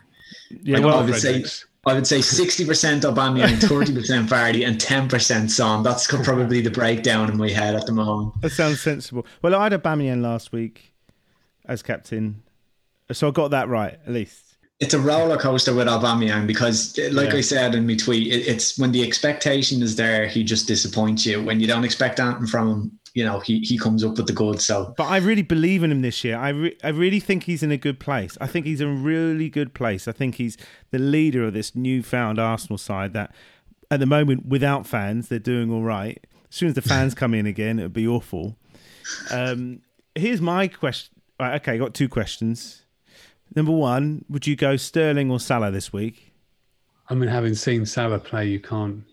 Yeah, 0.63 0.79
well, 0.79 0.99
I 0.99 1.05
would 1.05 1.15
say 1.15 1.43
I 1.85 1.93
would 1.93 2.05
say 2.05 2.21
sixty 2.21 2.65
percent 2.65 3.03
Aubameyang, 3.03 3.59
thirty 3.67 3.93
percent 3.93 4.29
Vardy, 4.29 4.67
and 4.67 4.79
ten 4.79 5.07
percent 5.07 5.49
Son. 5.51 5.81
That's 5.83 6.07
probably 6.07 6.61
the 6.61 6.69
breakdown 6.71 7.29
in 7.29 7.37
my 7.37 7.49
head 7.49 7.75
at 7.75 7.85
the 7.85 7.91
moment. 7.91 8.39
That 8.41 8.51
sounds 8.51 8.81
sensible. 8.81 9.25
Well, 9.41 9.55
I 9.55 9.63
had 9.63 9.73
Aubameyang 9.73 10.21
last 10.21 10.51
week 10.51 10.93
as 11.65 11.81
captain, 11.81 12.43
so 13.11 13.29
I 13.29 13.31
got 13.31 13.51
that 13.51 13.67
right 13.67 13.97
at 14.05 14.13
least. 14.13 14.57
It's 14.79 14.95
a 14.95 14.99
roller 14.99 15.37
coaster 15.37 15.75
with 15.75 15.87
Aubameyang 15.87 16.47
because, 16.47 16.97
like 17.11 17.31
yeah. 17.31 17.37
I 17.37 17.41
said 17.41 17.75
in 17.75 17.85
my 17.85 17.95
tweet, 17.95 18.33
it, 18.33 18.47
it's 18.47 18.79
when 18.79 18.91
the 18.91 19.03
expectation 19.03 19.83
is 19.83 19.95
there, 19.95 20.27
he 20.27 20.43
just 20.43 20.67
disappoints 20.67 21.25
you. 21.25 21.43
When 21.43 21.59
you 21.59 21.67
don't 21.67 21.83
expect 21.83 22.19
anything 22.19 22.47
from 22.47 22.67
him, 22.67 22.99
you 23.13 23.25
know 23.25 23.39
he 23.39 23.59
he 23.59 23.77
comes 23.77 24.03
up 24.03 24.17
with 24.17 24.27
the 24.27 24.33
goods. 24.33 24.65
So, 24.65 24.93
but 24.97 25.05
I 25.05 25.17
really 25.17 25.41
believe 25.41 25.83
in 25.83 25.91
him 25.91 26.01
this 26.01 26.23
year. 26.23 26.37
I 26.37 26.49
re- 26.49 26.77
I 26.83 26.89
really 26.89 27.19
think 27.19 27.43
he's 27.43 27.63
in 27.63 27.71
a 27.71 27.77
good 27.77 27.99
place. 27.99 28.37
I 28.39 28.47
think 28.47 28.65
he's 28.65 28.81
in 28.81 28.87
a 28.87 28.93
really 28.93 29.49
good 29.49 29.73
place. 29.73 30.07
I 30.07 30.11
think 30.11 30.35
he's 30.35 30.57
the 30.91 30.99
leader 30.99 31.43
of 31.45 31.53
this 31.53 31.75
newfound 31.75 32.39
Arsenal 32.39 32.77
side 32.77 33.13
that, 33.13 33.33
at 33.89 33.99
the 33.99 34.05
moment, 34.05 34.45
without 34.45 34.87
fans, 34.87 35.27
they're 35.27 35.39
doing 35.39 35.71
all 35.71 35.83
right. 35.83 36.25
As 36.49 36.55
soon 36.55 36.69
as 36.69 36.75
the 36.75 36.81
fans 36.81 37.13
come 37.21 37.33
in 37.33 37.45
again, 37.45 37.79
it 37.79 37.83
would 37.83 37.93
be 37.93 38.07
awful. 38.07 38.57
Um, 39.29 39.81
here's 40.15 40.41
my 40.41 40.67
question. 40.67 41.15
Right, 41.39 41.55
okay, 41.61 41.77
got 41.77 41.93
two 41.93 42.07
questions. 42.07 42.85
Number 43.55 43.71
one, 43.71 44.23
would 44.29 44.47
you 44.47 44.55
go 44.55 44.77
Sterling 44.77 45.29
or 45.31 45.39
Salah 45.39 45.71
this 45.71 45.91
week? 45.91 46.33
I 47.09 47.15
mean, 47.15 47.29
having 47.29 47.55
seen 47.55 47.85
Salah 47.85 48.19
play, 48.19 48.47
you 48.47 48.59
can't 48.59 49.03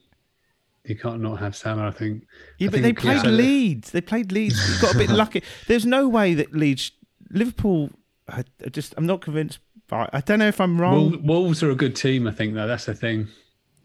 you 0.88 0.96
can't 0.96 1.20
not 1.20 1.38
have 1.38 1.55
Salah. 1.57 1.88
I 1.88 1.90
think. 1.90 2.27
Yeah, 2.59 2.68
I 2.68 2.70
but 2.70 2.81
think, 2.81 2.98
they 2.98 3.03
played 3.03 3.24
yeah. 3.24 3.31
Leeds. 3.31 3.90
They 3.90 4.01
played 4.01 4.33
Leeds. 4.33 4.57
You 4.68 4.81
got 4.81 4.94
a 4.94 4.98
bit 4.98 5.11
lucky. 5.24 5.42
There's 5.66 5.87
no 5.87 6.09
way 6.09 6.35
that 6.35 6.53
Leeds, 6.55 6.92
Liverpool. 7.31 7.90
I, 8.29 8.44
I 8.64 8.68
just, 8.68 8.94
I'm 8.96 9.07
not 9.07 9.20
convinced. 9.20 9.59
By, 9.88 10.09
I 10.12 10.20
don't 10.20 10.38
know 10.38 10.48
if 10.48 10.61
I'm 10.61 10.81
wrong. 10.81 11.11
Wolves, 11.11 11.24
Wolves 11.24 11.62
are 11.62 11.70
a 11.70 11.74
good 11.74 11.96
team. 11.96 12.27
I 12.27 12.33
think 12.33 12.55
though. 12.55 12.66
That's 12.66 12.85
the 12.85 12.94
thing. 12.94 13.29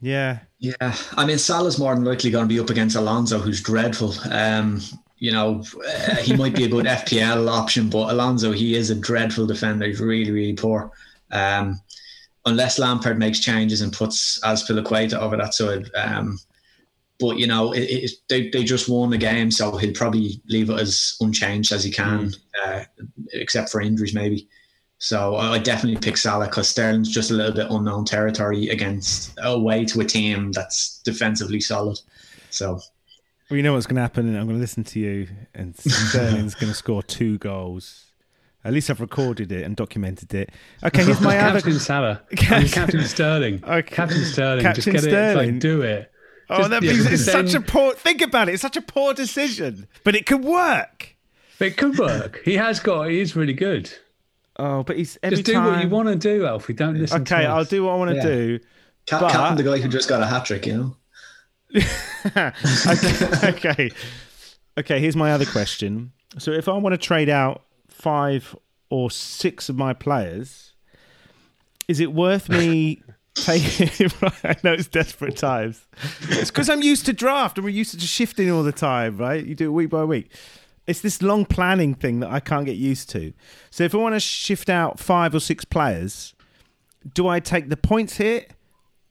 yeah, 0.01 0.39
yeah, 0.59 0.95
I 1.15 1.25
mean 1.25 1.37
Salah's 1.37 1.79
more 1.79 1.95
than 1.95 2.03
likely 2.03 2.29
going 2.29 2.45
to 2.45 2.53
be 2.53 2.59
up 2.59 2.69
against 2.69 2.95
Alonso, 2.95 3.39
who's 3.39 3.61
dreadful. 3.61 4.13
Um, 4.29 4.81
you 5.17 5.31
know, 5.31 5.63
uh, 5.87 6.15
he 6.17 6.35
might 6.35 6.55
be 6.55 6.65
a 6.65 6.67
good 6.67 6.85
FPL 7.03 7.49
option, 7.49 7.89
but 7.89 8.11
Alonso, 8.11 8.51
he 8.51 8.75
is 8.75 8.89
a 8.89 8.95
dreadful 8.95 9.47
defender. 9.47 9.85
He's 9.85 10.01
really, 10.01 10.31
really 10.31 10.53
poor. 10.53 10.91
Um, 11.31 11.79
unless 12.45 12.77
Lampard 12.79 13.17
makes 13.17 13.39
changes 13.39 13.81
and 13.81 13.93
puts 13.93 14.39
Azpilicueta 14.41 15.13
over 15.13 15.37
that 15.37 15.53
side. 15.53 15.89
Um, 15.95 16.37
but 17.23 17.39
you 17.39 17.47
know, 17.47 17.71
it, 17.71 17.83
it, 17.83 18.11
they 18.27 18.49
they 18.49 18.65
just 18.65 18.89
won 18.89 19.09
the 19.09 19.17
game, 19.17 19.49
so 19.49 19.77
he'll 19.77 19.93
probably 19.93 20.41
leave 20.49 20.69
it 20.69 20.77
as 20.77 21.15
unchanged 21.21 21.71
as 21.71 21.81
he 21.81 21.89
can, 21.89 22.33
uh, 22.65 22.83
except 23.31 23.69
for 23.69 23.79
injuries 23.79 24.13
maybe. 24.13 24.49
So 24.97 25.37
I 25.37 25.57
definitely 25.57 26.01
pick 26.01 26.17
Salah 26.17 26.47
because 26.47 26.67
Sterling's 26.67 27.09
just 27.09 27.31
a 27.31 27.33
little 27.33 27.53
bit 27.53 27.67
unknown 27.69 28.03
territory 28.03 28.67
against 28.67 29.37
away 29.41 29.85
to 29.85 30.01
a 30.01 30.05
team 30.05 30.51
that's 30.51 31.01
defensively 31.05 31.61
solid. 31.61 31.97
So 32.49 32.81
well, 33.49 33.57
you 33.57 33.63
know 33.63 33.73
what's 33.73 33.85
going 33.85 33.95
to 33.95 34.01
happen, 34.01 34.27
and 34.27 34.37
I'm 34.37 34.45
going 34.45 34.57
to 34.57 34.61
listen 34.61 34.83
to 34.83 34.99
you, 34.99 35.29
and 35.53 35.75
Sterling's 35.79 36.55
going 36.55 36.71
to 36.71 36.77
score 36.77 37.03
two 37.03 37.37
goals. 37.37 38.03
At 38.65 38.73
least 38.73 38.89
I've 38.89 39.01
recorded 39.01 39.49
it 39.53 39.63
and 39.63 39.77
documented 39.77 40.33
it. 40.33 40.49
Okay, 40.83 41.05
here's 41.05 41.21
my 41.21 41.37
other. 41.39 41.61
Captain 41.61 41.79
Salah. 41.79 42.21
Captain 42.35 43.03
Sterling. 43.03 43.63
Okay. 43.63 43.95
Captain 43.95 44.25
Sterling. 44.25 44.63
Captain 44.63 44.83
just 44.83 44.87
get 44.87 45.03
it. 45.05 45.09
Sterling. 45.09 45.51
Like, 45.53 45.59
do 45.59 45.81
it. 45.81 46.12
Oh, 46.49 46.57
Just- 46.57 46.69
that 46.71 46.83
yeah, 46.83 46.91
means 46.91 47.03
because 47.05 47.21
it's 47.27 47.31
such 47.31 47.53
a 47.53 47.61
poor. 47.61 47.93
Think 47.93 48.21
about 48.21 48.49
it. 48.49 48.53
It's 48.53 48.61
such 48.61 48.77
a 48.77 48.81
poor 48.81 49.13
decision, 49.13 49.87
but 50.03 50.15
it 50.15 50.25
could 50.25 50.43
work. 50.43 51.15
It 51.59 51.77
could 51.77 51.97
work. 51.97 52.41
He 52.43 52.55
has 52.55 52.79
got. 52.79 53.09
He 53.09 53.19
is 53.21 53.35
really 53.35 53.53
good. 53.53 53.91
Oh, 54.57 54.83
but 54.83 54.97
he's 54.97 55.17
every 55.23 55.37
Just 55.37 55.45
do 55.45 55.53
time. 55.53 55.65
what 55.65 55.81
you 55.83 55.89
want 55.89 56.09
to 56.09 56.15
do, 56.15 56.45
Alfie. 56.45 56.73
Don't 56.73 56.99
listen. 56.99 57.21
Okay, 57.21 57.43
to 57.43 57.47
I'll 57.47 57.63
do 57.65 57.85
what 57.85 57.91
I 57.93 57.95
want 57.95 58.09
to 58.11 58.15
Yeah. 58.17 58.23
do. 58.23 58.59
Cap- 59.05 59.21
But- 59.21 59.31
captain, 59.31 59.57
the 59.57 59.63
guy 59.63 59.77
who 59.81 59.87
just 59.89 60.07
got 60.09 60.21
a 60.21 60.25
hat 60.25 60.45
trick, 60.45 60.65
you 60.67 60.77
know. 60.77 60.95
okay, 62.25 62.51
okay, 63.43 63.91
okay. 64.77 64.99
Here's 64.99 65.15
my 65.15 65.31
other 65.31 65.45
question. 65.45 66.11
So, 66.37 66.51
if 66.51 66.67
I 66.67 66.73
want 66.77 66.93
to 66.93 66.97
trade 66.97 67.29
out 67.29 67.63
five 67.87 68.55
or 68.89 69.09
six 69.09 69.69
of 69.69 69.75
my 69.77 69.93
players, 69.93 70.73
is 71.87 71.99
it 71.99 72.13
worth 72.13 72.49
me 72.49 72.95
taking? 72.95 73.03
I 73.47 74.55
know 74.63 74.73
it's 74.73 74.87
desperate 74.87 75.37
times. 75.37 75.85
It's 76.29 76.51
because 76.51 76.69
I'm 76.69 76.81
used 76.83 77.05
to 77.07 77.13
draft 77.13 77.57
and 77.57 77.65
we're 77.65 77.71
used 77.71 77.91
to 77.91 77.97
just 77.97 78.13
shifting 78.13 78.51
all 78.51 78.63
the 78.63 78.71
time, 78.71 79.17
right? 79.17 79.43
You 79.43 79.55
do 79.55 79.69
it 79.69 79.73
week 79.73 79.89
by 79.89 80.03
week. 80.03 80.31
It's 80.85 81.01
this 81.01 81.21
long 81.21 81.45
planning 81.45 81.95
thing 81.95 82.19
that 82.19 82.29
I 82.29 82.39
can't 82.39 82.65
get 82.65 82.75
used 82.75 83.09
to. 83.11 83.33
So, 83.71 83.83
if 83.83 83.95
I 83.95 83.97
want 83.97 84.15
to 84.15 84.19
shift 84.19 84.69
out 84.69 84.99
five 84.99 85.33
or 85.33 85.39
six 85.39 85.65
players, 85.65 86.33
do 87.13 87.27
I 87.27 87.39
take 87.39 87.69
the 87.69 87.77
points 87.77 88.17
hit? 88.17 88.51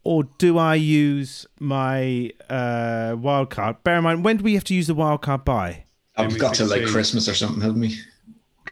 or 0.04 0.24
do 0.38 0.58
I 0.58 0.74
use 0.74 1.46
my 1.61 2.32
uh, 2.50 3.14
wild 3.18 3.50
card? 3.50 3.82
Bear 3.85 3.98
in 3.98 4.04
mind, 4.04 4.24
when 4.24 4.38
do 4.38 4.44
we 4.44 4.54
have 4.54 4.64
to 4.64 4.74
use 4.74 4.88
the 4.88 4.94
wild 4.94 5.22
card 5.22 5.44
by? 5.44 5.85
I've 6.16 6.32
week 6.32 6.40
got 6.40 6.54
to 6.56 6.64
like 6.64 6.85
Christmas 6.87 7.28
or 7.28 7.35
something, 7.35 7.61
haven't 7.61 7.80
we? 7.80 7.96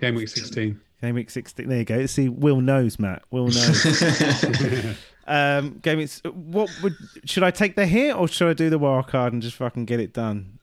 Game 0.00 0.16
week 0.16 0.28
sixteen. 0.28 0.80
Game 1.00 1.14
week 1.14 1.30
16. 1.30 1.66
There 1.66 1.78
you 1.78 1.84
go. 1.86 2.04
See, 2.04 2.28
Will 2.28 2.60
knows, 2.60 2.98
Matt. 2.98 3.22
Will 3.30 3.46
knows. 3.46 3.84
um, 5.30 5.78
game 5.78 5.98
week. 5.98 6.10
What 6.34 6.70
would 6.82 6.94
should 7.24 7.42
I 7.42 7.50
take 7.50 7.76
the 7.76 7.86
hit 7.86 8.14
or 8.16 8.28
should 8.28 8.48
I 8.48 8.52
do 8.52 8.68
the 8.68 8.78
wild 8.78 9.06
card 9.08 9.32
and 9.32 9.40
just 9.40 9.56
fucking 9.56 9.84
get 9.86 10.00
it 10.00 10.12
done? 10.12 10.58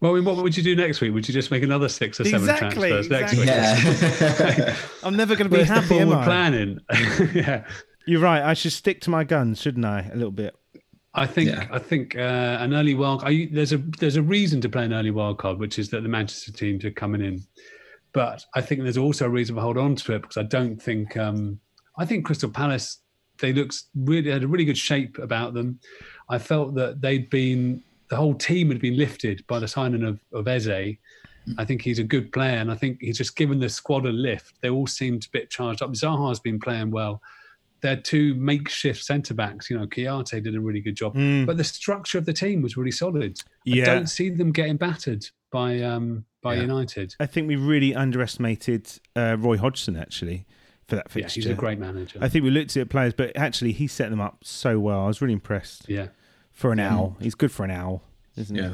Well, 0.00 0.12
I 0.12 0.14
mean, 0.16 0.24
what 0.24 0.36
would 0.36 0.56
you 0.56 0.62
do 0.62 0.76
next 0.76 1.00
week? 1.00 1.12
Would 1.12 1.26
you 1.26 1.34
just 1.34 1.50
make 1.50 1.62
another 1.62 1.88
six 1.88 2.20
or 2.20 2.24
seven 2.24 2.48
Exactly, 2.48 2.88
transfers 2.90 3.10
next 3.10 3.32
exactly. 3.32 4.46
week? 4.46 4.58
Yeah. 4.68 4.76
I'm 5.02 5.16
never 5.16 5.34
going 5.34 5.46
to 5.46 5.50
be 5.50 5.56
Where's 5.56 5.68
happy, 5.68 5.98
am 5.98 6.08
forward 6.08 6.22
I? 6.22 6.24
planning? 6.24 6.78
yeah. 7.34 7.64
You're 8.06 8.20
right. 8.20 8.42
I 8.42 8.54
should 8.54 8.72
stick 8.72 9.00
to 9.02 9.10
my 9.10 9.24
guns, 9.24 9.60
shouldn't 9.60 9.84
I? 9.84 10.08
A 10.12 10.14
little 10.14 10.30
bit. 10.30 10.54
I 11.14 11.26
think 11.26 11.50
Yeah. 11.50 11.66
I 11.72 11.80
think 11.80 12.14
uh, 12.16 12.58
an 12.60 12.74
early 12.74 12.94
wild. 12.94 13.24
I, 13.24 13.48
there's 13.52 13.72
a 13.72 13.78
there's 13.98 14.14
a 14.16 14.22
reason 14.22 14.60
to 14.60 14.68
play 14.68 14.84
an 14.84 14.92
early 14.92 15.10
wild 15.10 15.38
card, 15.38 15.58
which 15.58 15.78
is 15.80 15.90
that 15.90 16.02
the 16.04 16.08
Manchester 16.08 16.52
teams 16.52 16.84
are 16.84 16.92
coming 16.92 17.20
in. 17.20 17.42
But 18.12 18.44
I 18.54 18.60
think 18.60 18.82
there's 18.82 18.98
also 18.98 19.26
a 19.26 19.28
reason 19.28 19.56
to 19.56 19.60
hold 19.62 19.76
on 19.78 19.96
to 19.96 20.14
it 20.14 20.22
because 20.22 20.36
I 20.36 20.44
don't 20.44 20.80
think 20.80 21.16
um, 21.16 21.58
I 21.98 22.04
think 22.04 22.24
Crystal 22.24 22.48
Palace 22.50 23.00
they 23.40 23.52
looked 23.52 23.82
really 23.94 24.30
had 24.30 24.42
a 24.44 24.48
really 24.48 24.64
good 24.64 24.78
shape 24.78 25.18
about 25.18 25.54
them. 25.54 25.80
I 26.28 26.38
felt 26.38 26.74
that 26.74 27.00
they'd 27.00 27.28
been 27.30 27.82
the 28.10 28.16
whole 28.16 28.34
team 28.34 28.68
had 28.68 28.80
been 28.80 28.96
lifted 28.96 29.46
by 29.46 29.58
the 29.58 29.68
signing 29.68 30.04
of 30.04 30.20
of 30.32 30.46
Eze. 30.48 30.96
I 31.56 31.64
think 31.64 31.80
he's 31.80 31.98
a 31.98 32.04
good 32.04 32.30
player, 32.30 32.58
and 32.58 32.70
I 32.70 32.74
think 32.74 32.98
he's 33.00 33.16
just 33.16 33.34
given 33.34 33.58
the 33.58 33.70
squad 33.70 34.04
a 34.04 34.10
lift. 34.10 34.60
They 34.60 34.68
all 34.68 34.86
seemed 34.86 35.24
a 35.24 35.28
bit 35.32 35.48
charged 35.48 35.80
up. 35.80 35.90
Zaha's 35.92 36.40
been 36.40 36.60
playing 36.60 36.90
well. 36.90 37.22
They're 37.80 37.96
two 37.96 38.34
makeshift 38.34 39.02
centre 39.02 39.32
backs. 39.34 39.70
You 39.70 39.78
know, 39.78 39.86
Kouyate 39.86 40.42
did 40.42 40.54
a 40.54 40.60
really 40.60 40.80
good 40.80 40.96
job, 40.96 41.14
but 41.46 41.56
the 41.56 41.64
structure 41.64 42.18
of 42.18 42.26
the 42.26 42.34
team 42.34 42.60
was 42.60 42.76
really 42.76 42.90
solid. 42.90 43.40
Yeah. 43.64 43.84
I 43.84 43.86
don't 43.94 44.08
see 44.08 44.28
them 44.28 44.52
getting 44.52 44.76
battered 44.76 45.24
by 45.50 45.80
um, 45.80 46.26
by 46.42 46.56
Yeah. 46.56 46.62
United. 46.62 47.14
I 47.18 47.24
think 47.26 47.48
we 47.48 47.56
really 47.56 47.94
underestimated 47.94 48.90
uh, 49.16 49.36
Roy 49.38 49.56
Hodgson 49.56 49.96
actually 49.96 50.44
for 50.88 50.96
that 50.96 51.06
Yeah, 51.08 51.12
fixture. 51.22 51.40
he's 51.42 51.46
a 51.50 51.54
great 51.54 51.78
manager. 51.78 52.18
I 52.20 52.28
think 52.28 52.44
we 52.44 52.50
looked 52.50 52.76
at 52.76 52.88
players, 52.88 53.12
but 53.14 53.36
actually 53.36 53.72
he 53.72 53.86
set 53.86 54.10
them 54.10 54.20
up 54.20 54.38
so 54.42 54.78
well. 54.80 55.00
I 55.04 55.06
was 55.06 55.20
really 55.22 55.34
impressed. 55.34 55.88
yeah. 55.88 56.08
For 56.52 56.72
an 56.72 56.80
owl, 56.80 57.16
he's 57.20 57.36
good 57.36 57.52
for 57.52 57.64
an 57.64 57.70
owl, 57.70 58.02
isn't 58.36 58.56
he? 58.56 58.60
Yeah. 58.62 58.72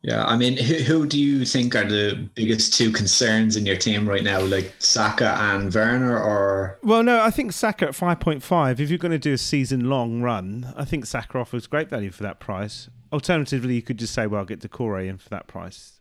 Yeah, 0.00 0.24
I 0.24 0.36
mean, 0.36 0.56
who, 0.56 0.74
who 0.76 1.06
do 1.06 1.20
you 1.20 1.44
think 1.44 1.74
are 1.74 1.84
the 1.84 2.28
biggest 2.36 2.72
two 2.72 2.92
concerns 2.92 3.56
in 3.56 3.66
your 3.66 3.76
team 3.76 4.08
right 4.08 4.22
now, 4.22 4.40
like 4.40 4.72
Saka 4.78 5.36
and 5.40 5.74
Werner, 5.74 6.16
or 6.16 6.78
Well, 6.84 7.02
no, 7.02 7.20
I 7.20 7.30
think 7.32 7.52
Saka 7.52 7.88
at 7.88 7.94
five 7.96 8.20
point 8.20 8.44
five. 8.44 8.80
If 8.80 8.88
you're 8.90 8.98
going 8.98 9.10
to 9.12 9.18
do 9.18 9.32
a 9.32 9.38
season 9.38 9.90
long 9.90 10.22
run, 10.22 10.72
I 10.76 10.84
think 10.84 11.04
Saka 11.04 11.38
offers 11.38 11.66
great 11.66 11.90
value 11.90 12.12
for 12.12 12.22
that 12.22 12.38
price. 12.38 12.88
Alternatively, 13.12 13.74
you 13.74 13.82
could 13.82 13.98
just 13.98 14.14
say, 14.14 14.28
"Well, 14.28 14.38
I'll 14.38 14.46
get 14.46 14.60
Decore 14.60 15.00
in 15.00 15.18
for 15.18 15.28
that 15.30 15.48
price," 15.48 15.97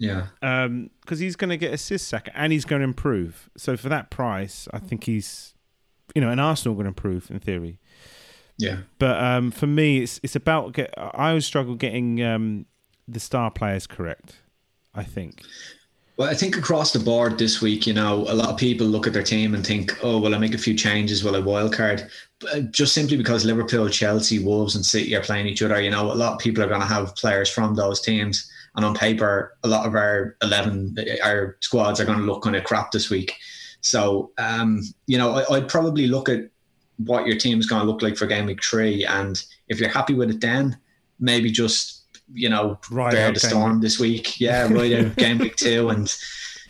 yeah, 0.00 0.28
because 0.40 1.18
he's 1.18 1.36
going 1.36 1.50
to 1.50 1.58
get 1.58 1.74
assist 1.74 2.08
Saka 2.08 2.32
and 2.34 2.52
he's 2.52 2.64
going 2.64 2.80
to 2.80 2.84
improve. 2.84 3.50
So 3.56 3.76
for 3.76 3.90
that 3.90 4.10
price, 4.10 4.66
I 4.72 4.78
think 4.78 5.04
he's, 5.04 5.54
you 6.14 6.22
know, 6.22 6.30
an 6.30 6.38
Arsenal 6.38 6.74
going 6.74 6.86
to 6.86 6.88
improve 6.88 7.30
in 7.30 7.38
theory. 7.38 7.78
yeah, 8.56 8.78
But 8.98 9.22
um, 9.22 9.50
for 9.50 9.66
me, 9.66 9.98
it's 9.98 10.18
it's 10.22 10.34
about 10.34 10.72
get. 10.72 10.94
I 10.96 11.28
always 11.28 11.44
struggle 11.44 11.74
getting 11.74 12.22
um, 12.22 12.64
the 13.06 13.20
star 13.20 13.50
players 13.50 13.86
correct. 13.86 14.36
I 14.94 15.04
think. 15.04 15.42
Well, 16.16 16.28
I 16.28 16.34
think 16.34 16.56
across 16.56 16.92
the 16.92 16.98
board 16.98 17.38
this 17.38 17.62
week, 17.62 17.86
you 17.86 17.94
know, 17.94 18.26
a 18.28 18.34
lot 18.34 18.50
of 18.50 18.58
people 18.58 18.86
look 18.86 19.06
at 19.06 19.12
their 19.12 19.22
team 19.22 19.54
and 19.54 19.66
think, 19.66 19.98
"Oh, 20.02 20.18
will 20.18 20.34
I 20.34 20.38
make 20.38 20.54
a 20.54 20.58
few 20.58 20.74
changes? 20.74 21.22
Will 21.22 21.36
I 21.36 21.40
wildcard?" 21.40 22.10
But 22.40 22.54
uh, 22.54 22.60
just 22.60 22.94
simply 22.94 23.18
because 23.18 23.44
Liverpool, 23.44 23.88
Chelsea, 23.88 24.38
Wolves, 24.38 24.76
and 24.76 24.84
City 24.84 25.14
are 25.14 25.22
playing 25.22 25.46
each 25.46 25.62
other, 25.62 25.80
you 25.80 25.90
know, 25.90 26.10
a 26.10 26.14
lot 26.14 26.32
of 26.32 26.38
people 26.38 26.64
are 26.64 26.68
going 26.68 26.80
to 26.80 26.86
have 26.86 27.16
players 27.16 27.50
from 27.50 27.74
those 27.74 28.00
teams, 28.00 28.50
and 28.76 28.84
on 28.84 28.94
paper, 28.94 29.56
a 29.64 29.68
lot 29.68 29.86
of 29.86 29.94
our 29.94 30.36
eleven, 30.42 30.96
our 31.22 31.56
squads 31.60 32.00
are 32.00 32.04
going 32.04 32.18
to 32.18 32.24
look 32.24 32.42
kind 32.42 32.56
of 32.56 32.64
crap 32.64 32.92
this 32.92 33.10
week. 33.10 33.34
So, 33.80 34.30
um, 34.38 34.82
you 35.06 35.18
know, 35.18 35.36
I, 35.36 35.56
I'd 35.56 35.68
probably 35.68 36.06
look 36.06 36.28
at 36.28 36.50
what 36.98 37.26
your 37.26 37.36
team's 37.36 37.66
going 37.66 37.80
to 37.80 37.90
look 37.90 38.02
like 38.02 38.16
for 38.16 38.26
game 38.26 38.46
week 38.46 38.62
three, 38.62 39.04
and 39.04 39.42
if 39.68 39.80
you're 39.80 39.88
happy 39.88 40.14
with 40.14 40.30
it, 40.30 40.40
then 40.40 40.78
maybe 41.18 41.50
just 41.50 42.04
you 42.32 42.48
know 42.48 42.78
Ride 42.90 43.12
bear 43.12 43.32
the 43.32 43.40
storm 43.40 43.80
this 43.80 43.98
week. 43.98 44.40
Yeah, 44.40 44.72
right 44.72 44.92
out 44.92 45.16
game 45.16 45.38
week 45.38 45.56
two, 45.56 45.88
and 45.88 46.14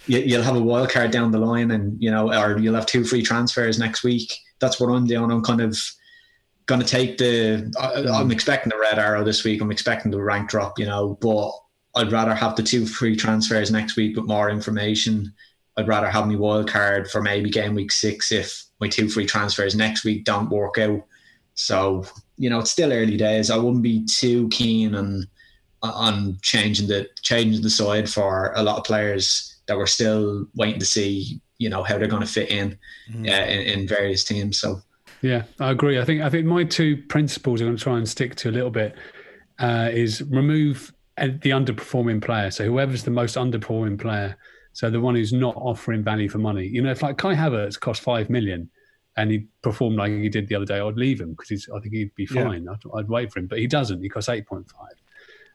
you, 0.06 0.18
you'll 0.20 0.42
have 0.42 0.56
a 0.56 0.62
wild 0.62 0.90
card 0.90 1.10
down 1.10 1.30
the 1.30 1.38
line, 1.38 1.70
and 1.70 2.00
you 2.02 2.10
know, 2.10 2.32
or 2.32 2.58
you'll 2.58 2.74
have 2.74 2.86
two 2.86 3.04
free 3.04 3.22
transfers 3.22 3.78
next 3.78 4.02
week. 4.02 4.32
That's 4.58 4.80
what 4.80 4.90
I'm 4.90 5.06
doing. 5.06 5.30
I'm 5.30 5.42
kind 5.42 5.60
of 5.60 5.78
going 6.66 6.80
to 6.80 6.86
take 6.86 7.18
the. 7.18 7.72
I, 7.78 8.08
I'm 8.18 8.30
expecting 8.30 8.70
the 8.70 8.78
red 8.78 8.98
arrow 8.98 9.24
this 9.24 9.44
week. 9.44 9.60
I'm 9.60 9.72
expecting 9.72 10.10
the 10.10 10.22
rank 10.22 10.48
drop, 10.48 10.78
you 10.78 10.86
know, 10.86 11.18
but 11.20 11.52
I'd 12.00 12.12
rather 12.12 12.34
have 12.34 12.56
the 12.56 12.62
two 12.62 12.86
free 12.86 13.14
transfers 13.14 13.70
next 13.70 13.96
week 13.96 14.16
with 14.16 14.26
more 14.26 14.48
information. 14.48 15.32
I'd 15.76 15.88
rather 15.88 16.08
have 16.10 16.26
my 16.26 16.36
wild 16.36 16.68
card 16.68 17.10
for 17.10 17.20
maybe 17.20 17.50
game 17.50 17.74
week 17.74 17.92
six 17.92 18.32
if 18.32 18.64
my 18.80 18.88
two 18.88 19.08
free 19.08 19.26
transfers 19.26 19.74
next 19.74 20.04
week 20.04 20.24
don't 20.24 20.48
work 20.48 20.78
out. 20.78 21.04
So 21.54 22.04
you 22.38 22.48
know, 22.48 22.60
it's 22.60 22.70
still 22.70 22.92
early 22.92 23.18
days. 23.18 23.50
I 23.50 23.58
wouldn't 23.58 23.82
be 23.82 24.04
too 24.06 24.48
keen 24.48 24.94
on 24.94 25.26
on 25.82 26.38
changing 26.42 26.88
the 26.88 27.08
changing 27.22 27.62
the 27.62 27.70
side 27.70 28.08
for 28.08 28.52
a 28.56 28.62
lot 28.62 28.78
of 28.78 28.84
players 28.84 29.58
that 29.66 29.76
were 29.76 29.86
still 29.86 30.46
waiting 30.54 30.80
to 30.80 30.86
see 30.86 31.40
you 31.58 31.68
know 31.68 31.82
how 31.82 31.98
they're 31.98 32.08
going 32.08 32.24
to 32.24 32.32
fit 32.32 32.50
in, 32.50 32.78
mm. 33.12 33.28
uh, 33.28 33.50
in 33.50 33.80
in 33.80 33.86
various 33.86 34.24
teams. 34.24 34.58
So 34.58 34.80
yeah, 35.20 35.44
I 35.58 35.70
agree. 35.70 36.00
I 36.00 36.04
think 36.04 36.22
I 36.22 36.30
think 36.30 36.46
my 36.46 36.64
two 36.64 36.96
principles 37.08 37.60
I'm 37.60 37.66
going 37.66 37.76
to 37.76 37.82
try 37.82 37.98
and 37.98 38.08
stick 38.08 38.34
to 38.36 38.48
a 38.48 38.52
little 38.52 38.70
bit 38.70 38.96
uh, 39.58 39.90
is 39.92 40.22
remove 40.22 40.92
the 41.20 41.50
underperforming 41.50 42.22
player. 42.22 42.50
So 42.50 42.64
whoever's 42.64 43.04
the 43.04 43.10
most 43.10 43.36
underperforming 43.36 44.00
player, 44.00 44.36
so 44.72 44.90
the 44.90 45.00
one 45.00 45.14
who's 45.14 45.32
not 45.32 45.54
offering 45.56 46.02
value 46.02 46.28
for 46.28 46.38
money. 46.38 46.66
You 46.66 46.82
know, 46.82 46.90
if 46.90 47.02
like 47.02 47.18
Kai 47.18 47.34
Havertz 47.34 47.78
cost 47.78 48.02
five 48.02 48.30
million 48.30 48.70
and 49.16 49.30
he 49.30 49.46
performed 49.62 49.96
like 49.96 50.12
he 50.12 50.28
did 50.28 50.48
the 50.48 50.54
other 50.54 50.64
day, 50.64 50.80
I'd 50.80 50.96
leave 50.96 51.20
him 51.20 51.34
because 51.38 51.68
I 51.74 51.80
think 51.80 51.94
he'd 51.94 52.14
be 52.14 52.26
fine. 52.26 52.64
Yeah. 52.64 52.72
I'd, 52.72 52.98
I'd, 53.00 53.08
wait 53.08 53.32
for 53.32 53.40
him, 53.40 53.46
but 53.46 53.58
he 53.58 53.66
doesn't. 53.66 54.02
He 54.02 54.08
costs 54.08 54.28
eight 54.28 54.46
point 54.46 54.70
five, 54.70 55.02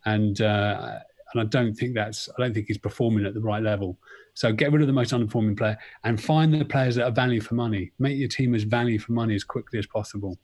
and 0.05 0.39
uh, 0.41 0.99
and 1.33 1.41
I 1.41 1.45
don't 1.45 1.73
think 1.73 1.95
that's 1.95 2.29
I 2.37 2.41
don't 2.41 2.53
think 2.53 2.67
he's 2.67 2.77
performing 2.77 3.25
at 3.25 3.33
the 3.33 3.41
right 3.41 3.63
level. 3.63 3.97
So 4.33 4.51
get 4.51 4.71
rid 4.71 4.81
of 4.81 4.87
the 4.87 4.93
most 4.93 5.13
underperforming 5.13 5.57
player 5.57 5.77
and 6.03 6.21
find 6.21 6.53
the 6.53 6.65
players 6.65 6.95
that 6.95 7.05
are 7.05 7.11
value 7.11 7.39
for 7.39 7.55
money. 7.55 7.91
Make 7.99 8.17
your 8.17 8.27
team 8.27 8.53
as 8.53 8.63
value 8.63 8.99
for 8.99 9.13
money 9.13 9.33
as 9.33 9.45
quickly 9.45 9.79
as 9.79 9.87
possible. 9.87 10.37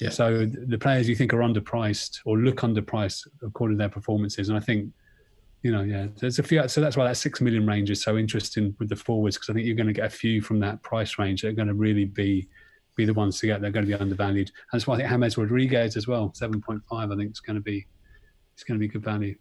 Yeah. 0.00 0.08
So 0.08 0.46
the 0.46 0.78
players 0.78 1.08
you 1.08 1.14
think 1.14 1.34
are 1.34 1.40
underpriced 1.40 2.20
or 2.24 2.38
look 2.38 2.56
underpriced 2.56 3.26
according 3.42 3.76
to 3.76 3.78
their 3.78 3.90
performances, 3.90 4.48
and 4.48 4.56
I 4.56 4.60
think, 4.60 4.90
you 5.62 5.70
know, 5.70 5.82
yeah, 5.82 6.06
there's 6.18 6.38
a 6.38 6.42
few. 6.42 6.66
So 6.68 6.80
that's 6.80 6.96
why 6.96 7.04
that 7.04 7.16
six 7.16 7.40
million 7.42 7.66
range 7.66 7.90
is 7.90 8.02
so 8.02 8.16
interesting 8.16 8.74
with 8.78 8.88
the 8.88 8.96
forwards 8.96 9.36
because 9.36 9.50
I 9.50 9.52
think 9.52 9.66
you're 9.66 9.76
going 9.76 9.88
to 9.88 9.92
get 9.92 10.06
a 10.06 10.10
few 10.10 10.40
from 10.40 10.58
that 10.60 10.82
price 10.82 11.18
range 11.18 11.42
that 11.42 11.48
are 11.48 11.52
going 11.52 11.68
to 11.68 11.74
really 11.74 12.06
be 12.06 12.48
be 12.96 13.04
the 13.04 13.14
ones 13.14 13.38
to 13.40 13.46
get. 13.46 13.60
They're 13.60 13.70
going 13.70 13.84
to 13.84 13.94
be 13.94 14.00
undervalued, 14.00 14.48
and 14.48 14.56
that's 14.72 14.86
why 14.86 14.94
I 14.94 14.98
think 14.98 15.10
James 15.10 15.36
Rodriguez 15.36 15.96
as 15.96 16.08
well, 16.08 16.32
seven 16.34 16.62
point 16.62 16.82
five. 16.88 17.10
I 17.10 17.16
think 17.16 17.28
it's 17.30 17.40
going 17.40 17.56
to 17.56 17.62
be 17.62 17.86
it's 18.54 18.64
going 18.64 18.80
to 18.80 18.80
be 18.80 18.88
good 18.88 19.04
value. 19.04 19.36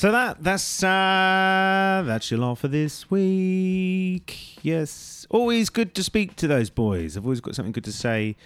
So 0.00 0.10
that 0.12 0.42
that's 0.42 0.82
uh, 0.82 2.02
that's 2.06 2.30
your 2.30 2.40
lot 2.40 2.56
for 2.56 2.68
this 2.68 3.10
week. 3.10 4.64
Yes, 4.64 5.19
always 5.30 5.70
good 5.70 5.94
to 5.94 6.04
speak 6.04 6.36
to 6.36 6.46
those 6.46 6.68
boys. 6.68 7.16
I've 7.16 7.24
always 7.24 7.40
got 7.40 7.54
something 7.54 7.72
good 7.72 7.84
to 7.84 7.92
say. 7.92 8.36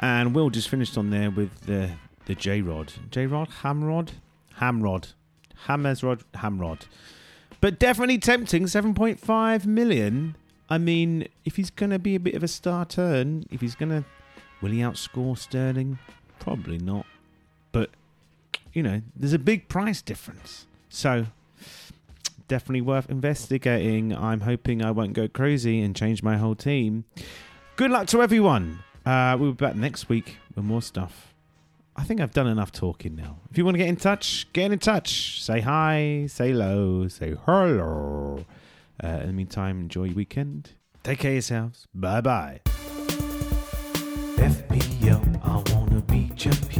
And 0.00 0.34
Will 0.34 0.50
just 0.50 0.68
finished 0.68 0.98
on 0.98 1.10
there 1.10 1.30
with 1.30 1.66
the 1.66 1.92
the 2.26 2.34
J 2.34 2.62
Rod, 2.62 2.92
J 3.10 3.26
Rod, 3.26 3.48
Hamrod, 3.62 4.10
Hamrod, 4.58 5.12
Hamesrod, 5.66 6.22
Hamrod. 6.34 6.82
But 7.60 7.78
definitely 7.78 8.18
tempting. 8.18 8.66
Seven 8.66 8.94
point 8.94 9.20
five 9.20 9.66
million. 9.66 10.36
I 10.68 10.78
mean, 10.78 11.28
if 11.44 11.56
he's 11.56 11.70
going 11.70 11.90
to 11.90 11.98
be 11.98 12.14
a 12.14 12.20
bit 12.20 12.34
of 12.34 12.42
a 12.42 12.48
star 12.48 12.86
turn, 12.86 13.44
if 13.50 13.60
he's 13.60 13.74
going 13.74 13.90
to, 13.90 14.04
will 14.62 14.70
he 14.70 14.78
outscore 14.78 15.36
Sterling? 15.36 15.98
Probably 16.40 16.78
not. 16.78 17.06
But 17.70 17.90
you 18.72 18.82
know, 18.82 19.02
there's 19.14 19.32
a 19.32 19.38
big 19.38 19.68
price 19.68 20.02
difference. 20.02 20.66
So 20.88 21.26
definitely 22.48 22.82
worth 22.82 23.08
investigating. 23.10 24.14
I'm 24.14 24.40
hoping 24.40 24.82
I 24.82 24.90
won't 24.90 25.12
go 25.12 25.28
crazy 25.28 25.80
and 25.80 25.94
change 25.94 26.22
my 26.22 26.36
whole 26.36 26.54
team. 26.54 27.04
Good 27.76 27.90
luck 27.90 28.06
to 28.08 28.22
everyone. 28.22 28.80
Uh, 29.04 29.36
we'll 29.38 29.52
be 29.52 29.64
back 29.64 29.76
next 29.76 30.08
week 30.08 30.36
with 30.54 30.64
more 30.64 30.82
stuff. 30.82 31.34
I 31.96 32.02
think 32.04 32.20
I've 32.20 32.32
done 32.32 32.46
enough 32.46 32.72
talking 32.72 33.14
now. 33.14 33.38
If 33.50 33.58
you 33.58 33.64
want 33.64 33.74
to 33.74 33.78
get 33.78 33.88
in 33.88 33.96
touch, 33.96 34.52
get 34.52 34.72
in 34.72 34.78
touch. 34.78 35.42
Say 35.42 35.60
hi, 35.60 36.26
say 36.28 36.50
hello, 36.50 37.06
say 37.08 37.34
hello. 37.46 38.44
Uh, 39.02 39.06
in 39.06 39.26
the 39.28 39.32
meantime, 39.32 39.80
enjoy 39.80 40.04
your 40.04 40.14
weekend. 40.14 40.70
Take 41.02 41.20
care 41.20 41.30
of 41.30 41.34
yourselves. 41.36 41.86
Bye 41.94 42.20
bye. 42.20 42.60
FPL, 44.36 45.40
I 45.44 45.74
wanna 45.74 46.00
be 46.02 46.30
champion. 46.36 46.73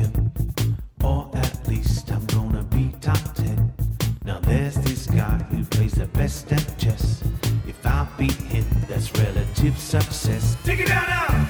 At 6.51 6.78
chess. 6.78 7.22
If 7.66 7.87
I 7.87 8.07
beat 8.18 8.32
him, 8.32 8.64
that's 8.89 9.12
relative 9.12 9.78
success. 9.78 10.57
Take 10.64 10.80
it 10.80 10.89
down 10.89 11.07
now! 11.09 11.49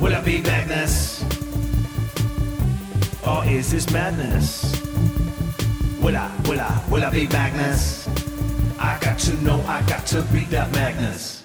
Will 0.00 0.14
I 0.14 0.20
be 0.22 0.40
Magnus? 0.42 1.22
Or 3.26 3.44
is 3.44 3.70
this 3.70 3.90
madness? 3.92 4.80
Will 6.02 6.16
I, 6.16 6.30
will 6.48 6.60
I, 6.60 6.84
will 6.90 7.04
I 7.04 7.10
be 7.10 7.26
Magnus? 7.28 8.08
I 8.78 8.98
got 9.00 9.18
to 9.20 9.34
know, 9.42 9.60
I 9.66 9.82
got 9.82 10.06
to 10.06 10.22
beat 10.32 10.50
that 10.50 10.72
Magnus. 10.72 11.39